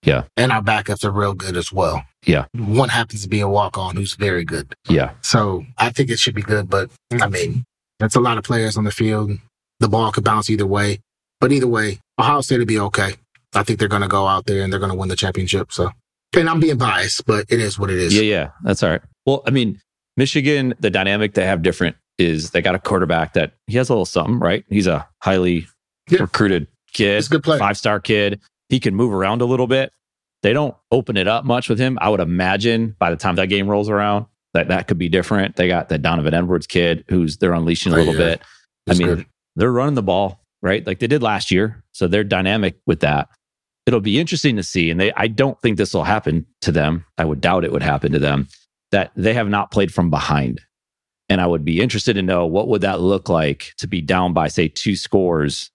Yeah. 0.05 0.25
And 0.37 0.51
our 0.53 0.63
backups 0.63 1.05
are 1.05 1.11
real 1.11 1.35
good 1.35 1.57
as 1.57 1.73
well. 1.73 2.05
Yeah. 2.27 2.47
One 2.55 2.89
happens 2.89 3.23
to 3.23 3.29
be 3.29 3.41
a 3.41 3.49
walk 3.49 3.79
on 3.79 3.97
who's 3.97 4.15
very 4.15 4.45
good. 4.45 4.75
Yeah. 4.89 5.13
So 5.23 5.65
I 5.79 5.91
think 5.91 6.11
it 6.11 6.19
should 6.19 6.35
be 6.35 6.43
good, 6.43 6.69
but 6.69 6.91
I 7.21 7.29
mean, 7.29 7.65
that's 8.01 8.17
a 8.17 8.21
lot 8.21 8.37
of 8.39 8.45
players 8.45 8.77
on 8.77 8.85
the 8.85 8.91
field. 8.91 9.33
The 9.81 9.89
ball 9.89 10.11
could 10.13 10.25
bounce 10.25 10.51
either 10.51 10.67
way. 10.67 11.01
But 11.41 11.51
either 11.53 11.67
way, 11.67 11.99
Ohio 12.21 12.41
State 12.41 12.59
will 12.59 12.67
be 12.67 12.79
okay. 12.79 13.15
I 13.55 13.63
think 13.65 13.79
they're 13.79 13.89
going 13.89 14.03
to 14.03 14.09
go 14.09 14.27
out 14.27 14.47
there 14.47 14.63
and 14.63 14.73
they're 14.73 14.81
going 14.81 14.93
to 14.93 14.97
win 14.99 15.09
the 15.09 15.17
championship. 15.17 15.73
So, 15.73 15.91
and 16.35 16.49
I'm 16.49 16.61
being 16.61 16.79
biased, 16.79 17.27
but 17.27 17.47
it 17.51 17.61
is 17.61 17.79
what 17.79 17.91
it 17.91 17.99
is. 17.99 18.15
Yeah. 18.15 18.23
Yeah. 18.23 18.51
That's 18.63 18.83
all 18.83 18.91
right. 18.91 19.03
Well, 19.27 19.43
I 19.47 19.51
mean, 19.51 19.81
Michigan, 20.17 20.75
the 20.81 20.91
dynamic 20.91 21.35
they 21.35 21.45
have 21.45 21.63
different 21.63 21.97
is 22.19 22.51
they 22.51 22.63
got 22.63 22.75
a 22.75 22.79
quarterback 22.79 23.33
that 23.35 23.53
he 23.67 23.77
has 23.79 23.89
a 23.89 23.93
little 23.93 24.05
something, 24.07 24.39
right? 24.39 24.65
He's 24.69 24.87
a 24.87 25.09
highly 25.23 25.67
Yeah. 26.11 26.21
recruited 26.23 26.67
kid, 26.93 27.17
He's 27.17 27.27
a 27.27 27.31
good 27.31 27.43
player. 27.43 27.59
five 27.59 27.77
star 27.79 27.99
kid. 28.01 28.41
He 28.73 28.81
can 28.81 28.95
move 28.95 29.13
around 29.13 29.43
a 29.43 29.45
little 29.45 29.67
bit. 29.67 29.93
They 30.43 30.55
don't 30.55 30.75
open 30.91 31.19
it 31.19 31.29
up 31.29 31.45
much 31.45 31.69
with 31.69 31.79
him. 31.79 31.99
I 32.01 32.09
would 32.09 32.21
imagine 32.21 32.97
by 32.99 33.11
the 33.11 33.17
time 33.19 33.37
that 33.37 33.49
game 33.51 33.69
rolls 33.69 33.91
around, 33.91 34.25
that 34.55 34.69
that 34.69 34.89
could 34.89 34.97
be 34.97 35.11
different. 35.11 35.57
They 35.57 35.69
got 35.69 35.91
that 35.91 36.01
Donovan 36.01 36.33
Edwards 36.33 36.67
kid 36.67 37.05
who's 37.09 37.37
they're 37.37 37.53
unleashing 37.53 37.93
a 37.93 37.97
Oh, 37.97 37.99
little 37.99 38.15
yeah. 38.15 38.19
bit. 38.37 38.43
I 38.89 38.95
mean, 38.95 39.07
good. 39.09 39.27
they're 39.57 39.71
running 39.71 39.95
the 39.95 40.03
ball, 40.03 40.41
right? 40.63 40.87
Like 40.87 41.01
they 41.01 41.07
did 41.07 41.23
last 41.23 41.51
year. 41.51 41.85
So 41.93 42.09
they're 42.09 42.25
dynamic 42.25 42.79
with 42.87 43.01
that. 43.01 43.29
It'll 43.85 44.01
be 44.01 44.19
interesting 44.19 44.57
to 44.57 44.63
see. 44.63 44.91
And 44.91 44.99
they 44.99 45.13
I 45.13 45.27
don't 45.29 45.61
think 45.61 45.77
this 45.77 45.93
will 45.93 46.05
happen 46.05 46.47
to 46.63 46.73
them. 46.73 47.05
I 47.19 47.27
would 47.27 47.43
doubt 47.43 47.65
it 47.65 47.73
would 47.73 47.83
happen 47.83 48.13
to 48.13 48.19
them 48.19 48.49
that 48.91 49.13
they 49.15 49.35
have 49.35 49.49
not 49.51 49.71
played 49.71 49.93
from 49.93 50.09
behind. 50.09 50.63
And 51.29 51.41
I 51.43 51.47
would 51.47 51.65
be 51.65 51.81
interested 51.83 52.15
to 52.15 52.23
know 52.23 52.47
what 52.47 52.69
would 52.69 52.81
that 52.83 53.01
look 53.01 53.29
like 53.29 53.75
to 53.79 53.87
be 53.87 54.01
down 54.01 54.33
by, 54.33 54.49
say, 54.49 54.69
two 54.69 54.97
scores 54.97 55.71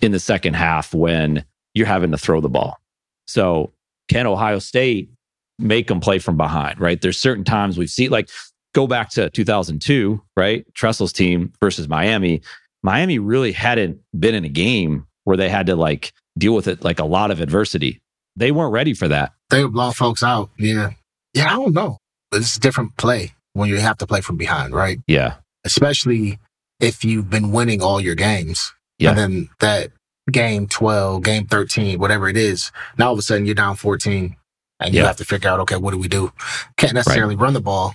in 0.00 0.12
the 0.12 0.18
second 0.20 0.54
half 0.54 0.92
when 0.94 1.44
you're 1.74 1.86
having 1.86 2.10
to 2.10 2.18
throw 2.18 2.40
the 2.40 2.48
ball. 2.48 2.78
So 3.26 3.72
can 4.08 4.26
Ohio 4.26 4.58
State 4.58 5.10
make 5.58 5.86
them 5.86 6.00
play 6.00 6.18
from 6.18 6.36
behind, 6.36 6.80
right? 6.80 7.00
There's 7.00 7.18
certain 7.18 7.44
times 7.44 7.78
we've 7.78 7.90
seen, 7.90 8.10
like 8.10 8.28
go 8.74 8.86
back 8.86 9.10
to 9.10 9.30
2002, 9.30 10.20
right? 10.36 10.64
Tressel's 10.74 11.12
team 11.12 11.52
versus 11.60 11.88
Miami. 11.88 12.42
Miami 12.82 13.18
really 13.18 13.52
hadn't 13.52 14.00
been 14.18 14.34
in 14.34 14.44
a 14.44 14.48
game 14.48 15.06
where 15.24 15.36
they 15.36 15.48
had 15.48 15.66
to 15.66 15.76
like 15.76 16.12
deal 16.38 16.54
with 16.54 16.66
it 16.66 16.82
like 16.82 16.98
a 16.98 17.04
lot 17.04 17.30
of 17.30 17.40
adversity. 17.40 18.00
They 18.36 18.52
weren't 18.52 18.72
ready 18.72 18.94
for 18.94 19.08
that. 19.08 19.32
They 19.50 19.62
would 19.62 19.72
blow 19.72 19.90
folks 19.90 20.22
out. 20.22 20.50
Yeah. 20.58 20.90
Yeah, 21.34 21.52
I 21.52 21.56
don't 21.56 21.74
know. 21.74 21.98
It's 22.32 22.56
a 22.56 22.60
different 22.60 22.96
play 22.96 23.32
when 23.52 23.68
you 23.68 23.78
have 23.78 23.98
to 23.98 24.06
play 24.06 24.20
from 24.20 24.36
behind, 24.36 24.74
right? 24.74 24.98
Yeah. 25.06 25.34
Especially 25.64 26.38
if 26.80 27.04
you've 27.04 27.28
been 27.28 27.52
winning 27.52 27.82
all 27.82 28.00
your 28.00 28.14
games. 28.14 28.72
Yeah. 28.98 29.10
And 29.10 29.18
then 29.18 29.48
that 29.60 29.90
game 30.30 30.66
12, 30.66 31.22
game 31.22 31.46
13, 31.46 31.98
whatever 31.98 32.28
it 32.28 32.36
is, 32.36 32.70
now 32.98 33.06
all 33.08 33.12
of 33.12 33.18
a 33.18 33.22
sudden 33.22 33.46
you're 33.46 33.54
down 33.54 33.76
14 33.76 34.36
and 34.80 34.94
you 34.94 35.00
Yeah. 35.00 35.06
have 35.06 35.16
to 35.16 35.24
figure 35.24 35.50
out, 35.50 35.60
okay, 35.60 35.76
what 35.76 35.90
do 35.92 35.98
we 35.98 36.08
do? 36.08 36.32
Can't 36.76 36.94
necessarily 36.94 37.36
run 37.36 37.52
the 37.54 37.60
ball 37.60 37.94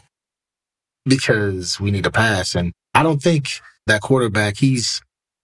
because 1.06 1.80
we 1.80 1.92
need 1.92 2.04
to 2.04 2.12
pass. 2.12 2.56
And 2.56 2.74
I 2.94 3.04
don't 3.04 3.22
think 3.22 3.62
that 3.88 4.02
quarterback, 4.02 4.58
he's, 4.58 5.02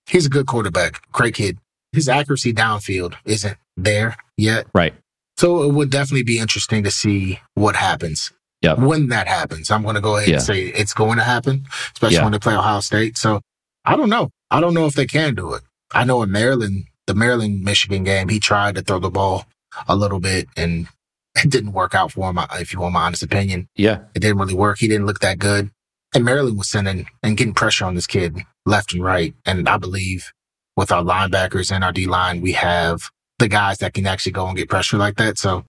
he's 0.08 0.26
a 0.26 0.30
good 0.30 0.48
quarterback, 0.48 1.02
great 1.12 1.36
kid. 1.36 1.58
His 1.94 2.08
accuracy 2.08 2.54
downfield 2.54 3.16
isn't 3.26 3.58
there 3.78 4.16
yet. 4.38 4.68
Right. 4.74 4.94
So 5.38 5.64
it 5.64 5.74
would 5.74 5.90
definitely 5.90 6.24
be 6.24 6.40
interesting 6.40 6.84
to 6.84 6.92
see 6.92 7.40
what 7.56 7.76
happens. 7.76 8.32
Yep. 8.62 8.78
When 8.80 9.08
that 9.10 9.28
happens, 9.28 9.72
I'm 9.72 9.82
going 9.82 9.96
to 9.96 10.02
go 10.02 10.18
ahead 10.18 10.30
Yeah. 10.30 10.36
and 10.36 10.44
say 10.44 10.66
it's 10.68 10.94
going 10.94 11.18
to 11.18 11.24
happen, 11.24 11.66
especially 11.94 12.18
Yeah. 12.18 12.24
when 12.24 12.32
they 12.32 12.40
play 12.40 12.54
Ohio 12.56 12.80
State. 12.80 13.18
So 13.18 13.42
I 13.86 13.96
don't 13.96 14.10
know. 14.10 14.30
I 14.52 14.60
don't 14.62 14.74
know 14.76 14.86
if 14.86 14.94
they 14.94 15.08
can 15.08 15.34
do 15.34 15.54
it. 15.54 15.64
I 15.94 16.04
know 16.06 16.22
in 16.24 16.32
Maryland, 16.32 16.86
the 17.08 17.14
Maryland 17.16 17.64
Michigan 17.64 18.04
game, 18.04 18.30
he 18.30 18.40
tried 18.40 18.76
to 18.76 18.82
throw 18.82 19.00
the 19.00 19.10
ball 19.10 19.46
a 19.88 19.96
little 19.96 20.20
bit 20.20 20.48
and 20.58 20.88
it 21.36 21.50
didn't 21.50 21.74
work 21.74 21.96
out 21.96 22.12
for 22.12 22.30
him. 22.30 22.38
Uh, 22.38 22.48
if 22.60 22.74
you 22.74 22.80
want 22.80 22.94
my 22.94 23.04
honest 23.04 23.24
opinion, 23.24 23.68
Yeah. 23.76 24.00
it 24.16 24.20
didn't 24.20 24.38
really 24.38 24.54
work. 24.54 24.80
He 24.80 24.88
didn't 24.88 25.06
look 25.06 25.20
that 25.20 25.40
good. 25.40 25.72
And 26.14 26.26
Maryland 26.26 26.58
was 26.58 26.70
sending 26.70 27.08
and 27.24 27.38
getting 27.38 27.54
pressure 27.54 27.86
on 27.86 27.96
this 27.96 28.08
kid 28.08 28.38
left 28.66 28.94
and 28.94 29.04
right. 29.04 29.34
And 29.46 29.70
I 29.70 29.78
believe 29.78 30.32
with 30.76 30.92
our 30.92 31.04
linebackers 31.04 31.72
and 31.72 31.84
our 31.86 31.94
D 31.94 32.06
line, 32.06 32.42
we 32.42 32.52
have 32.54 33.10
the 33.40 33.48
guys 33.48 33.78
that 33.80 33.94
can 33.94 34.06
actually 34.06 34.34
go 34.34 34.46
and 34.48 34.58
get 34.58 34.70
pressure 34.70 34.98
like 34.98 35.16
that. 35.18 35.38
So 35.38 35.64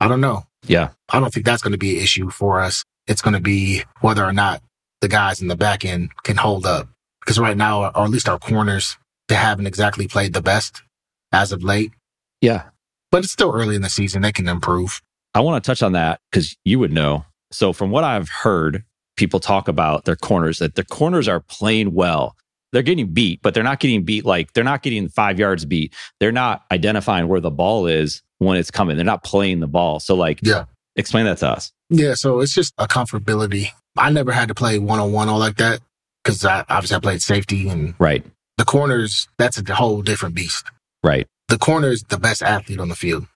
I 0.00 0.08
don't 0.08 0.20
know. 0.20 0.44
Yeah. 0.66 0.90
I 1.10 1.20
don't 1.20 1.32
think 1.32 1.46
that's 1.46 1.62
going 1.62 1.72
to 1.72 1.78
be 1.78 1.96
an 1.96 2.02
issue 2.02 2.28
for 2.30 2.60
us. 2.60 2.82
It's 3.06 3.22
going 3.22 3.34
to 3.34 3.40
be 3.40 3.84
whether 4.00 4.24
or 4.24 4.32
not 4.32 4.62
the 5.00 5.08
guys 5.08 5.40
in 5.40 5.46
the 5.48 5.56
back 5.56 5.84
end 5.84 6.10
can 6.24 6.36
hold 6.36 6.66
up. 6.66 6.88
Because 7.20 7.38
right 7.38 7.56
now, 7.56 7.84
or 7.84 8.04
at 8.04 8.10
least 8.10 8.28
our 8.28 8.38
corners, 8.38 8.96
they 9.28 9.34
haven't 9.34 9.66
exactly 9.66 10.06
played 10.08 10.32
the 10.32 10.42
best 10.42 10.82
as 11.32 11.52
of 11.52 11.62
late. 11.64 11.92
Yeah. 12.40 12.64
But 13.10 13.24
it's 13.24 13.32
still 13.32 13.52
early 13.54 13.76
in 13.76 13.82
the 13.82 13.88
season. 13.90 14.22
They 14.22 14.32
can 14.32 14.48
improve. 14.48 15.00
I 15.34 15.40
want 15.40 15.62
to 15.62 15.66
touch 15.68 15.82
on 15.82 15.92
that 15.92 16.20
because 16.30 16.56
you 16.64 16.78
would 16.78 16.92
know. 16.92 17.24
So, 17.50 17.72
from 17.72 17.90
what 17.90 18.04
I've 18.04 18.28
heard, 18.28 18.84
people 19.16 19.40
talk 19.40 19.68
about 19.68 20.04
their 20.04 20.16
corners, 20.16 20.58
that 20.58 20.74
their 20.74 20.84
corners 20.84 21.28
are 21.28 21.40
playing 21.40 21.94
well. 21.94 22.34
They're 22.72 22.82
getting 22.82 23.12
beat, 23.12 23.40
but 23.42 23.54
they're 23.54 23.62
not 23.62 23.78
getting 23.78 24.02
beat 24.02 24.24
like 24.24 24.52
they're 24.52 24.64
not 24.64 24.82
getting 24.82 25.08
five 25.08 25.38
yards 25.38 25.64
beat. 25.64 25.94
They're 26.18 26.32
not 26.32 26.64
identifying 26.72 27.28
where 27.28 27.40
the 27.40 27.50
ball 27.50 27.86
is 27.86 28.22
when 28.38 28.56
it's 28.56 28.70
coming. 28.72 28.96
They're 28.96 29.04
not 29.04 29.22
playing 29.22 29.60
the 29.60 29.68
ball. 29.68 30.00
So, 30.00 30.16
like, 30.16 30.40
Yeah. 30.42 30.64
explain 30.96 31.24
that 31.26 31.38
to 31.38 31.48
us. 31.50 31.72
Yeah, 31.90 32.14
so 32.14 32.40
it's 32.40 32.52
just 32.52 32.74
a 32.78 32.88
comfortability. 32.88 33.68
I 33.96 34.10
never 34.10 34.32
had 34.32 34.48
to 34.48 34.54
play 34.54 34.80
one 34.80 34.98
on 34.98 35.12
one 35.12 35.28
or 35.28 35.38
like 35.38 35.56
that 35.58 35.80
because 36.24 36.44
I 36.44 36.64
obviously 36.68 36.96
I 36.96 37.00
played 37.00 37.22
safety 37.22 37.68
and 37.68 37.94
Right. 38.00 38.24
The 38.58 38.64
corners. 38.64 39.28
That's 39.38 39.58
a 39.60 39.74
whole 39.74 40.02
different 40.02 40.34
beast. 40.34 40.66
Right. 41.02 41.26
The 41.48 41.58
corner 41.58 41.88
is 41.88 42.02
the 42.04 42.18
best 42.18 42.42
athlete 42.42 42.80
on 42.80 42.88
the 42.88 42.94
field, 42.96 43.26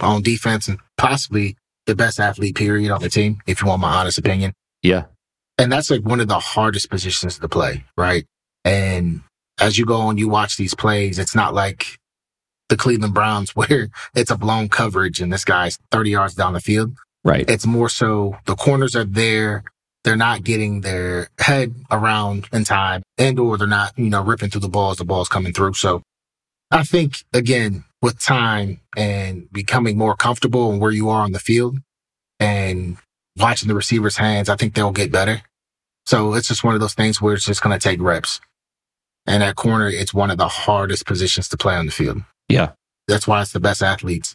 on 0.00 0.22
defense, 0.22 0.68
and 0.68 0.78
possibly 0.98 1.56
the 1.86 1.94
best 1.94 2.18
athlete 2.20 2.54
period 2.56 2.90
on 2.90 3.00
the 3.00 3.08
team. 3.08 3.38
If 3.46 3.60
you 3.62 3.68
want 3.68 3.80
my 3.82 3.92
honest 3.94 4.18
opinion, 4.18 4.52
Yeah. 4.82 5.04
and 5.58 5.70
that's 5.70 5.90
like 5.90 6.02
one 6.02 6.20
of 6.20 6.28
the 6.28 6.38
hardest 6.38 6.90
positions 6.90 7.38
to 7.38 7.48
play, 7.48 7.84
right? 7.96 8.24
And 8.64 9.22
as 9.60 9.78
you 9.78 9.84
go 9.86 9.96
on, 10.00 10.18
you 10.18 10.28
watch 10.28 10.56
these 10.56 10.74
plays. 10.74 11.18
It's 11.18 11.34
not 11.34 11.54
like 11.54 11.98
the 12.68 12.76
Cleveland 12.76 13.14
Browns 13.14 13.50
where 13.56 13.88
it's 14.14 14.30
a 14.30 14.36
blown 14.38 14.68
coverage 14.68 15.20
and 15.20 15.32
this 15.32 15.44
guy's 15.44 15.78
30 15.90 16.10
yards 16.10 16.34
down 16.34 16.52
the 16.54 16.60
field. 16.60 16.96
Right. 17.24 17.48
It's 17.48 17.66
more 17.66 17.88
so 17.88 18.36
the 18.46 18.56
corners 18.56 18.96
are 18.96 19.04
there. 19.04 19.62
They're 20.04 20.16
not 20.16 20.42
getting 20.42 20.80
their 20.80 21.28
head 21.38 21.74
around 21.90 22.48
in 22.52 22.64
time 22.64 23.02
and 23.18 23.38
or 23.38 23.56
they're 23.56 23.68
not, 23.68 23.96
you 23.96 24.10
know, 24.10 24.22
ripping 24.22 24.50
through 24.50 24.62
the 24.62 24.68
balls, 24.68 24.94
as 24.94 24.98
the 24.98 25.04
ball's 25.04 25.28
coming 25.28 25.52
through. 25.52 25.74
So 25.74 26.02
I 26.70 26.82
think 26.82 27.24
again, 27.32 27.84
with 28.00 28.20
time 28.20 28.80
and 28.96 29.50
becoming 29.52 29.96
more 29.96 30.16
comfortable 30.16 30.72
in 30.72 30.80
where 30.80 30.90
you 30.90 31.08
are 31.08 31.22
on 31.22 31.32
the 31.32 31.38
field 31.38 31.78
and 32.40 32.96
watching 33.38 33.68
the 33.68 33.74
receiver's 33.74 34.16
hands, 34.16 34.48
I 34.48 34.56
think 34.56 34.74
they'll 34.74 34.90
get 34.90 35.12
better. 35.12 35.42
So 36.04 36.34
it's 36.34 36.48
just 36.48 36.64
one 36.64 36.74
of 36.74 36.80
those 36.80 36.94
things 36.94 37.22
where 37.22 37.34
it's 37.34 37.44
just 37.44 37.62
going 37.62 37.78
to 37.78 37.88
take 37.88 38.00
reps. 38.00 38.40
And 39.26 39.44
at 39.44 39.54
corner, 39.54 39.88
it's 39.88 40.12
one 40.12 40.32
of 40.32 40.38
the 40.38 40.48
hardest 40.48 41.06
positions 41.06 41.48
to 41.50 41.56
play 41.56 41.76
on 41.76 41.86
the 41.86 41.92
field. 41.92 42.22
Yeah. 42.48 42.72
That's 43.06 43.28
why 43.28 43.40
it's 43.40 43.52
the 43.52 43.60
best 43.60 43.82
athletes. 43.82 44.34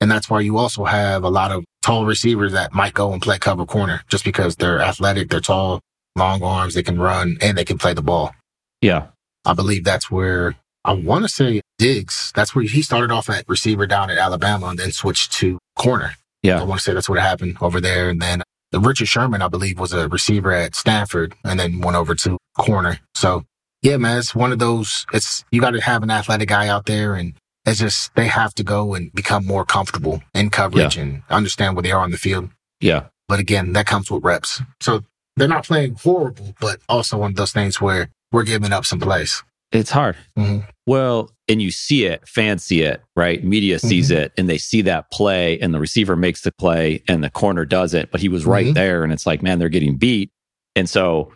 And 0.00 0.10
that's 0.10 0.28
why 0.28 0.40
you 0.40 0.58
also 0.58 0.84
have 0.84 1.24
a 1.24 1.30
lot 1.30 1.52
of 1.52 1.64
tall 1.86 2.04
receivers 2.04 2.50
that 2.50 2.72
might 2.72 2.94
go 2.94 3.12
and 3.12 3.22
play 3.22 3.38
cover 3.38 3.64
corner 3.64 4.02
just 4.08 4.24
because 4.24 4.56
they're 4.56 4.80
athletic, 4.80 5.30
they're 5.30 5.38
tall, 5.38 5.80
long 6.16 6.42
arms, 6.42 6.74
they 6.74 6.82
can 6.82 6.98
run, 6.98 7.38
and 7.40 7.56
they 7.56 7.64
can 7.64 7.78
play 7.78 7.94
the 7.94 8.02
ball. 8.02 8.34
Yeah. 8.82 9.06
I 9.44 9.54
believe 9.54 9.84
that's 9.84 10.10
where 10.10 10.56
I 10.84 10.94
want 10.94 11.24
to 11.26 11.28
say 11.28 11.60
Diggs, 11.78 12.32
that's 12.34 12.56
where 12.56 12.64
he 12.64 12.82
started 12.82 13.12
off 13.12 13.30
at 13.30 13.48
receiver 13.48 13.86
down 13.86 14.10
at 14.10 14.18
Alabama 14.18 14.66
and 14.66 14.80
then 14.80 14.90
switched 14.90 15.32
to 15.34 15.60
corner. 15.78 16.16
Yeah. 16.42 16.60
I 16.60 16.64
want 16.64 16.80
to 16.80 16.84
say 16.84 16.92
that's 16.92 17.08
what 17.08 17.20
happened 17.20 17.56
over 17.60 17.80
there. 17.80 18.08
And 18.08 18.20
then 18.20 18.42
the 18.72 18.80
Richard 18.80 19.06
Sherman, 19.06 19.40
I 19.40 19.46
believe, 19.46 19.78
was 19.78 19.92
a 19.92 20.08
receiver 20.08 20.50
at 20.50 20.74
Stanford 20.74 21.36
and 21.44 21.60
then 21.60 21.80
went 21.80 21.96
over 21.96 22.16
to 22.16 22.36
corner. 22.58 22.98
So 23.14 23.44
yeah, 23.82 23.96
man, 23.96 24.18
it's 24.18 24.34
one 24.34 24.50
of 24.50 24.58
those, 24.58 25.06
it's, 25.12 25.44
you 25.52 25.60
got 25.60 25.70
to 25.70 25.80
have 25.80 26.02
an 26.02 26.10
athletic 26.10 26.48
guy 26.48 26.66
out 26.66 26.86
there 26.86 27.14
and 27.14 27.34
it's 27.66 27.78
just, 27.80 28.14
they 28.14 28.26
have 28.28 28.54
to 28.54 28.62
go 28.62 28.94
and 28.94 29.12
become 29.12 29.44
more 29.44 29.64
comfortable 29.64 30.22
in 30.34 30.50
coverage 30.50 30.96
and 30.96 31.22
understand 31.28 31.74
where 31.76 31.82
they 31.82 31.92
are 31.92 32.00
on 32.02 32.12
the 32.12 32.16
field. 32.18 32.48
Yeah. 32.80 33.06
But 33.28 33.40
again, 33.40 33.72
that 33.72 33.86
comes 33.86 34.10
with 34.10 34.22
reps. 34.22 34.62
So 34.80 35.02
they're 35.36 35.48
not 35.48 35.64
playing 35.66 35.96
horrible, 35.96 36.54
but 36.60 36.78
also 36.88 37.18
one 37.18 37.32
of 37.32 37.36
those 37.36 37.52
things 37.52 37.80
where 37.80 38.08
we're 38.32 38.44
giving 38.44 38.72
up 38.72 38.84
some 38.86 39.00
plays. 39.00 39.42
It's 39.72 39.90
hard. 39.90 40.16
Mhm. 40.38 40.64
Well, 40.86 41.32
and 41.48 41.60
you 41.60 41.72
see 41.72 42.04
it, 42.06 42.26
fans 42.28 42.64
see 42.64 42.82
it, 42.82 43.02
right? 43.16 43.42
Media 43.42 43.78
sees 43.80 44.10
Mm-hmm. 44.10 44.20
it 44.22 44.32
and 44.38 44.48
they 44.48 44.58
see 44.58 44.80
that 44.82 45.10
play 45.10 45.58
and 45.58 45.74
the 45.74 45.80
receiver 45.80 46.14
makes 46.14 46.42
the 46.42 46.52
play 46.52 47.02
and 47.08 47.22
the 47.24 47.30
corner 47.30 47.64
does 47.64 47.92
it, 47.92 48.10
but 48.12 48.20
he 48.20 48.28
was 48.28 48.46
right 48.46 48.66
Mhm. 48.66 48.74
there. 48.74 49.02
And 49.02 49.12
it's 49.12 49.26
like, 49.26 49.42
man, 49.42 49.58
they're 49.58 49.68
getting 49.68 49.96
beat. 49.96 50.30
And 50.76 50.88
so 50.88 51.32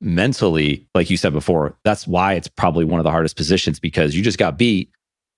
mentally, 0.00 0.86
like 0.94 1.10
you 1.10 1.16
said 1.16 1.32
before, 1.32 1.76
that's 1.84 2.06
why 2.06 2.34
it's 2.34 2.48
probably 2.48 2.84
one 2.84 3.00
of 3.00 3.04
the 3.04 3.10
hardest 3.10 3.36
positions 3.36 3.80
because 3.80 4.14
you 4.14 4.22
just 4.22 4.38
got 4.38 4.56
beat, 4.56 4.90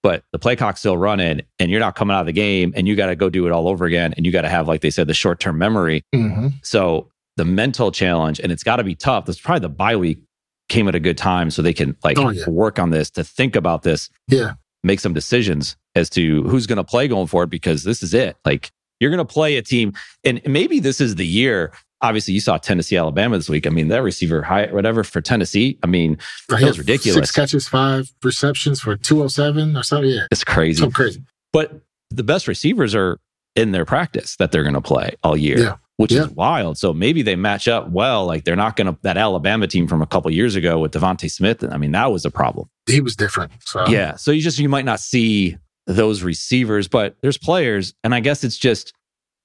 but 0.03 0.25
the 0.33 0.39
play 0.39 0.57
clock's 0.57 0.81
still 0.81 0.97
running 0.97 1.43
and 1.59 1.71
you're 1.71 1.81
not 1.81 1.95
coming 1.95 2.15
out 2.17 2.21
of 2.21 2.27
the 2.27 2.33
game 2.33 2.73
and 2.77 2.89
you 2.89 2.97
got 2.97 3.07
to 3.07 3.17
go 3.17 3.29
do 3.31 3.47
it 3.47 3.53
all 3.53 3.69
over 3.69 3.85
again. 3.85 4.15
And 4.17 4.25
you 4.25 4.33
got 4.33 4.43
to 4.43 4.49
have, 4.49 4.67
like 4.69 4.81
they 4.81 4.91
said, 4.91 5.07
the 5.07 5.15
short 5.15 5.41
term 5.41 5.59
memory. 5.59 6.03
Mm-hmm. 6.15 6.49
So 6.63 7.11
the 7.37 7.45
mental 7.45 7.91
challenge, 7.93 8.41
and 8.41 8.51
it's 8.53 8.63
got 8.63 8.77
to 8.77 8.85
be 8.85 8.95
tough. 8.95 9.27
That's 9.27 9.39
probably 9.41 9.61
the 9.61 9.69
bye 9.69 9.97
week 9.97 10.21
came 10.69 10.89
at 10.89 10.95
a 10.95 11.01
good 11.01 11.19
time 11.19 11.51
so 11.51 11.63
they 11.63 11.73
can 11.73 11.97
like 12.05 12.19
Oh, 12.19 12.31
yeah. 12.31 12.49
work 12.49 12.79
on 12.79 12.91
this 12.91 13.11
to 13.11 13.25
think 13.25 13.57
about 13.57 13.83
this, 13.83 14.09
Yeah. 14.29 14.53
make 14.85 15.01
some 15.01 15.13
decisions 15.13 15.77
as 15.95 16.09
to 16.11 16.45
who's 16.45 16.67
going 16.67 16.77
to 16.77 16.85
play 16.85 17.09
going 17.09 17.27
forward 17.27 17.51
because 17.51 17.83
this 17.85 18.03
is 18.03 18.15
it. 18.15 18.37
Like 18.45 18.71
you're 19.01 19.11
going 19.11 19.19
to 19.19 19.25
play 19.33 19.57
a 19.57 19.63
team, 19.63 19.93
and 20.25 20.41
maybe 20.47 20.79
this 20.81 21.01
is 21.01 21.17
the 21.17 21.27
year. 21.27 21.73
Obviously, 22.03 22.33
you 22.35 22.41
saw 22.41 22.57
Tennessee, 22.57 22.97
Alabama 22.97 23.37
this 23.37 23.49
week. 23.49 23.67
I 23.67 23.71
mean, 23.71 23.89
that 23.89 24.03
receiver 24.03 24.43
Hyatt, 24.43 24.73
whatever 24.73 25.05
for 25.05 25.21
Tennessee. 25.21 25.79
I 25.83 25.87
mean, 25.87 26.17
Right 26.51 26.61
That 26.61 26.69
was 26.69 26.79
ridiculous. 26.79 27.17
Six 27.29 27.31
catches, 27.33 27.69
five 27.69 28.11
receptions 28.23 28.81
for 28.81 28.97
207 28.97 29.77
or 29.77 29.83
something. 29.83 30.11
Yeah. 30.11 30.27
it's 30.31 30.45
crazy. 30.45 30.81
So 30.83 30.91
crazy. 30.91 31.23
But 31.53 31.81
the 32.11 32.23
best 32.25 32.49
receivers 32.49 32.95
are 32.95 33.19
in 33.57 33.73
their 33.73 33.85
practice 33.85 34.37
that 34.37 34.51
they're 34.53 34.63
going 34.63 34.75
to 34.75 34.81
play 34.81 35.15
all 35.23 35.37
year, 35.37 35.59
Yeah. 35.59 35.77
which 35.97 36.13
Yeah. 36.13 36.23
is 36.23 36.29
wild. 36.31 36.79
So 36.79 36.93
maybe 36.95 37.21
they 37.23 37.37
match 37.37 37.69
up 37.69 37.91
well. 37.91 38.25
Like 38.25 38.45
they're 38.45 38.57
not 38.57 38.77
going 38.77 38.87
to 38.87 38.99
that 39.03 39.17
Alabama 39.19 39.67
team 39.67 39.87
from 39.87 40.01
a 40.01 40.07
couple 40.07 40.31
years 40.31 40.55
ago 40.57 40.79
with 40.79 40.93
DeVonta 40.93 41.31
Smith. 41.31 41.63
I 41.71 41.77
mean, 41.77 41.93
that 41.93 42.11
was 42.13 42.25
a 42.25 42.31
problem. 42.31 42.69
He 42.87 43.01
was 43.01 43.15
different. 43.17 43.53
So 43.65 43.87
Yeah. 43.89 44.17
So 44.17 44.31
you 44.31 44.41
just 44.41 44.59
you 44.59 44.69
might 44.69 44.85
not 44.85 45.01
see 45.01 45.59
those 45.87 46.23
receivers, 46.23 46.87
but 46.89 47.17
there's 47.23 47.37
players, 47.39 47.95
and 48.05 48.15
I 48.15 48.21
guess 48.21 48.45
it's 48.45 48.57
just 48.57 48.93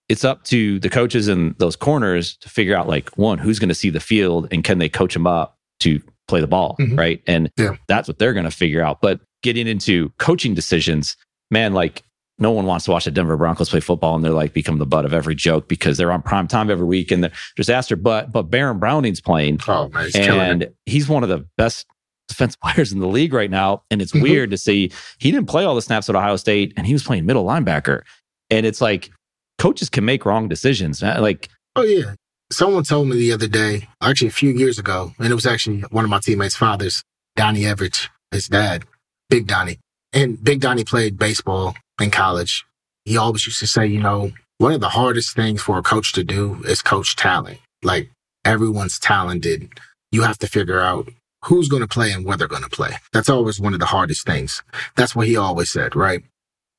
it's 0.10 0.24
up 0.24 0.44
to 0.46 0.80
the 0.80 0.90
coaches 0.90 1.28
and 1.28 1.56
those 1.58 1.76
corners 1.76 2.38
to 2.38 2.50
figure 2.50 2.76
out 2.76 2.88
like 2.88 3.10
one 3.18 3.38
who's 3.38 3.60
going 3.60 3.70
to 3.70 3.76
see 3.76 3.90
the 3.90 4.00
field 4.00 4.48
and 4.52 4.64
can 4.64 4.78
they 4.78 4.90
coach 4.90 5.14
them 5.14 5.26
up 5.28 5.58
to 5.80 6.00
play 6.28 6.42
the 6.42 6.48
ball, 6.48 6.76
Mhm. 6.80 6.98
right? 6.98 7.22
And 7.28 7.52
Yeah. 7.58 7.76
that's 7.88 8.08
what 8.08 8.18
they're 8.20 8.34
going 8.34 8.46
to 8.46 8.52
figure 8.52 8.82
out. 8.84 9.02
But 9.02 9.20
getting 9.44 9.68
into 9.68 10.10
coaching 10.18 10.54
decisions, 10.54 11.16
man, 11.52 11.74
like 11.74 12.04
no 12.38 12.52
one 12.52 12.66
wants 12.66 12.86
to 12.86 12.92
watch 12.92 13.06
the 13.06 13.12
Denver 13.12 13.38
Broncos 13.38 13.70
play 13.70 13.80
football 13.80 14.16
and 14.16 14.24
they're 14.24 14.32
like 14.32 14.54
become 14.54 14.78
the 14.78 14.86
butt 14.86 15.06
of 15.06 15.14
every 15.14 15.36
joke 15.36 15.68
because 15.68 15.98
they're 15.98 16.12
on 16.12 16.22
prime 16.22 16.48
time 16.48 16.70
every 16.70 16.86
week 16.86 17.10
and 17.12 17.24
they're 17.24 17.32
disaster. 17.56 17.96
But 17.96 18.32
but 18.32 18.44
Baron 18.44 18.78
Browning's 18.80 19.22
playing 19.22 19.60
Oh 19.68 19.90
man, 19.90 20.06
he's 20.06 20.16
and 20.16 20.68
he's 20.86 21.08
one 21.08 21.24
of 21.24 21.30
the 21.30 21.46
best 21.58 21.86
defense 22.28 22.56
players 22.64 22.92
in 22.92 23.00
the 23.00 23.08
league 23.08 23.34
right 23.34 23.50
now. 23.52 23.84
And 23.90 24.02
it's 24.02 24.12
Mhm. 24.12 24.22
weird 24.24 24.52
to 24.52 24.58
see 24.58 24.92
he 25.20 25.32
didn't 25.32 25.48
play 25.48 25.64
all 25.64 25.76
the 25.76 25.82
snaps 25.82 26.10
at 26.10 26.16
Ohio 26.16 26.36
State 26.36 26.74
and 26.76 26.86
he 26.86 26.94
was 26.94 27.04
playing 27.04 27.26
middle 27.26 27.46
linebacker. 27.46 28.02
And 28.50 28.66
it's 28.66 28.82
like 28.82 29.12
coaches 29.58 29.90
can 29.90 30.06
make 30.06 30.26
wrong 30.26 30.48
decisions. 30.48 31.02
Uh, 31.02 31.18
like, 31.20 31.50
Oh 31.76 31.84
yeah. 31.84 32.14
Someone 32.52 32.84
told 32.84 33.08
me 33.08 33.18
the 33.18 33.34
other 33.34 33.48
day, 33.48 33.90
actually 34.02 34.30
a 34.30 34.32
few 34.32 34.52
years 34.52 34.80
ago, 34.80 35.14
and 35.20 35.28
it 35.30 35.36
was 35.36 35.46
actually 35.46 35.82
one 35.92 36.04
of 36.04 36.10
my 36.10 36.20
teammates' 36.20 36.56
fathers, 36.56 37.04
Donnie 37.36 37.64
Evege, 37.64 38.08
his 38.32 38.48
dad, 38.48 38.86
Big 39.30 39.48
Donnie. 39.48 39.80
And 40.14 40.42
Big 40.42 40.62
Donnie 40.62 40.86
played 40.86 41.18
baseball 41.18 41.76
in 42.00 42.12
college. 42.12 42.64
He 43.04 43.18
always 43.18 43.46
used 43.46 43.60
to 43.60 43.68
say, 43.68 43.88
you 43.88 44.00
know, 44.00 44.32
one 44.60 44.72
of 44.72 44.80
the 44.80 44.90
hardest 44.90 45.36
things 45.36 45.62
for 45.62 45.78
a 45.78 45.84
coach 45.84 46.14
to 46.14 46.24
do 46.24 46.62
is 46.66 46.82
coach 46.82 47.16
talent. 47.16 47.60
Like 47.84 48.10
everyone's 48.46 49.00
talented. 49.00 49.70
You 50.12 50.22
have 50.22 50.38
to 50.40 50.48
figure 50.48 50.80
out 50.80 51.10
who's 51.44 51.68
going 51.68 51.82
to 51.82 51.88
play 51.88 52.12
and 52.12 52.26
where 52.26 52.38
they're 52.38 52.48
going 52.48 52.64
to 52.64 52.70
play. 52.70 52.92
That's 53.12 53.30
always 53.30 53.60
one 53.60 53.74
of 53.74 53.80
the 53.80 53.86
hardest 53.88 54.26
things. 54.26 54.64
That's 54.96 55.16
what 55.16 55.28
he 55.28 55.36
always 55.36 55.72
said, 55.72 55.96
right? 55.96 56.24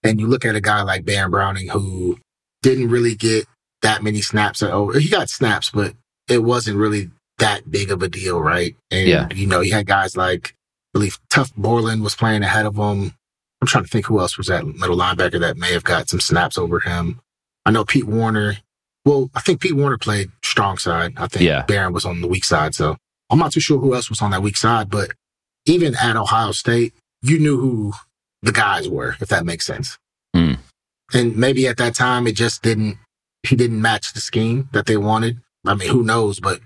And 0.03 0.21
you 0.21 0.27
look 0.27 0.45
at 0.45 0.57
a 0.57 0.61
guy 0.61 0.83
like 0.83 1.05
Baron 1.05 1.31
Browning 1.31 1.69
who 1.69 2.19
didn't 2.67 2.91
really 2.91 3.15
get 3.15 3.47
that 3.83 4.03
many 4.03 4.21
snaps. 4.21 4.61
Oh, 4.63 4.91
he 4.91 5.09
got 5.09 5.31
snaps, 5.31 5.71
but 5.71 5.95
it 6.29 6.43
wasn't 6.43 6.77
really 6.79 7.11
that 7.39 7.71
big 7.71 7.91
of 7.93 8.03
a 8.03 8.09
deal, 8.09 8.41
right? 8.41 8.75
And, 8.91 9.09
Yeah. 9.09 9.29
you 9.33 9.47
know, 9.47 9.61
you 9.61 9.73
had 9.73 9.87
guys 9.87 10.17
like, 10.17 10.55
I 10.57 10.99
believe 10.99 11.19
Tuf 11.29 11.55
Borland 11.57 12.03
was 12.03 12.17
playing 12.17 12.43
ahead 12.43 12.67
of 12.67 12.75
him. 12.77 13.13
I'm 13.61 13.69
trying 13.69 13.85
to 13.85 13.91
think 13.91 14.07
who 14.07 14.19
else 14.19 14.37
was 14.37 14.49
that 14.49 14.67
middle 14.67 14.97
linebacker 14.97 15.39
that 15.41 15.57
may 15.57 15.73
have 15.73 15.85
got 15.85 16.09
some 16.09 16.19
snaps 16.21 16.59
over 16.59 16.81
him. 16.81 17.21
I 17.65 17.71
know 17.71 17.85
Pete 17.85 18.05
Werner. 18.07 18.57
Well, 19.05 19.31
I 19.35 19.41
think 19.41 19.61
Pete 19.61 19.77
Werner 19.77 19.99
played 19.99 20.31
strong 20.43 20.79
side. 20.79 21.13
I 21.17 21.29
think 21.29 21.45
Yeah. 21.45 21.63
Baron 21.63 21.93
was 21.93 22.05
on 22.05 22.21
the 22.21 22.27
weak 22.29 22.45
side. 22.45 22.75
So 22.75 22.97
I'm 23.31 23.39
not 23.39 23.53
too 23.53 23.61
sure 23.61 23.79
who 23.79 23.95
else 23.95 24.11
was 24.11 24.21
on 24.23 24.33
that 24.33 24.43
weak 24.43 24.57
side, 24.57 24.91
but 24.91 25.13
even 25.67 25.95
at 25.95 26.17
Ohio 26.17 26.51
State, 26.53 26.95
you 27.23 27.39
knew 27.39 27.59
who 27.61 27.93
the 28.43 28.53
guys 28.53 28.89
were, 28.89 29.17
if 29.21 29.29
that 29.29 29.45
makes 29.47 29.65
sense. 29.67 29.99
Hmm. 30.35 30.55
And 31.15 31.37
maybe 31.37 31.67
at 31.69 31.77
that 31.77 31.95
time, 31.95 32.27
it 32.27 32.35
just 32.37 32.63
didn't, 32.63 32.99
he 33.43 33.55
didn't 33.57 33.81
match 33.81 34.13
the 34.13 34.21
scheme 34.21 34.69
that 34.73 34.87
they 34.87 34.97
wanted. 34.97 35.39
I 35.65 35.75
mean, 35.75 35.89
who 35.89 36.03
knows? 36.03 36.41
But 36.41 36.61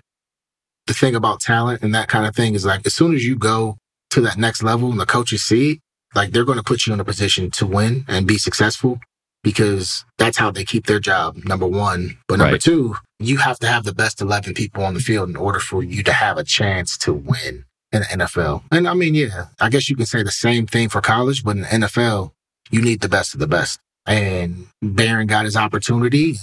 the 0.87 0.95
thing 0.95 1.15
about 1.15 1.41
talent 1.41 1.83
and 1.83 1.95
that 1.95 2.09
kind 2.09 2.27
of 2.27 2.35
thing 2.35 2.55
is 2.55 2.65
like, 2.65 2.87
as 2.87 2.95
soon 2.95 3.15
as 3.15 3.25
you 3.25 3.37
go 3.37 3.77
to 4.11 4.21
that 4.23 4.39
next 4.39 4.63
level 4.63 4.91
and 4.91 4.99
the 5.01 5.07
coaches 5.07 5.43
see 5.43 5.73
it, 5.73 5.79
like 6.15 6.31
they're 6.33 6.45
going 6.45 6.59
to 6.59 6.65
put 6.65 6.87
you 6.87 6.93
in 6.93 7.01
a 7.01 7.05
position 7.05 7.51
to 7.53 7.67
win 7.67 8.05
and 8.09 8.27
be 8.27 8.39
successful 8.39 8.99
because 9.43 10.05
that's 10.19 10.37
how 10.37 10.51
they 10.51 10.65
keep 10.65 10.87
their 10.87 10.99
job, 11.01 11.37
number 11.45 11.67
one. 11.67 12.19
But 12.29 12.39
number 12.39 12.55
Right. 12.55 12.61
two, 12.61 12.97
you 13.19 13.39
have 13.39 13.59
to 13.61 13.67
have 13.67 13.85
the 13.85 13.95
best 13.95 14.21
11 14.21 14.55
people 14.55 14.85
on 14.85 14.95
the 14.95 15.01
field 15.01 15.29
in 15.29 15.37
order 15.37 15.61
for 15.61 15.83
you 15.83 16.03
to 16.03 16.13
have 16.13 16.37
a 16.39 16.45
chance 16.45 16.99
to 16.99 17.13
win 17.13 17.65
in 17.93 18.01
the 18.01 18.07
NFL. 18.07 18.65
And 18.71 18.89
I 18.89 18.95
mean, 18.95 19.15
yeah, 19.15 19.47
I 19.61 19.69
guess 19.69 19.89
you 19.89 19.97
can 19.97 20.07
say 20.07 20.23
the 20.23 20.31
same 20.33 20.67
thing 20.67 20.89
for 20.89 21.01
college, 21.01 21.45
but 21.45 21.53
in 21.57 21.63
the 21.63 21.69
NFL, 21.69 22.33
you 22.71 22.83
need 22.83 23.01
the 23.01 23.09
best 23.09 23.35
of 23.35 23.41
the 23.41 23.47
best. 23.47 23.79
And 24.07 24.67
Baron 24.83 25.27
got 25.27 25.45
his 25.45 25.57
opportunity. 25.57 26.37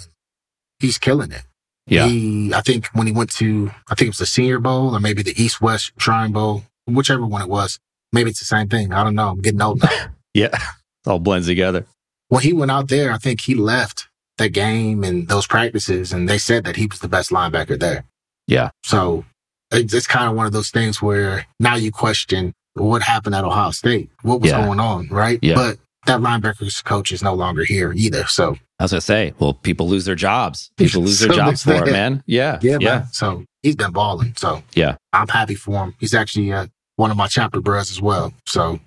He's 0.80 0.98
killing 0.98 1.32
it. 1.32 1.44
Yeah. 1.88 2.08
He, 2.08 2.54
I 2.54 2.62
think 2.62 2.88
when 2.94 3.08
he 3.08 3.14
went 3.14 3.32
to, 3.36 3.72
I 3.90 3.96
think 3.96 4.08
it 4.08 4.10
was 4.10 4.18
the 4.18 4.26
Senior 4.26 4.60
Bowl 4.60 4.96
or 4.96 5.00
maybe 5.00 5.24
the 5.24 5.42
East 5.42 5.62
West 5.62 5.92
Shrine 5.98 6.32
Bowl, 6.32 6.64
whichever 6.86 7.26
one 7.26 7.42
it 7.42 7.50
was. 7.50 7.80
Maybe 8.14 8.30
it's 8.30 8.40
the 8.40 8.46
same 8.46 8.68
thing. 8.68 8.94
I 8.94 9.04
don't 9.04 9.16
know. 9.16 9.30
I'm 9.30 9.42
getting 9.42 9.62
old 9.62 9.82
now. 9.84 9.90
Yeah. 10.34 10.50
It 10.54 11.10
all 11.10 11.18
blends 11.20 11.48
together. 11.48 11.86
when 12.30 12.44
he 12.44 12.54
went 12.54 12.70
out 12.70 12.90
there, 12.90 13.12
I 13.12 13.18
think 13.18 13.42
he 13.42 13.56
left 13.56 14.08
that 14.38 14.50
game 14.50 15.04
and 15.04 15.28
those 15.28 15.48
practices, 15.48 16.14
and 16.14 16.30
they 16.30 16.38
said 16.38 16.64
that 16.66 16.76
he 16.76 16.86
was 16.86 17.00
the 17.00 17.08
best 17.08 17.32
linebacker 17.32 17.80
there. 17.80 18.04
Yeah. 18.46 18.70
So 18.84 19.26
it's, 19.72 19.96
it's 19.96 20.06
kind 20.06 20.30
of 20.30 20.36
one 20.36 20.46
of 20.46 20.52
those 20.52 20.70
things 20.70 21.02
where 21.02 21.48
now 21.60 21.74
you 21.76 21.92
question 21.92 22.54
what 22.76 23.02
happened 23.02 23.34
at 23.34 23.44
Ohio 23.46 23.72
State, 23.72 24.12
what 24.22 24.42
was 24.42 24.52
Yeah. 24.52 24.64
going 24.64 24.80
on, 24.80 25.08
right? 25.08 25.40
Yeah. 25.42 25.56
But 25.56 25.80
that 26.08 26.20
linebackers 26.22 26.84
coach 26.84 27.12
is 27.12 27.22
no 27.24 27.34
longer 27.34 27.64
here 27.64 27.94
either. 27.94 28.26
So 28.28 28.58
I 28.80 28.84
was 28.84 28.92
gonna 28.92 29.02
say, 29.02 29.34
well, 29.40 29.54
people 29.54 29.88
lose 29.88 30.06
their 30.06 30.16
jobs. 30.16 30.72
People 30.78 31.02
lose 31.04 31.20
their 31.20 31.30
So 31.34 31.36
jobs 31.36 31.64
for 31.64 31.88
it, 31.88 31.92
man. 31.92 32.24
Yeah. 32.28 32.60
yeah, 32.62 32.78
Yeah. 32.82 32.90
man. 33.00 33.08
So 33.12 33.46
he's 33.64 33.76
been 33.76 33.92
balling. 33.92 34.34
So 34.36 34.64
Yeah. 34.76 34.96
I'm 35.14 35.28
happy 35.28 35.56
for 35.56 35.84
him. 35.86 35.96
He's 36.00 36.14
actually 36.14 36.52
uh, 36.52 36.68
one 36.96 37.12
of 37.12 37.18
my 37.18 37.28
chapter 37.28 37.62
bros 37.62 37.92
as 37.92 38.02
well. 38.02 38.34
So 38.46 38.80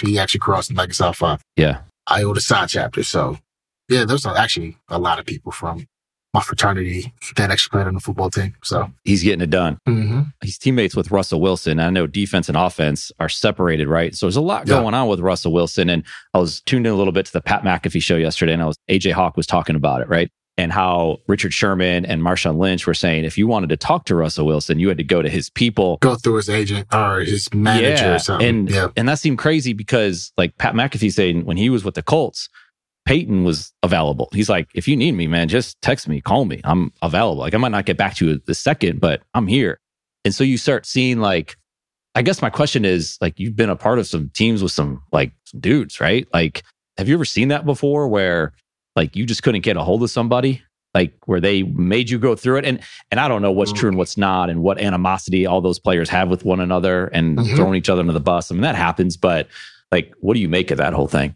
he 0.00 0.18
actually 0.18 0.40
crossed 0.40 0.68
the 0.68 0.74
Mega 0.74 0.94
South 0.94 1.16
Five. 1.16 1.40
Yeah. 1.56 1.80
Iota 2.10 2.40
side 2.40 2.68
chapter. 2.68 3.02
So 3.04 3.38
yeah, 3.88 4.04
there's 4.04 4.26
actually 4.26 4.76
a 4.88 4.98
lot 4.98 5.18
of 5.18 5.26
people 5.26 5.52
from 5.52 5.86
my 6.34 6.40
fraternity 6.40 7.12
that 7.36 7.50
actually 7.50 7.70
played 7.76 7.86
on 7.86 7.94
the 7.94 8.00
football 8.00 8.30
team. 8.30 8.54
So 8.62 8.90
He's 9.04 9.22
getting 9.22 9.42
it 9.42 9.50
done. 9.50 9.78
mhm. 9.88 10.32
He's 10.42 10.56
teammates 10.58 10.96
with 10.96 11.10
Russell 11.10 11.40
Wilson. 11.40 11.78
I 11.78 11.90
know 11.90 12.06
defense 12.06 12.48
and 12.48 12.56
offense 12.56 13.12
are 13.20 13.28
separated, 13.28 13.88
right? 13.88 14.14
So 14.14 14.26
there's 14.26 14.36
a 14.36 14.40
lot 14.40 14.66
Yeah. 14.66 14.80
going 14.80 14.94
on 14.94 15.08
with 15.08 15.20
Russell 15.20 15.52
Wilson. 15.52 15.90
And 15.90 16.04
I 16.34 16.38
was 16.38 16.60
tuned 16.62 16.86
in 16.86 16.92
a 16.92 16.96
little 16.96 17.12
bit 17.12 17.26
to 17.26 17.32
the 17.32 17.40
Pat 17.42 17.62
McAfee 17.64 18.02
show 18.02 18.16
yesterday, 18.16 18.52
and 18.54 18.62
I 18.62 18.66
was 18.66 18.76
AJ 18.88 19.10
Hawk 19.12 19.36
was 19.36 19.46
talking 19.46 19.76
about 19.76 20.00
it, 20.00 20.08
right? 20.08 20.30
And 20.58 20.70
how 20.70 21.18
Richard 21.28 21.52
Sherman 21.54 22.04
and 22.04 22.20
Marshawn 22.22 22.58
Lynch 22.58 22.86
were 22.86 22.92
saying 22.94 23.24
if 23.24 23.38
you 23.38 23.46
wanted 23.46 23.70
to 23.70 23.76
talk 23.76 24.04
to 24.06 24.14
Russell 24.14 24.44
Wilson, 24.46 24.78
you 24.78 24.88
had 24.88 24.98
to 24.98 25.04
go 25.04 25.22
to 25.22 25.28
his 25.30 25.48
people. 25.50 25.96
go 26.02 26.14
through 26.14 26.36
his 26.36 26.50
agent 26.50 26.86
or 26.92 27.20
his 27.20 27.52
manager 27.54 28.04
Yeah, 28.04 28.14
or 28.14 28.18
something. 28.18 28.46
And 28.48 28.70
yeah. 28.70 28.88
and 28.96 29.08
that 29.08 29.18
seemed 29.18 29.38
crazy 29.38 29.72
because 29.72 30.30
like 30.36 30.56
Pat 30.58 30.74
McAfee 30.74 31.12
saying 31.12 31.44
when 31.46 31.56
he 31.56 31.70
was 31.70 31.84
with 31.84 31.94
the 31.94 32.02
Colts, 32.02 32.48
Peyton 33.04 33.44
was 33.44 33.72
available. 33.82 34.28
He's 34.32 34.48
like, 34.48 34.68
if 34.74 34.86
you 34.86 34.96
need 34.96 35.12
me, 35.12 35.26
man, 35.26 35.48
just 35.48 35.80
text 35.82 36.06
me, 36.08 36.20
call 36.20 36.44
me. 36.44 36.60
I'm 36.64 36.92
available. 37.02 37.40
Like 37.40 37.54
I 37.54 37.58
might 37.58 37.72
not 37.72 37.84
get 37.84 37.96
back 37.96 38.14
to 38.16 38.26
you 38.28 38.40
the 38.46 38.54
second, 38.54 39.00
but 39.00 39.22
I'm 39.34 39.46
here. 39.48 39.80
And 40.24 40.32
so 40.34 40.44
you 40.44 40.56
start 40.56 40.86
seeing 40.86 41.18
like, 41.18 41.56
I 42.14 42.22
guess 42.22 42.40
my 42.42 42.50
question 42.50 42.84
is 42.84 43.18
like, 43.20 43.40
you've 43.40 43.56
been 43.56 43.70
a 43.70 43.76
part 43.76 43.98
of 43.98 44.06
some 44.06 44.30
teams 44.34 44.62
with 44.62 44.72
some 44.72 45.02
like 45.12 45.32
some 45.46 45.60
dudes, 45.60 46.00
right? 46.00 46.28
Like, 46.32 46.62
have 46.98 47.08
you 47.08 47.14
ever 47.14 47.24
seen 47.24 47.48
that 47.48 47.64
before 47.64 48.06
where 48.06 48.52
like 48.94 49.16
you 49.16 49.26
just 49.26 49.42
couldn't 49.42 49.62
get 49.62 49.76
a 49.76 49.82
hold 49.82 50.02
of 50.02 50.10
somebody? 50.10 50.62
Like 50.94 51.14
where 51.24 51.40
they 51.40 51.62
made 51.62 52.10
you 52.10 52.18
go 52.18 52.36
through 52.36 52.58
it, 52.58 52.64
and 52.66 52.78
and 53.10 53.18
I 53.18 53.26
don't 53.26 53.40
know 53.40 53.50
what's 53.50 53.72
true 53.72 53.88
and 53.88 53.96
what's 53.96 54.18
not, 54.18 54.50
and 54.50 54.62
what 54.62 54.78
animosity 54.78 55.46
all 55.46 55.62
those 55.62 55.78
players 55.78 56.10
have 56.10 56.28
with 56.28 56.44
one 56.44 56.60
another, 56.60 57.06
and 57.06 57.38
Mhm. 57.38 57.56
throwing 57.56 57.76
each 57.76 57.88
other 57.88 58.00
under 58.00 58.12
the 58.12 58.20
bus. 58.20 58.50
I 58.52 58.54
mean 58.54 58.60
that 58.62 58.74
happens, 58.76 59.16
but 59.16 59.48
like, 59.90 60.12
what 60.20 60.34
do 60.34 60.40
you 60.40 60.50
make 60.50 60.70
of 60.70 60.76
that 60.76 60.92
whole 60.92 61.08
thing? 61.08 61.34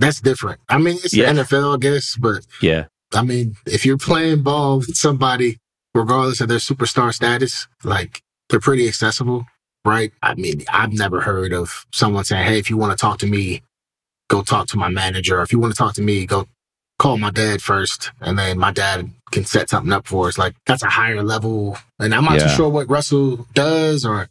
That's 0.00 0.20
different. 0.20 0.60
I 0.68 0.78
mean, 0.78 0.96
it's 1.04 1.14
Yeah. 1.14 1.32
the 1.32 1.42
NFL, 1.42 1.74
I 1.74 1.78
guess, 1.78 2.16
but 2.16 2.44
Yeah, 2.60 2.86
I 3.14 3.22
mean, 3.22 3.54
if 3.66 3.84
you're 3.86 3.98
playing 3.98 4.42
ball 4.42 4.78
with 4.78 4.96
somebody, 4.96 5.58
regardless 5.94 6.40
of 6.40 6.48
their 6.48 6.58
superstar 6.58 7.12
status, 7.14 7.68
like 7.84 8.22
they're 8.48 8.60
pretty 8.60 8.88
accessible, 8.88 9.46
right? 9.84 10.12
I 10.22 10.34
mean, 10.34 10.64
I've 10.72 10.92
never 10.92 11.20
heard 11.20 11.52
of 11.52 11.86
someone 11.92 12.24
saying, 12.24 12.46
Hey, 12.46 12.58
if 12.58 12.70
you 12.70 12.76
want 12.76 12.92
to 12.92 13.00
talk 13.00 13.18
to 13.18 13.26
me, 13.26 13.62
go 14.28 14.42
talk 14.42 14.68
to 14.68 14.76
my 14.78 14.88
manager. 14.88 15.38
Or 15.38 15.42
if 15.42 15.52
you 15.52 15.58
want 15.58 15.74
to 15.74 15.78
talk 15.78 15.94
to 15.94 16.02
me, 16.02 16.24
go 16.26 16.46
call 16.98 17.18
my 17.18 17.30
dad 17.30 17.60
first. 17.62 18.10
And 18.20 18.38
then 18.38 18.58
my 18.58 18.72
dad 18.72 19.10
can 19.32 19.44
set 19.44 19.68
something 19.70 19.92
up 19.92 20.06
for 20.06 20.28
us. 20.28 20.38
Like 20.38 20.54
that's 20.66 20.82
a 20.82 20.88
higher 20.88 21.22
level. 21.22 21.76
And 21.98 22.14
I'm 22.14 22.24
not 22.24 22.38
too 22.40 22.48
sure 22.56 22.68
what 22.68 22.88
Russell 22.88 23.46
does 23.54 24.04
or 24.04 24.28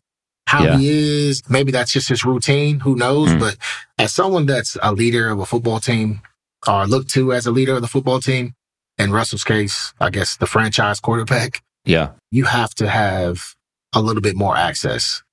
how 0.49 0.63
Yeah. 0.63 0.77
he 0.77 0.89
is. 1.29 1.43
Maybe 1.49 1.71
that's 1.71 1.91
just 1.91 2.09
his 2.09 2.25
routine. 2.25 2.79
Who 2.81 2.95
knows? 2.95 3.29
Mm. 3.29 3.39
But 3.39 3.55
as 3.97 4.11
someone 4.13 4.45
that's 4.47 4.77
a 4.81 4.91
leader 4.93 5.29
of 5.29 5.39
a 5.39 5.45
football 5.45 5.79
team 5.79 6.21
or 6.67 6.87
looked 6.87 7.09
to 7.11 7.33
as 7.33 7.45
a 7.45 7.51
leader 7.51 7.75
of 7.75 7.81
the 7.81 7.87
football 7.87 8.19
team, 8.19 8.53
in 8.97 9.11
Russell's 9.11 9.43
case, 9.43 9.93
I 9.99 10.09
guess 10.09 10.35
the 10.37 10.47
franchise 10.47 10.99
quarterback, 10.99 11.61
yeah, 11.85 12.09
you 12.31 12.45
have 12.45 12.73
to 12.81 12.89
have 12.89 13.55
a 13.93 14.01
little 14.01 14.21
bit 14.21 14.35
more 14.35 14.55
access. 14.57 15.23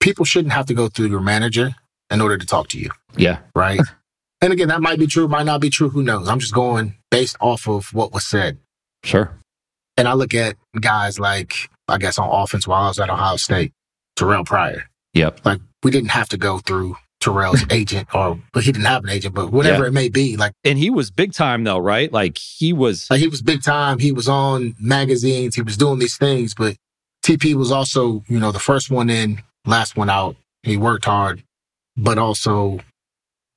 People 0.00 0.24
shouldn't 0.24 0.54
have 0.54 0.66
to 0.66 0.74
go 0.74 0.88
through 0.88 1.08
your 1.08 1.20
manager 1.20 1.74
in 2.10 2.20
order 2.20 2.38
to 2.38 2.46
talk 2.46 2.68
to 2.68 2.78
you, 2.78 2.90
yeah, 3.16 3.38
right? 3.54 3.80
and 4.40 4.52
again, 4.52 4.68
that 4.68 4.80
might 4.82 4.98
be 4.98 5.06
true, 5.06 5.26
might 5.28 5.46
not 5.46 5.60
be 5.60 5.70
true. 5.70 5.88
Who 5.90 6.02
knows? 6.02 6.28
I'm 6.28 6.38
just 6.38 6.54
going 6.54 6.94
based 7.10 7.36
off 7.40 7.66
of 7.68 7.92
what 7.92 8.12
was 8.12 8.24
said. 8.24 8.58
sure, 9.04 9.38
And 9.96 10.06
I 10.08 10.12
look 10.14 10.32
at 10.34 10.56
guys 10.80 11.18
like, 11.18 11.68
I 11.88 11.98
guess 11.98 12.18
on 12.18 12.28
offense 12.30 12.66
while 12.66 12.84
I 12.84 12.88
was 12.88 12.98
at 13.00 13.10
Ohio 13.10 13.36
State, 13.36 13.72
Terrell 14.16 14.44
Pryor. 14.44 14.84
yep, 15.12 15.40
Like 15.44 15.60
we 15.82 15.90
didn't 15.90 16.10
have 16.10 16.28
to 16.30 16.36
go 16.36 16.58
through 16.58 16.96
Terrell's 17.20 17.64
agent 17.70 18.14
or 18.14 18.38
but 18.52 18.64
he 18.64 18.72
didn't 18.72 18.86
have 18.86 19.04
an 19.04 19.10
agent, 19.10 19.34
but 19.34 19.50
whatever 19.52 19.82
Yeah. 19.84 19.88
it 19.88 19.92
may 19.92 20.08
be. 20.08 20.36
Like, 20.36 20.52
and 20.64 20.78
he 20.78 20.90
was 20.90 21.10
big 21.10 21.32
time 21.32 21.64
though, 21.64 21.78
right? 21.78 22.12
Like 22.12 22.38
he 22.38 22.72
was, 22.72 23.08
like 23.10 23.20
he 23.20 23.28
was 23.28 23.42
big 23.42 23.62
time. 23.62 23.98
He 23.98 24.12
was 24.12 24.28
on 24.28 24.74
magazines. 24.80 25.54
He 25.54 25.62
was 25.62 25.76
doing 25.76 25.98
these 25.98 26.16
things, 26.16 26.54
but 26.54 26.76
TP 27.24 27.54
was 27.54 27.72
also, 27.72 28.22
you 28.28 28.38
know, 28.38 28.52
the 28.52 28.58
first 28.58 28.90
one 28.90 29.08
in, 29.10 29.42
last 29.66 29.96
one 29.96 30.10
out. 30.10 30.36
He 30.62 30.76
worked 30.76 31.06
hard, 31.06 31.42
but 31.96 32.18
also 32.18 32.80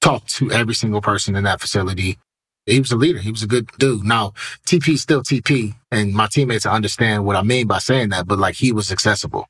talked 0.01 0.30
to 0.36 0.51
every 0.51 0.74
single 0.76 1.01
person 1.01 1.36
in 1.36 1.43
that 1.43 1.60
facility. 1.62 2.18
He 2.66 2.80
was 2.80 2.91
a 2.91 2.95
leader. 2.97 3.20
He 3.20 3.32
was 3.32 3.43
a 3.43 3.47
good 3.47 3.70
dude. 3.80 4.03
Now, 4.03 4.34
TP 4.66 4.93
is 4.93 5.01
still 5.01 5.22
TP, 5.24 5.74
and 5.91 6.14
my 6.14 6.28
teammates 6.28 6.66
understand 6.66 7.26
what 7.26 7.36
I 7.38 7.41
mean 7.41 7.66
by 7.68 7.80
saying 7.80 8.10
that, 8.10 8.28
but 8.28 8.39
like 8.39 8.55
he 8.55 8.72
was 8.74 8.91
accessible, 8.91 9.47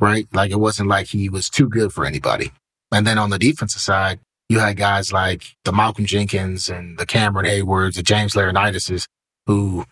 right? 0.00 0.26
Like 0.32 0.50
it 0.50 0.60
wasn't 0.60 0.88
like 0.88 1.08
he 1.08 1.28
was 1.28 1.50
too 1.50 1.68
good 1.68 1.92
for 1.92 2.04
anybody. 2.04 2.52
And 2.92 3.06
then 3.06 3.18
on 3.18 3.30
the 3.30 3.38
defensive 3.38 3.82
side, 3.82 4.20
you 4.48 4.60
had 4.60 4.76
guys 4.76 5.12
like 5.12 5.56
the 5.64 5.72
Malcolm 5.72 6.06
Jenkins 6.06 6.68
and 6.68 6.98
the 6.98 7.04
Cameron 7.06 7.46
Heywards, 7.46 7.96
the 7.96 8.02
James 8.02 8.34
Laurinaitis, 8.34 9.06
who, 9.46 9.84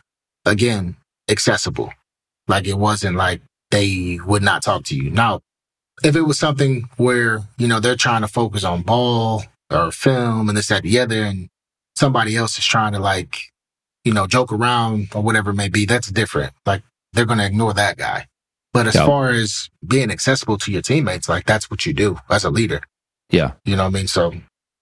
again, 0.44 0.96
accessible. 1.28 1.92
Like 2.48 2.66
it 2.66 2.78
wasn't 2.78 3.16
like 3.16 3.42
they 3.70 4.18
would 4.24 4.42
not 4.42 4.62
talk 4.62 4.84
to 4.84 4.96
you. 4.96 5.10
Now, 5.10 5.40
if 6.02 6.16
it 6.16 6.22
was 6.22 6.38
something 6.38 6.88
where, 6.96 7.42
you 7.58 7.66
know, 7.66 7.80
they're 7.80 7.96
trying 7.96 8.22
to 8.22 8.28
focus 8.28 8.64
on 8.64 8.82
ball 8.82 9.44
or 9.70 9.90
film 9.90 10.48
and 10.48 10.56
this, 10.56 10.68
that, 10.68 10.82
the 10.82 10.98
other, 11.00 11.22
and 11.22 11.48
somebody 11.94 12.36
else 12.36 12.58
is 12.58 12.64
trying 12.64 12.92
to 12.92 12.98
like, 12.98 13.36
you 14.04 14.12
know, 14.12 14.26
joke 14.26 14.52
around 14.52 15.08
or 15.14 15.22
whatever 15.22 15.50
it 15.50 15.54
may 15.54 15.68
be, 15.68 15.84
that's 15.84 16.10
different. 16.10 16.52
Like 16.64 16.82
they're 17.12 17.26
going 17.26 17.40
to 17.40 17.46
ignore 17.46 17.74
that 17.74 17.96
guy. 17.96 18.26
But 18.76 18.86
as 18.88 18.94
Yeah. 18.94 19.06
far 19.06 19.30
as 19.30 19.68
being 19.86 20.10
accessible 20.10 20.58
to 20.58 20.70
your 20.72 20.82
teammates, 20.82 21.28
like 21.28 21.44
that's 21.46 21.70
what 21.70 21.86
you 21.86 21.92
do 21.92 22.18
as 22.30 22.44
a 22.44 22.50
leader. 22.50 22.82
yeah, 23.30 23.52
You 23.64 23.74
know 23.76 23.82
what 23.84 23.88
I 23.96 23.98
mean? 23.98 24.06
So 24.08 24.34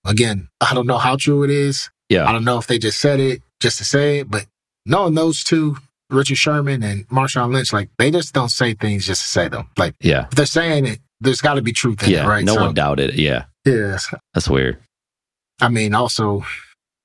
again, 0.05 0.49
I 0.61 0.75
don't 0.75 0.87
know 0.87 0.99
how 0.99 1.17
true 1.17 1.45
it 1.45 1.51
is. 1.51 1.89
Yeah. 2.09 2.29
I 2.29 2.33
don't 2.33 2.45
know 2.45 2.59
if 2.59 2.67
they 2.67 2.79
just 2.79 3.01
said 3.01 3.21
it 3.21 3.41
just 3.61 3.79
to 3.79 3.85
say 3.85 4.19
it, 4.21 4.31
but 4.31 4.45
knowing 4.85 5.15
those 5.15 5.43
two, 5.45 5.79
Richard 6.11 6.37
Sherman 6.37 6.83
and 6.83 7.09
Marshawn 7.09 7.53
Lynch, 7.53 7.73
like 7.73 7.89
they 7.99 8.11
just 8.11 8.35
don't 8.35 8.51
say 8.51 8.75
things 8.75 9.07
just 9.07 9.23
to 9.23 9.29
say 9.29 9.49
them. 9.49 9.69
Like 9.79 9.95
yeah, 10.01 10.25
if 10.27 10.31
they're 10.33 10.45
saying 10.47 10.85
it, 10.87 11.01
there's 11.21 11.41
got 11.41 11.55
to 11.55 11.63
be 11.63 11.73
truth 11.73 12.03
in 12.03 12.11
yeah, 12.11 12.25
it, 12.25 12.29
right? 12.29 12.45
no 12.45 12.55
So, 12.55 12.61
one 12.67 12.75
doubted 12.75 13.11
it. 13.11 13.17
Yeah, 13.17 13.45
Yeah. 13.65 13.97
that's 14.35 14.49
weird. 14.49 14.79
I 15.61 15.69
mean, 15.71 15.95
also, 15.95 16.45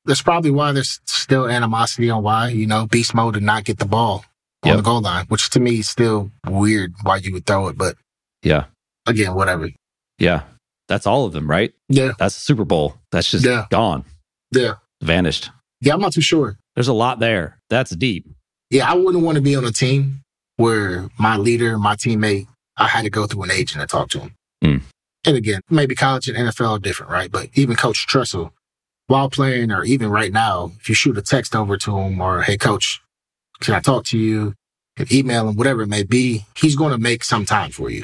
that's 0.05 0.21
probably 0.21 0.51
why 0.51 0.73
there's 0.73 0.99
still 1.05 1.47
animosity 1.47 2.09
on 2.09 2.23
why, 2.23 2.49
you 2.49 2.67
know, 2.67 2.87
beast 2.87 3.13
mode 3.15 3.35
did 3.35 3.43
not 3.43 3.63
get 3.63 3.77
the 3.79 3.85
ball 3.85 4.25
on 4.63 4.69
Yep. 4.69 4.77
the 4.77 4.83
goal 4.83 5.01
line, 5.01 5.25
which 5.27 5.49
to 5.51 5.59
me 5.59 5.79
is 5.79 5.89
still 5.89 6.31
weird 6.47 6.93
why 7.03 7.17
you 7.17 7.33
would 7.33 7.45
throw 7.45 7.67
it. 7.67 7.77
But 7.77 7.95
Yeah, 8.43 8.65
again, 9.07 9.33
whatever. 9.35 9.69
yeah, 10.17 10.43
that's 10.87 11.05
all 11.07 11.25
of 11.25 11.33
them, 11.33 11.49
right? 11.49 11.73
Yeah. 11.87 12.11
That's 12.19 12.35
the 12.35 12.41
Super 12.41 12.65
Bowl. 12.65 12.95
That's 13.11 13.31
just 13.31 13.45
Yeah. 13.45 13.65
gone, 13.69 14.05
Yeah. 14.51 14.75
vanished. 15.01 15.49
Yeah. 15.81 15.93
I'm 15.93 16.01
not 16.01 16.13
too 16.13 16.21
sure. 16.21 16.57
There's 16.75 16.87
a 16.89 16.93
lot 16.93 17.19
there. 17.19 17.57
That's 17.69 17.91
deep. 17.91 18.25
Yeah. 18.69 18.89
I 18.89 18.95
wouldn't 18.95 19.23
want 19.23 19.35
to 19.35 19.41
be 19.41 19.55
on 19.55 19.63
a 19.65 19.71
team 19.71 20.21
where 20.57 21.09
my 21.17 21.37
leader, 21.37 21.77
my 21.77 21.95
teammate, 21.95 22.47
I 22.77 22.87
had 22.87 23.03
to 23.03 23.09
go 23.09 23.27
through 23.27 23.43
an 23.43 23.51
agent 23.51 23.81
to 23.81 23.87
talk 23.87 24.09
to 24.09 24.19
him. 24.19 24.33
Mm. 24.63 24.81
And 25.25 25.37
again, 25.37 25.61
maybe 25.69 25.95
college 25.95 26.27
and 26.27 26.37
NFL 26.37 26.71
are 26.77 26.79
different, 26.79 27.11
right? 27.11 27.31
But 27.31 27.49
even 27.53 27.75
Coach 27.75 28.07
Tressel, 28.07 28.53
while 29.07 29.29
playing 29.29 29.71
or 29.71 29.83
even 29.83 30.09
right 30.09 30.31
now, 30.31 30.71
if 30.79 30.87
you 30.89 30.95
shoot 30.95 31.17
a 31.17 31.21
text 31.21 31.55
over 31.55 31.77
to 31.77 31.97
him 31.97 32.21
or, 32.21 32.41
hey, 32.43 32.57
coach, 32.57 33.01
can 33.61 33.75
I 33.75 33.79
talk 33.79 34.05
to 34.05 34.17
you? 34.17 34.53
Can 34.95 35.07
email 35.11 35.47
him, 35.47 35.55
whatever 35.55 35.81
it 35.81 35.87
may 35.87 36.03
be, 36.03 36.45
he's 36.55 36.75
going 36.75 36.91
to 36.91 36.97
make 36.97 37.23
some 37.23 37.45
time 37.45 37.71
for 37.71 37.89
you. 37.89 38.03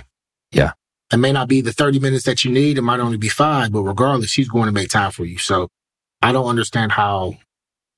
Yeah. 0.52 0.72
It 1.12 1.18
may 1.18 1.32
not 1.32 1.48
be 1.48 1.62
the 1.62 1.74
30 1.74 2.00
minutes 2.00 2.26
that 2.26 2.46
you 2.46 2.52
need. 2.52 2.78
It 2.78 2.82
might 2.82 3.00
only 3.00 3.18
be 3.18 3.30
five, 3.30 3.72
but 3.72 3.82
regardless, 3.82 4.34
he's 4.34 4.50
going 4.50 4.66
to 4.68 4.72
make 4.72 4.90
time 4.90 5.12
for 5.12 5.26
you. 5.26 5.38
So 5.38 5.68
I 6.22 6.32
don't 6.32 6.48
understand 6.48 6.94
how 6.94 7.36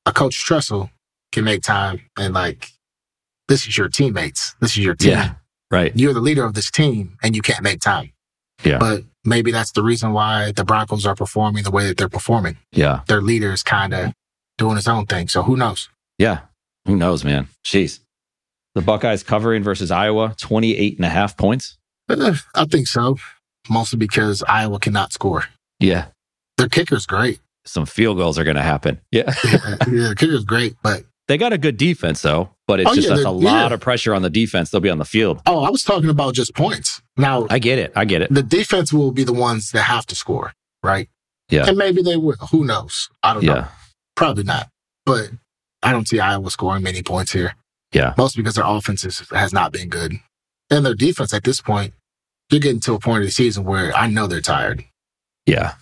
a 0.06 0.12
coach 0.12 0.44
Tressel 0.44 0.90
can 1.32 1.44
make 1.44 1.62
time 1.62 2.02
and 2.18 2.34
like, 2.34 2.72
this 3.48 3.68
is 3.68 3.78
your 3.78 3.88
teammates. 3.88 4.56
This 4.60 4.72
is 4.72 4.80
your 4.80 4.96
team. 4.96 5.12
Yeah. 5.12 5.34
Right. 5.72 5.92
You're 5.96 6.14
the 6.14 6.22
leader 6.22 6.44
of 6.44 6.54
this 6.54 6.72
team 6.72 7.18
and 7.24 7.36
you 7.36 7.42
can't 7.42 7.64
make 7.64 7.80
time. 7.80 8.12
Yeah. 8.64 8.80
But 8.80 9.04
maybe 9.24 9.52
that's 9.52 9.72
the 9.72 9.84
reason 9.84 10.12
why 10.14 10.52
the 10.52 10.64
Broncos 10.64 11.06
are 11.06 11.16
performing 11.16 11.64
the 11.64 11.72
way 11.72 11.88
that 11.88 11.98
they're 11.98 12.10
performing. 12.10 12.58
Yeah. 12.72 13.02
Their 13.08 13.22
leader 13.22 13.52
is 13.52 13.64
kind 13.64 13.94
of 13.94 14.14
doing 14.58 14.76
his 14.76 14.88
own 14.88 15.06
thing. 15.06 15.28
So 15.28 15.44
who 15.44 15.56
knows? 15.56 15.90
Yeah. 16.18 16.40
Who 16.88 16.96
knows, 16.96 17.24
man? 17.24 17.48
Jeez. 17.64 18.00
The 18.76 18.82
Buckeyes 18.82 19.24
covering 19.24 19.64
versus 19.64 19.92
Iowa, 19.92 20.36
28 20.38 20.98
and 20.98 21.06
a 21.06 21.10
half 21.10 21.38
points. 21.38 21.78
Eh, 22.10 22.36
I 22.56 22.66
think 22.66 22.88
so. 22.88 23.18
Mostly 23.70 23.98
because 23.98 24.44
Iowa 24.48 24.80
cannot 24.80 25.14
score. 25.14 25.44
Yeah. 25.80 26.06
Their 26.58 26.70
kicker's 26.70 27.06
great. 27.06 27.40
Some 27.66 27.86
field 27.86 28.18
goals 28.18 28.40
are 28.40 28.44
going 28.44 28.56
to 28.56 28.62
happen. 28.62 29.00
Yeah. 29.12 29.34
yeah, 29.46 29.76
their 29.86 30.16
kicker's 30.16 30.46
great, 30.46 30.76
but 30.82 31.04
They 31.28 31.38
got 31.38 31.52
a 31.54 31.58
good 31.58 31.76
defense, 31.78 32.22
though, 32.22 32.52
but 32.68 32.80
it's 32.80 32.90
Oh, 32.90 32.96
just 32.96 33.10
yeah, 33.10 33.16
that's 33.16 33.26
a 33.28 33.32
lot 33.32 33.70
yeah. 33.70 33.74
of 33.74 33.82
pressure 33.82 34.14
on 34.16 34.22
the 34.22 34.30
defense. 34.30 34.70
They'll 34.70 34.80
be 34.80 34.90
on 34.90 34.98
the 35.00 35.06
field. 35.06 35.42
oh, 35.46 35.64
I 35.64 35.70
was 35.70 35.84
talking 35.84 36.10
about 36.10 36.34
just 36.34 36.56
points. 36.56 37.02
Now, 37.18 37.46
I 37.50 37.60
get 37.60 37.80
it. 37.80 37.92
I 37.96 38.06
get 38.06 38.22
it. 38.22 38.34
the 38.34 38.44
defense 38.44 38.94
will 38.94 39.12
be 39.12 39.26
the 39.26 39.34
ones 39.34 39.72
that 39.72 39.82
have 39.84 40.06
to 40.08 40.16
score, 40.16 40.54
right? 40.84 41.10
Yeah. 41.50 41.68
And 41.68 41.78
maybe 41.78 42.02
they 42.02 42.16
will. 42.16 42.36
Who 42.52 42.64
knows? 42.64 43.10
I 43.24 43.34
don't 43.34 43.44
know. 43.44 43.66
Probably 44.16 44.44
not. 44.44 44.70
But 45.06 45.32
I 45.84 45.92
don't 45.92 46.08
see 46.08 46.20
Iowa 46.20 46.50
scoring 46.52 46.84
many 46.84 47.04
points 47.04 47.32
here. 47.32 47.56
Yeah. 47.94 48.14
Mostly 48.18 48.42
because 48.44 48.56
their 48.56 48.66
offense 48.66 49.06
is, 49.06 49.20
has 49.30 49.54
not 49.54 49.72
been 49.72 49.90
good. 49.90 50.14
And 50.70 50.86
their 50.86 50.96
defense 50.96 51.34
at 51.34 51.44
this 51.44 51.62
point, 51.62 51.94
you're 52.52 52.60
getting 52.60 52.82
to 52.82 52.94
a 52.94 53.00
point 53.00 53.22
of 53.24 53.28
the 53.28 53.32
season 53.32 53.64
where 53.64 53.96
I 53.96 54.08
know 54.08 54.28
they're 54.28 54.42
tired. 54.42 54.84
Yeah. 55.46 55.74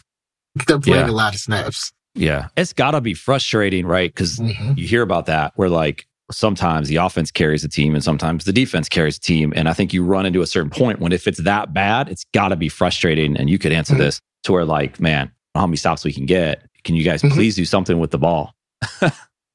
They're 0.68 0.80
playing 0.80 1.06
Yeah. 1.08 1.12
a 1.12 1.14
lot 1.14 1.34
of 1.34 1.40
snaps. 1.40 1.92
Yeah. 2.14 2.48
It's 2.56 2.74
got 2.74 2.92
to 2.92 3.02
be 3.02 3.14
frustrating, 3.14 3.86
right? 3.86 4.14
Because 4.14 4.40
Mhm. 4.40 4.78
you 4.78 4.88
hear 4.88 5.02
about 5.02 5.26
that 5.26 5.54
where 5.56 5.70
like 5.70 6.06
sometimes 6.32 6.88
the 6.88 6.96
offense 6.98 7.30
carries 7.32 7.64
a 7.64 7.68
team 7.68 7.94
and 7.96 8.04
sometimes 8.04 8.46
the 8.46 8.54
defense 8.54 8.88
carries 8.90 9.18
a 9.18 9.20
team. 9.20 9.54
And 9.56 9.68
I 9.68 9.74
think 9.74 9.94
you 9.94 10.04
run 10.04 10.26
into 10.26 10.42
a 10.42 10.48
certain 10.48 10.70
point 10.70 11.00
when 11.00 11.12
if 11.12 11.28
it's 11.28 11.40
that 11.40 11.74
bad, 11.74 12.10
it's 12.10 12.26
got 12.34 12.50
to 12.50 12.56
be 12.56 12.70
frustrating. 12.70 13.36
And 13.38 13.50
you 13.50 13.58
could 13.60 13.72
answer 13.72 13.96
Mhm. 13.96 14.00
this 14.00 14.22
to 14.44 14.52
where 14.52 14.66
like, 14.66 15.00
man, 15.00 15.32
how 15.56 15.68
many 15.68 15.78
stops 15.78 16.04
we 16.06 16.14
can 16.14 16.26
get? 16.26 16.64
Can 16.84 16.96
you 16.96 17.04
guys 17.04 17.22
Mhm. 17.22 17.32
please 17.32 17.56
do 17.56 17.66
something 17.66 18.00
with 18.00 18.12
the 18.12 18.18
ball? 18.20 18.54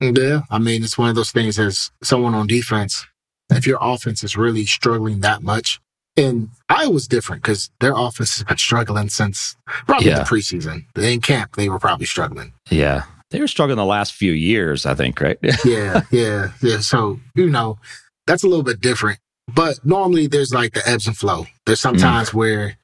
Yeah. 0.00 0.42
I 0.50 0.58
mean, 0.58 0.82
it's 0.82 0.96
one 0.98 1.08
of 1.10 1.14
those 1.16 1.30
things 1.32 1.58
as 1.58 1.90
someone 2.02 2.34
on 2.34 2.46
defense, 2.46 3.06
if 3.50 3.66
your 3.66 3.78
offense 3.80 4.24
is 4.24 4.36
really 4.36 4.64
struggling 4.66 5.20
that 5.20 5.42
much, 5.42 5.80
and 6.16 6.48
Iowa's 6.68 7.06
different 7.06 7.42
because 7.42 7.70
their 7.80 7.92
offense 7.94 8.36
has 8.38 8.44
been 8.44 8.56
struggling 8.58 9.08
since 9.08 9.56
probably 9.86 10.08
Yeah. 10.08 10.18
the 10.20 10.24
preseason. 10.24 10.86
They 10.94 11.12
in 11.14 11.20
camp, 11.20 11.56
they 11.56 11.68
were 11.68 11.78
probably 11.78 12.06
struggling. 12.06 12.52
Yeah. 12.70 13.04
They 13.30 13.40
were 13.40 13.46
struggling 13.48 13.76
the 13.76 13.84
last 13.84 14.12
few 14.14 14.32
years, 14.32 14.84
I 14.86 14.94
think, 14.94 15.20
right? 15.20 15.38
yeah, 15.64 16.02
yeah, 16.10 16.50
yeah. 16.62 16.80
So, 16.80 17.20
you 17.36 17.48
know, 17.48 17.78
that's 18.26 18.42
a 18.42 18.48
little 18.48 18.64
bit 18.64 18.80
different. 18.80 19.18
But 19.52 19.84
normally 19.84 20.26
there's 20.26 20.52
like 20.52 20.74
the 20.74 20.86
ebbs 20.88 21.06
and 21.06 21.16
flow. 21.16 21.46
There's 21.66 21.80
sometimes 21.80 22.30
Mm. 22.30 22.34
where 22.34 22.76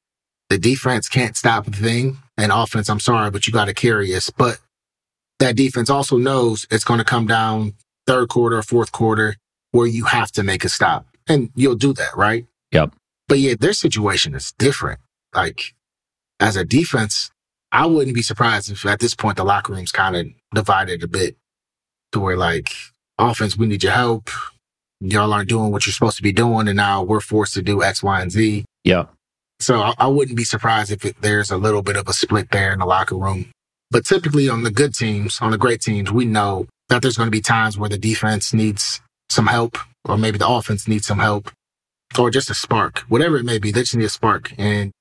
the 0.51 0.59
defense 0.59 1.09
can't 1.09 1.37
stop 1.37 1.67
a 1.67 1.71
thing 1.73 2.19
and 2.39 2.53
offense, 2.53 2.89
I'm 2.89 3.01
sorry, 3.01 3.31
but 3.31 3.47
you 3.47 3.53
got 3.53 3.65
to 3.65 3.75
carry 3.75 4.15
us. 4.15 4.31
But 4.31 4.59
that 5.39 5.57
defense 5.57 5.91
also 5.91 6.17
knows 6.17 6.67
it's 6.71 6.85
going 6.85 6.99
to 6.99 7.05
come 7.05 7.27
down 7.27 7.75
third 8.07 8.29
quarter 8.29 8.59
or 8.59 8.63
fourth 8.63 8.93
quarter 8.93 9.37
where 9.73 9.87
you 9.87 10.05
have 10.05 10.31
to 10.33 10.43
make 10.43 10.65
a 10.65 10.69
stop 10.69 11.07
and 11.29 11.51
you'll 11.55 11.75
do 11.75 11.93
that, 11.93 12.17
right? 12.17 12.47
Yep. 12.73 12.95
But 13.29 13.39
yeah, 13.39 13.55
their 13.59 13.73
situation 13.73 14.35
is 14.35 14.53
different. 14.59 15.01
Like 15.35 15.75
as 16.41 16.57
a 16.57 16.65
defense, 16.65 17.31
I 17.73 17.87
wouldn't 17.87 18.15
be 18.15 18.23
surprised 18.23 18.71
if 18.71 18.87
at 18.87 19.01
this 19.01 19.15
point 19.15 19.37
the 19.37 19.45
locker 19.45 19.73
room's 19.73 19.93
kind 19.93 20.17
of 20.17 20.27
divided 20.55 21.03
a 21.03 21.09
bit 21.09 21.37
to 22.13 22.21
where 22.21 22.37
like 22.37 22.73
offense, 23.19 23.57
we 23.57 23.67
need 23.67 23.83
your 23.83 23.93
help. 23.93 24.31
Y'all 25.01 25.33
aren't 25.33 25.49
doing 25.49 25.73
what 25.73 25.85
you're 25.85 25.93
supposed 25.93 26.17
to 26.17 26.23
be 26.23 26.33
doing, 26.33 26.69
and 26.69 26.77
now 26.77 27.03
we're 27.03 27.21
forced 27.21 27.53
to 27.55 27.63
do 27.63 27.83
X, 27.83 28.03
Y, 28.03 28.21
and 28.21 28.33
Z. 28.33 28.65
yeah. 28.85 29.07
So 29.59 29.81
I, 29.81 29.95
I 29.99 30.07
wouldn't 30.07 30.37
be 30.37 30.45
surprised 30.45 30.93
if 30.93 31.05
it, 31.05 31.17
there's 31.23 31.51
a 31.51 31.57
little 31.57 31.81
bit 31.83 31.97
of 31.97 32.09
a 32.09 32.13
split 32.13 32.51
there 32.51 32.73
in 32.73 32.79
the 32.79 32.85
locker 32.87 33.17
room. 33.17 33.51
But 33.91 34.05
typically 34.05 34.49
on 34.49 34.63
the 34.63 34.71
good 34.71 34.95
teams, 34.95 35.39
on 35.41 35.51
the 35.53 35.59
great 35.59 35.81
teams, 35.81 36.11
we 36.11 36.25
know 36.25 36.67
that 36.89 37.03
there's 37.03 37.17
going 37.17 37.29
to 37.29 37.33
be 37.33 37.41
times 37.41 37.79
where 37.79 37.91
the 37.91 37.99
defense 37.99 38.53
needs 38.53 39.01
some 39.29 39.47
help, 39.47 39.79
or 40.05 40.17
maybe 40.17 40.39
the 40.39 40.49
offense 40.49 40.87
needs 40.89 41.07
some 41.07 41.19
help, 41.19 41.51
or 42.19 42.31
just 42.31 42.51
a 42.51 42.55
spark, 42.55 43.01
whatever 43.09 43.37
it 43.37 43.45
may 43.45 43.59
be. 43.59 43.71
They 43.71 43.81
just 43.81 43.97
need 43.97 44.05
a 44.05 44.09
spark. 44.09 44.53
And, 44.59 44.93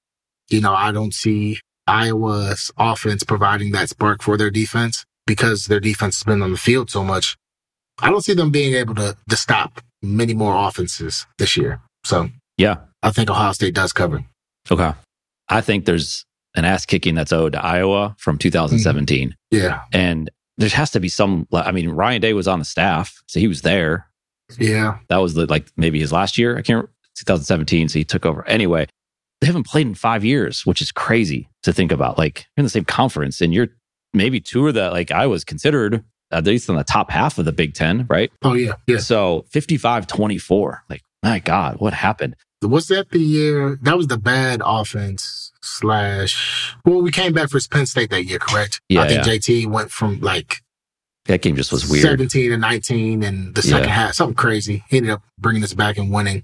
you 0.50 0.62
know, 0.62 0.74
I 0.74 0.92
don't 0.92 1.14
see 1.14 1.60
Iowa's 1.88 2.72
offense 2.78 3.24
providing 3.24 3.72
that 3.74 3.90
spark 3.90 4.22
for 4.22 4.38
their 4.38 4.52
defense 4.52 5.06
because 5.28 5.66
their 5.66 5.80
defense 5.80 6.18
has 6.18 6.24
been 6.24 6.42
on 6.42 6.52
the 6.52 6.58
field 6.58 6.90
so 6.90 7.04
much. 7.04 7.38
I 8.00 8.10
don't 8.10 8.24
see 8.24 8.34
them 8.34 8.52
being 8.52 8.74
able 8.76 8.96
to, 8.96 9.16
to 9.30 9.38
stop 9.38 9.82
many 10.02 10.34
more 10.34 10.68
offenses 10.68 11.26
this 11.38 11.56
year. 11.58 11.82
So 12.04 12.30
Yeah. 12.58 12.78
I 13.02 13.12
think 13.12 13.30
Ohio 13.30 13.52
State 13.52 13.76
does 13.76 13.94
cover. 13.94 14.26
Okay. 14.70 14.94
I 15.48 15.62
think 15.62 15.86
there's 15.86 16.26
an 16.56 16.66
ass 16.66 16.86
kicking 16.86 17.16
that's 17.16 17.34
owed 17.34 17.54
to 17.54 17.64
Iowa 17.64 18.16
from 18.18 18.38
2017. 18.38 19.30
Mm-hmm. 19.30 19.56
Yeah. 19.56 19.82
And 19.92 20.30
there 20.58 20.70
has 20.70 20.92
to 20.92 21.00
be 21.00 21.10
some, 21.10 21.48
I 21.54 21.72
mean, 21.72 21.90
Ryan 21.90 22.22
Day 22.22 22.34
was 22.34 22.48
on 22.48 22.60
the 22.60 22.66
staff, 22.66 23.22
so 23.28 23.40
he 23.40 23.48
was 23.48 23.62
there. 23.62 24.08
Yeah. 24.58 25.00
That 25.10 25.18
was 25.18 25.34
the, 25.34 25.46
like 25.48 25.68
maybe 25.76 26.00
his 26.00 26.12
last 26.12 26.38
year. 26.38 26.54
I 26.54 26.62
can't, 26.62 26.76
remember, 26.78 26.92
2017. 27.18 27.90
So 27.90 28.00
he 28.00 28.06
took 28.06 28.26
over. 28.26 28.48
Anyway, 28.48 28.88
they 29.42 29.48
haven't 29.48 29.68
played 29.68 29.88
in 29.88 29.96
five 29.96 30.24
years, 30.24 30.66
which 30.66 30.82
is 30.82 30.92
crazy 30.92 31.50
to 31.64 31.74
think 31.74 31.92
about. 31.92 32.18
Like 32.18 32.46
you're 32.56 32.62
in 32.62 32.66
the 32.66 32.70
same 32.70 32.86
conference 32.86 33.42
and 33.42 33.54
you're 33.54 33.70
maybe 34.14 34.40
two 34.40 34.68
of 34.68 34.74
the, 34.74 34.92
like 34.92 35.12
I 35.12 35.28
was 35.28 35.44
considered 35.44 36.04
at 36.32 36.46
least 36.46 36.70
in 36.70 36.76
the 36.76 36.84
top 36.84 37.12
half 37.12 37.38
of 37.38 37.46
the 37.46 37.52
Big 37.52 37.74
Ten, 37.74 38.06
right? 38.10 38.32
Oh, 38.44 38.54
yeah. 38.54 38.74
Yeah. 38.88 38.98
So 38.98 39.46
55 39.50 40.08
24. 40.08 40.84
Like, 40.90 41.02
my 41.22 41.40
God, 41.40 41.80
what 41.80 41.94
happened? 41.94 42.36
Was 42.62 42.88
that 42.88 43.12
the 43.12 43.20
year? 43.20 43.78
That 43.82 43.98
was 43.98 44.08
the 44.08 44.18
bad 44.18 44.62
offense 44.66 45.45
slash. 45.66 46.76
Well, 46.86 47.02
we 47.02 47.12
came 47.12 47.34
back 47.34 47.50
for 47.50 47.60
Penn 47.70 47.86
State 47.86 48.10
that 48.12 48.24
year, 48.26 48.40
correct? 48.40 48.82
Yeah, 48.90 49.02
I 49.02 49.08
think 49.08 49.26
yeah. 49.26 49.34
JT 49.34 49.68
went 49.68 49.92
from 49.92 50.20
like 50.22 50.62
That 51.26 51.42
game 51.42 51.56
just 51.56 51.72
was 51.72 51.90
weird. 51.90 52.04
17 52.04 52.52
and 52.52 52.62
19 52.62 53.24
and 53.24 53.56
the 53.56 53.62
second 53.62 53.88
Yeah. 53.90 53.96
half, 53.96 54.14
something 54.14 54.36
crazy. 54.36 54.84
He 54.90 54.98
ended 54.98 55.12
up 55.12 55.24
bringing 55.40 55.64
us 55.64 55.74
back 55.74 55.98
and 55.98 56.12
winning. 56.12 56.44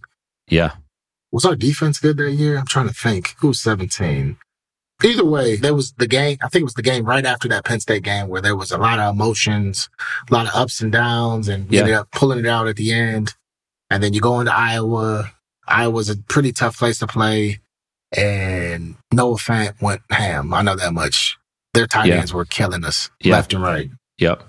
Yeah. 0.49 0.71
Was 1.31 1.45
our 1.45 1.55
defense 1.55 1.99
good 1.99 2.17
that 2.17 2.31
year? 2.31 2.57
I'm 2.57 2.65
trying 2.65 2.87
to 2.87 2.93
think. 2.93 3.35
Who 3.39 3.49
was 3.49 3.59
17? 3.61 4.37
Either 5.03 5.25
way, 5.25 5.55
there 5.55 5.73
was 5.73 5.93
the 5.93 6.05
game. 6.07 6.37
I 6.43 6.47
think 6.49 6.61
it 6.61 6.65
was 6.65 6.73
the 6.75 6.81
game 6.83 7.05
right 7.05 7.25
after 7.25 7.47
that 7.47 7.63
Penn 7.65 7.79
State 7.79 8.03
game 8.03 8.27
where 8.27 8.41
there 8.41 8.55
was 8.55 8.71
a 8.71 8.77
lot 8.77 8.99
of 8.99 9.13
emotions, 9.15 9.89
a 10.29 10.33
lot 10.33 10.45
of 10.47 10.53
ups 10.53 10.81
and 10.81 10.91
downs, 10.91 11.47
and 11.47 11.67
we 11.69 11.77
Yeah. 11.77 11.81
ended 11.83 11.95
up 11.95 12.11
pulling 12.11 12.39
it 12.39 12.45
out 12.45 12.67
at 12.67 12.75
the 12.75 12.91
end. 12.91 13.33
And 13.89 14.03
then 14.03 14.13
you 14.13 14.21
go 14.21 14.39
into 14.39 14.53
Iowa. 14.53 15.31
Iowa's 15.67 16.09
a 16.09 16.17
pretty 16.17 16.51
tough 16.51 16.77
place 16.77 16.99
to 16.99 17.07
play. 17.07 17.61
And 18.15 18.95
Noah 19.13 19.35
Fant 19.35 19.81
went 19.81 20.01
ham. 20.09 20.53
I 20.53 20.61
know 20.61 20.75
that 20.75 20.93
much. 20.93 21.37
Their 21.73 21.87
tight 21.87 22.07
Yeah. 22.07 22.15
ends 22.15 22.33
were 22.33 22.45
killing 22.45 22.83
us 22.85 23.09
Yeah. 23.21 23.33
left 23.33 23.53
and 23.53 23.63
right. 23.63 23.89
Yep. 24.17 24.43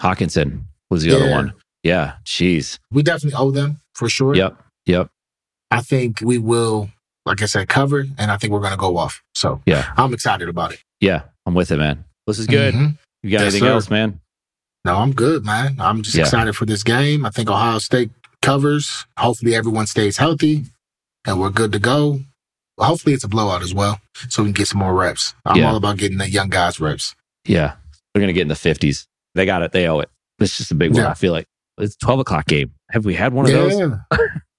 Hockenson 0.00 0.64
was 0.90 1.02
the 1.02 1.14
other 1.14 1.30
one. 1.30 1.52
Yeah. 1.82 2.14
Jeez. 2.24 2.78
We 2.90 3.02
definitely 3.02 3.36
owe 3.38 3.50
them 3.50 3.80
for 3.94 4.08
sure. 4.08 4.34
Yep. 4.34 4.56
Yep. 4.86 5.08
I 5.70 5.82
think 5.82 6.20
we 6.22 6.38
will, 6.38 6.90
like 7.26 7.42
I 7.42 7.46
said, 7.46 7.68
cover, 7.68 8.06
and 8.16 8.30
I 8.30 8.36
think 8.36 8.52
we're 8.52 8.60
going 8.60 8.72
to 8.72 8.78
go 8.78 8.96
off. 8.96 9.22
So 9.34 9.60
Yeah. 9.66 9.92
I'm 9.96 10.14
excited 10.14 10.48
about 10.48 10.72
it. 10.72 10.80
Yeah. 11.00 11.22
I'm 11.46 11.54
with 11.54 11.70
it, 11.70 11.76
man. 11.78 12.04
This 12.26 12.38
is 12.38 12.46
good. 12.46 12.74
Mhm. 12.74 12.98
You 13.22 13.30
got 13.30 13.40
Yes, 13.40 13.52
anything 13.54 13.60
sir. 13.68 13.72
else, 13.72 13.90
man? 13.90 14.20
No, 14.84 14.96
I'm 14.96 15.12
good, 15.12 15.44
man. 15.44 15.76
I'm 15.80 16.02
just 16.02 16.16
Yeah. 16.16 16.22
excited 16.24 16.54
for 16.54 16.64
this 16.66 16.82
game. 16.82 17.26
I 17.26 17.30
think 17.30 17.50
Ohio 17.50 17.78
State 17.78 18.10
covers. 18.42 19.06
Hopefully, 19.18 19.54
everyone 19.54 19.86
stays 19.86 20.18
healthy 20.18 20.66
and 21.26 21.40
we're 21.40 21.50
good 21.50 21.72
to 21.72 21.78
go. 21.78 22.20
Hopefully 22.78 23.14
it's 23.14 23.24
a 23.24 23.28
blowout 23.28 23.62
as 23.62 23.74
well, 23.74 24.00
so 24.28 24.42
we 24.42 24.48
can 24.48 24.54
get 24.54 24.68
some 24.68 24.78
more 24.80 24.94
reps. 24.94 25.34
I'm 25.44 25.56
Yeah. 25.56 25.70
all 25.70 25.76
about 25.76 25.96
getting 25.96 26.18
the 26.18 26.30
young 26.30 26.48
guys 26.48 26.80
reps. 26.80 27.14
Yeah. 27.46 27.74
They're 28.14 28.26
to 28.26 28.32
get 28.32 28.42
in 28.42 28.48
the 28.48 28.54
50s. 28.54 29.06
They 29.34 29.46
got 29.46 29.62
it. 29.62 29.72
They 29.72 29.86
owe 29.88 30.00
it. 30.00 30.10
It's 30.38 30.56
just 30.56 30.70
a 30.70 30.74
big 30.74 30.92
one. 30.92 31.02
Yeah. 31.02 31.10
I 31.10 31.14
feel 31.14 31.32
like 31.32 31.46
it's 31.78 31.96
12 31.96 32.20
o'clock 32.20 32.46
game. 32.46 32.72
Have 32.90 33.04
we 33.04 33.14
had 33.14 33.32
one 33.32 33.46
of 33.46 33.52
those? 33.52 33.78
Yeah. 33.78 33.98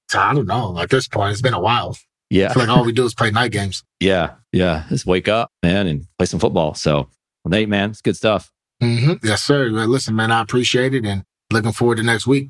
So 0.09 0.19
I 0.19 0.33
don't 0.33 0.47
know. 0.47 0.79
At 0.79 0.89
this 0.89 1.07
point, 1.07 1.31
it's 1.31 1.41
been 1.41 1.53
a 1.53 1.59
while. 1.59 1.95
I 1.97 2.03
Yeah. 2.35 2.53
feel 2.53 2.61
like 2.63 2.69
all 2.69 2.85
we 2.85 2.91
do 2.91 3.05
is 3.05 3.13
play 3.13 3.31
night 3.31 3.51
games. 3.51 3.83
Yeah. 3.99 4.31
Yeah. 4.53 4.85
Just 4.89 5.05
wake 5.05 5.27
up, 5.27 5.51
man, 5.61 5.85
and 5.87 6.05
play 6.17 6.25
some 6.25 6.39
football. 6.39 6.73
So, 6.73 7.09
Nate, 7.45 7.67
man, 7.67 7.89
it's 7.91 8.01
good 8.01 8.15
stuff. 8.15 8.49
Mm-hmm. 8.81 9.25
Yes, 9.27 9.43
sir. 9.43 9.65
Listen, 9.69 10.15
man, 10.15 10.31
I 10.31 10.41
appreciate 10.41 10.93
it 10.93 11.05
and 11.05 11.23
looking 11.51 11.73
forward 11.73 11.97
to 11.97 12.03
next 12.03 12.25
week. 12.27 12.49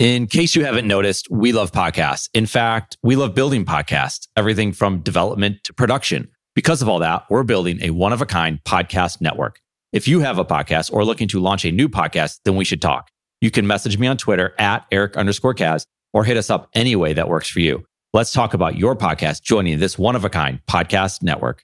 In 0.00 0.26
case 0.26 0.56
you 0.56 0.64
haven't 0.64 0.88
noticed, 0.88 1.28
we 1.30 1.52
love 1.52 1.70
podcasts. 1.70 2.28
In 2.34 2.46
fact, 2.46 2.96
we 3.04 3.14
love 3.14 3.32
building 3.32 3.64
podcasts, 3.64 4.26
everything 4.36 4.72
from 4.72 4.98
development 4.98 5.58
to 5.62 5.72
production. 5.72 6.32
Because 6.56 6.82
of 6.82 6.88
all 6.88 6.98
that, 6.98 7.26
we're 7.30 7.44
building 7.44 7.78
a 7.80 7.90
one 7.90 8.12
of 8.12 8.20
a 8.20 8.26
kind 8.26 8.58
podcast 8.64 9.20
network. 9.20 9.60
If 9.92 10.08
you 10.08 10.18
have 10.18 10.36
a 10.36 10.44
podcast 10.44 10.92
or 10.92 11.04
looking 11.04 11.28
to 11.28 11.38
launch 11.38 11.64
a 11.64 11.70
new 11.70 11.88
podcast, 11.88 12.40
then 12.44 12.56
we 12.56 12.64
should 12.64 12.82
talk. 12.82 13.08
You 13.40 13.52
can 13.52 13.68
message 13.68 13.96
me 13.96 14.08
on 14.08 14.16
Twitter 14.16 14.52
at 14.58 14.84
Eric 14.90 15.16
underscore 15.16 15.54
Kaz 15.54 15.86
or 16.12 16.24
hit 16.24 16.36
us 16.36 16.50
up 16.50 16.70
any 16.74 16.96
way 16.96 17.12
that 17.12 17.28
works 17.28 17.48
for 17.48 17.60
you. 17.60 17.84
Let's 18.12 18.32
talk 18.32 18.52
about 18.52 18.76
your 18.76 18.96
podcast 18.96 19.42
joining 19.42 19.78
this 19.78 19.96
one 19.96 20.16
of 20.16 20.24
a 20.24 20.30
kind 20.30 20.58
podcast 20.68 21.22
network. 21.22 21.62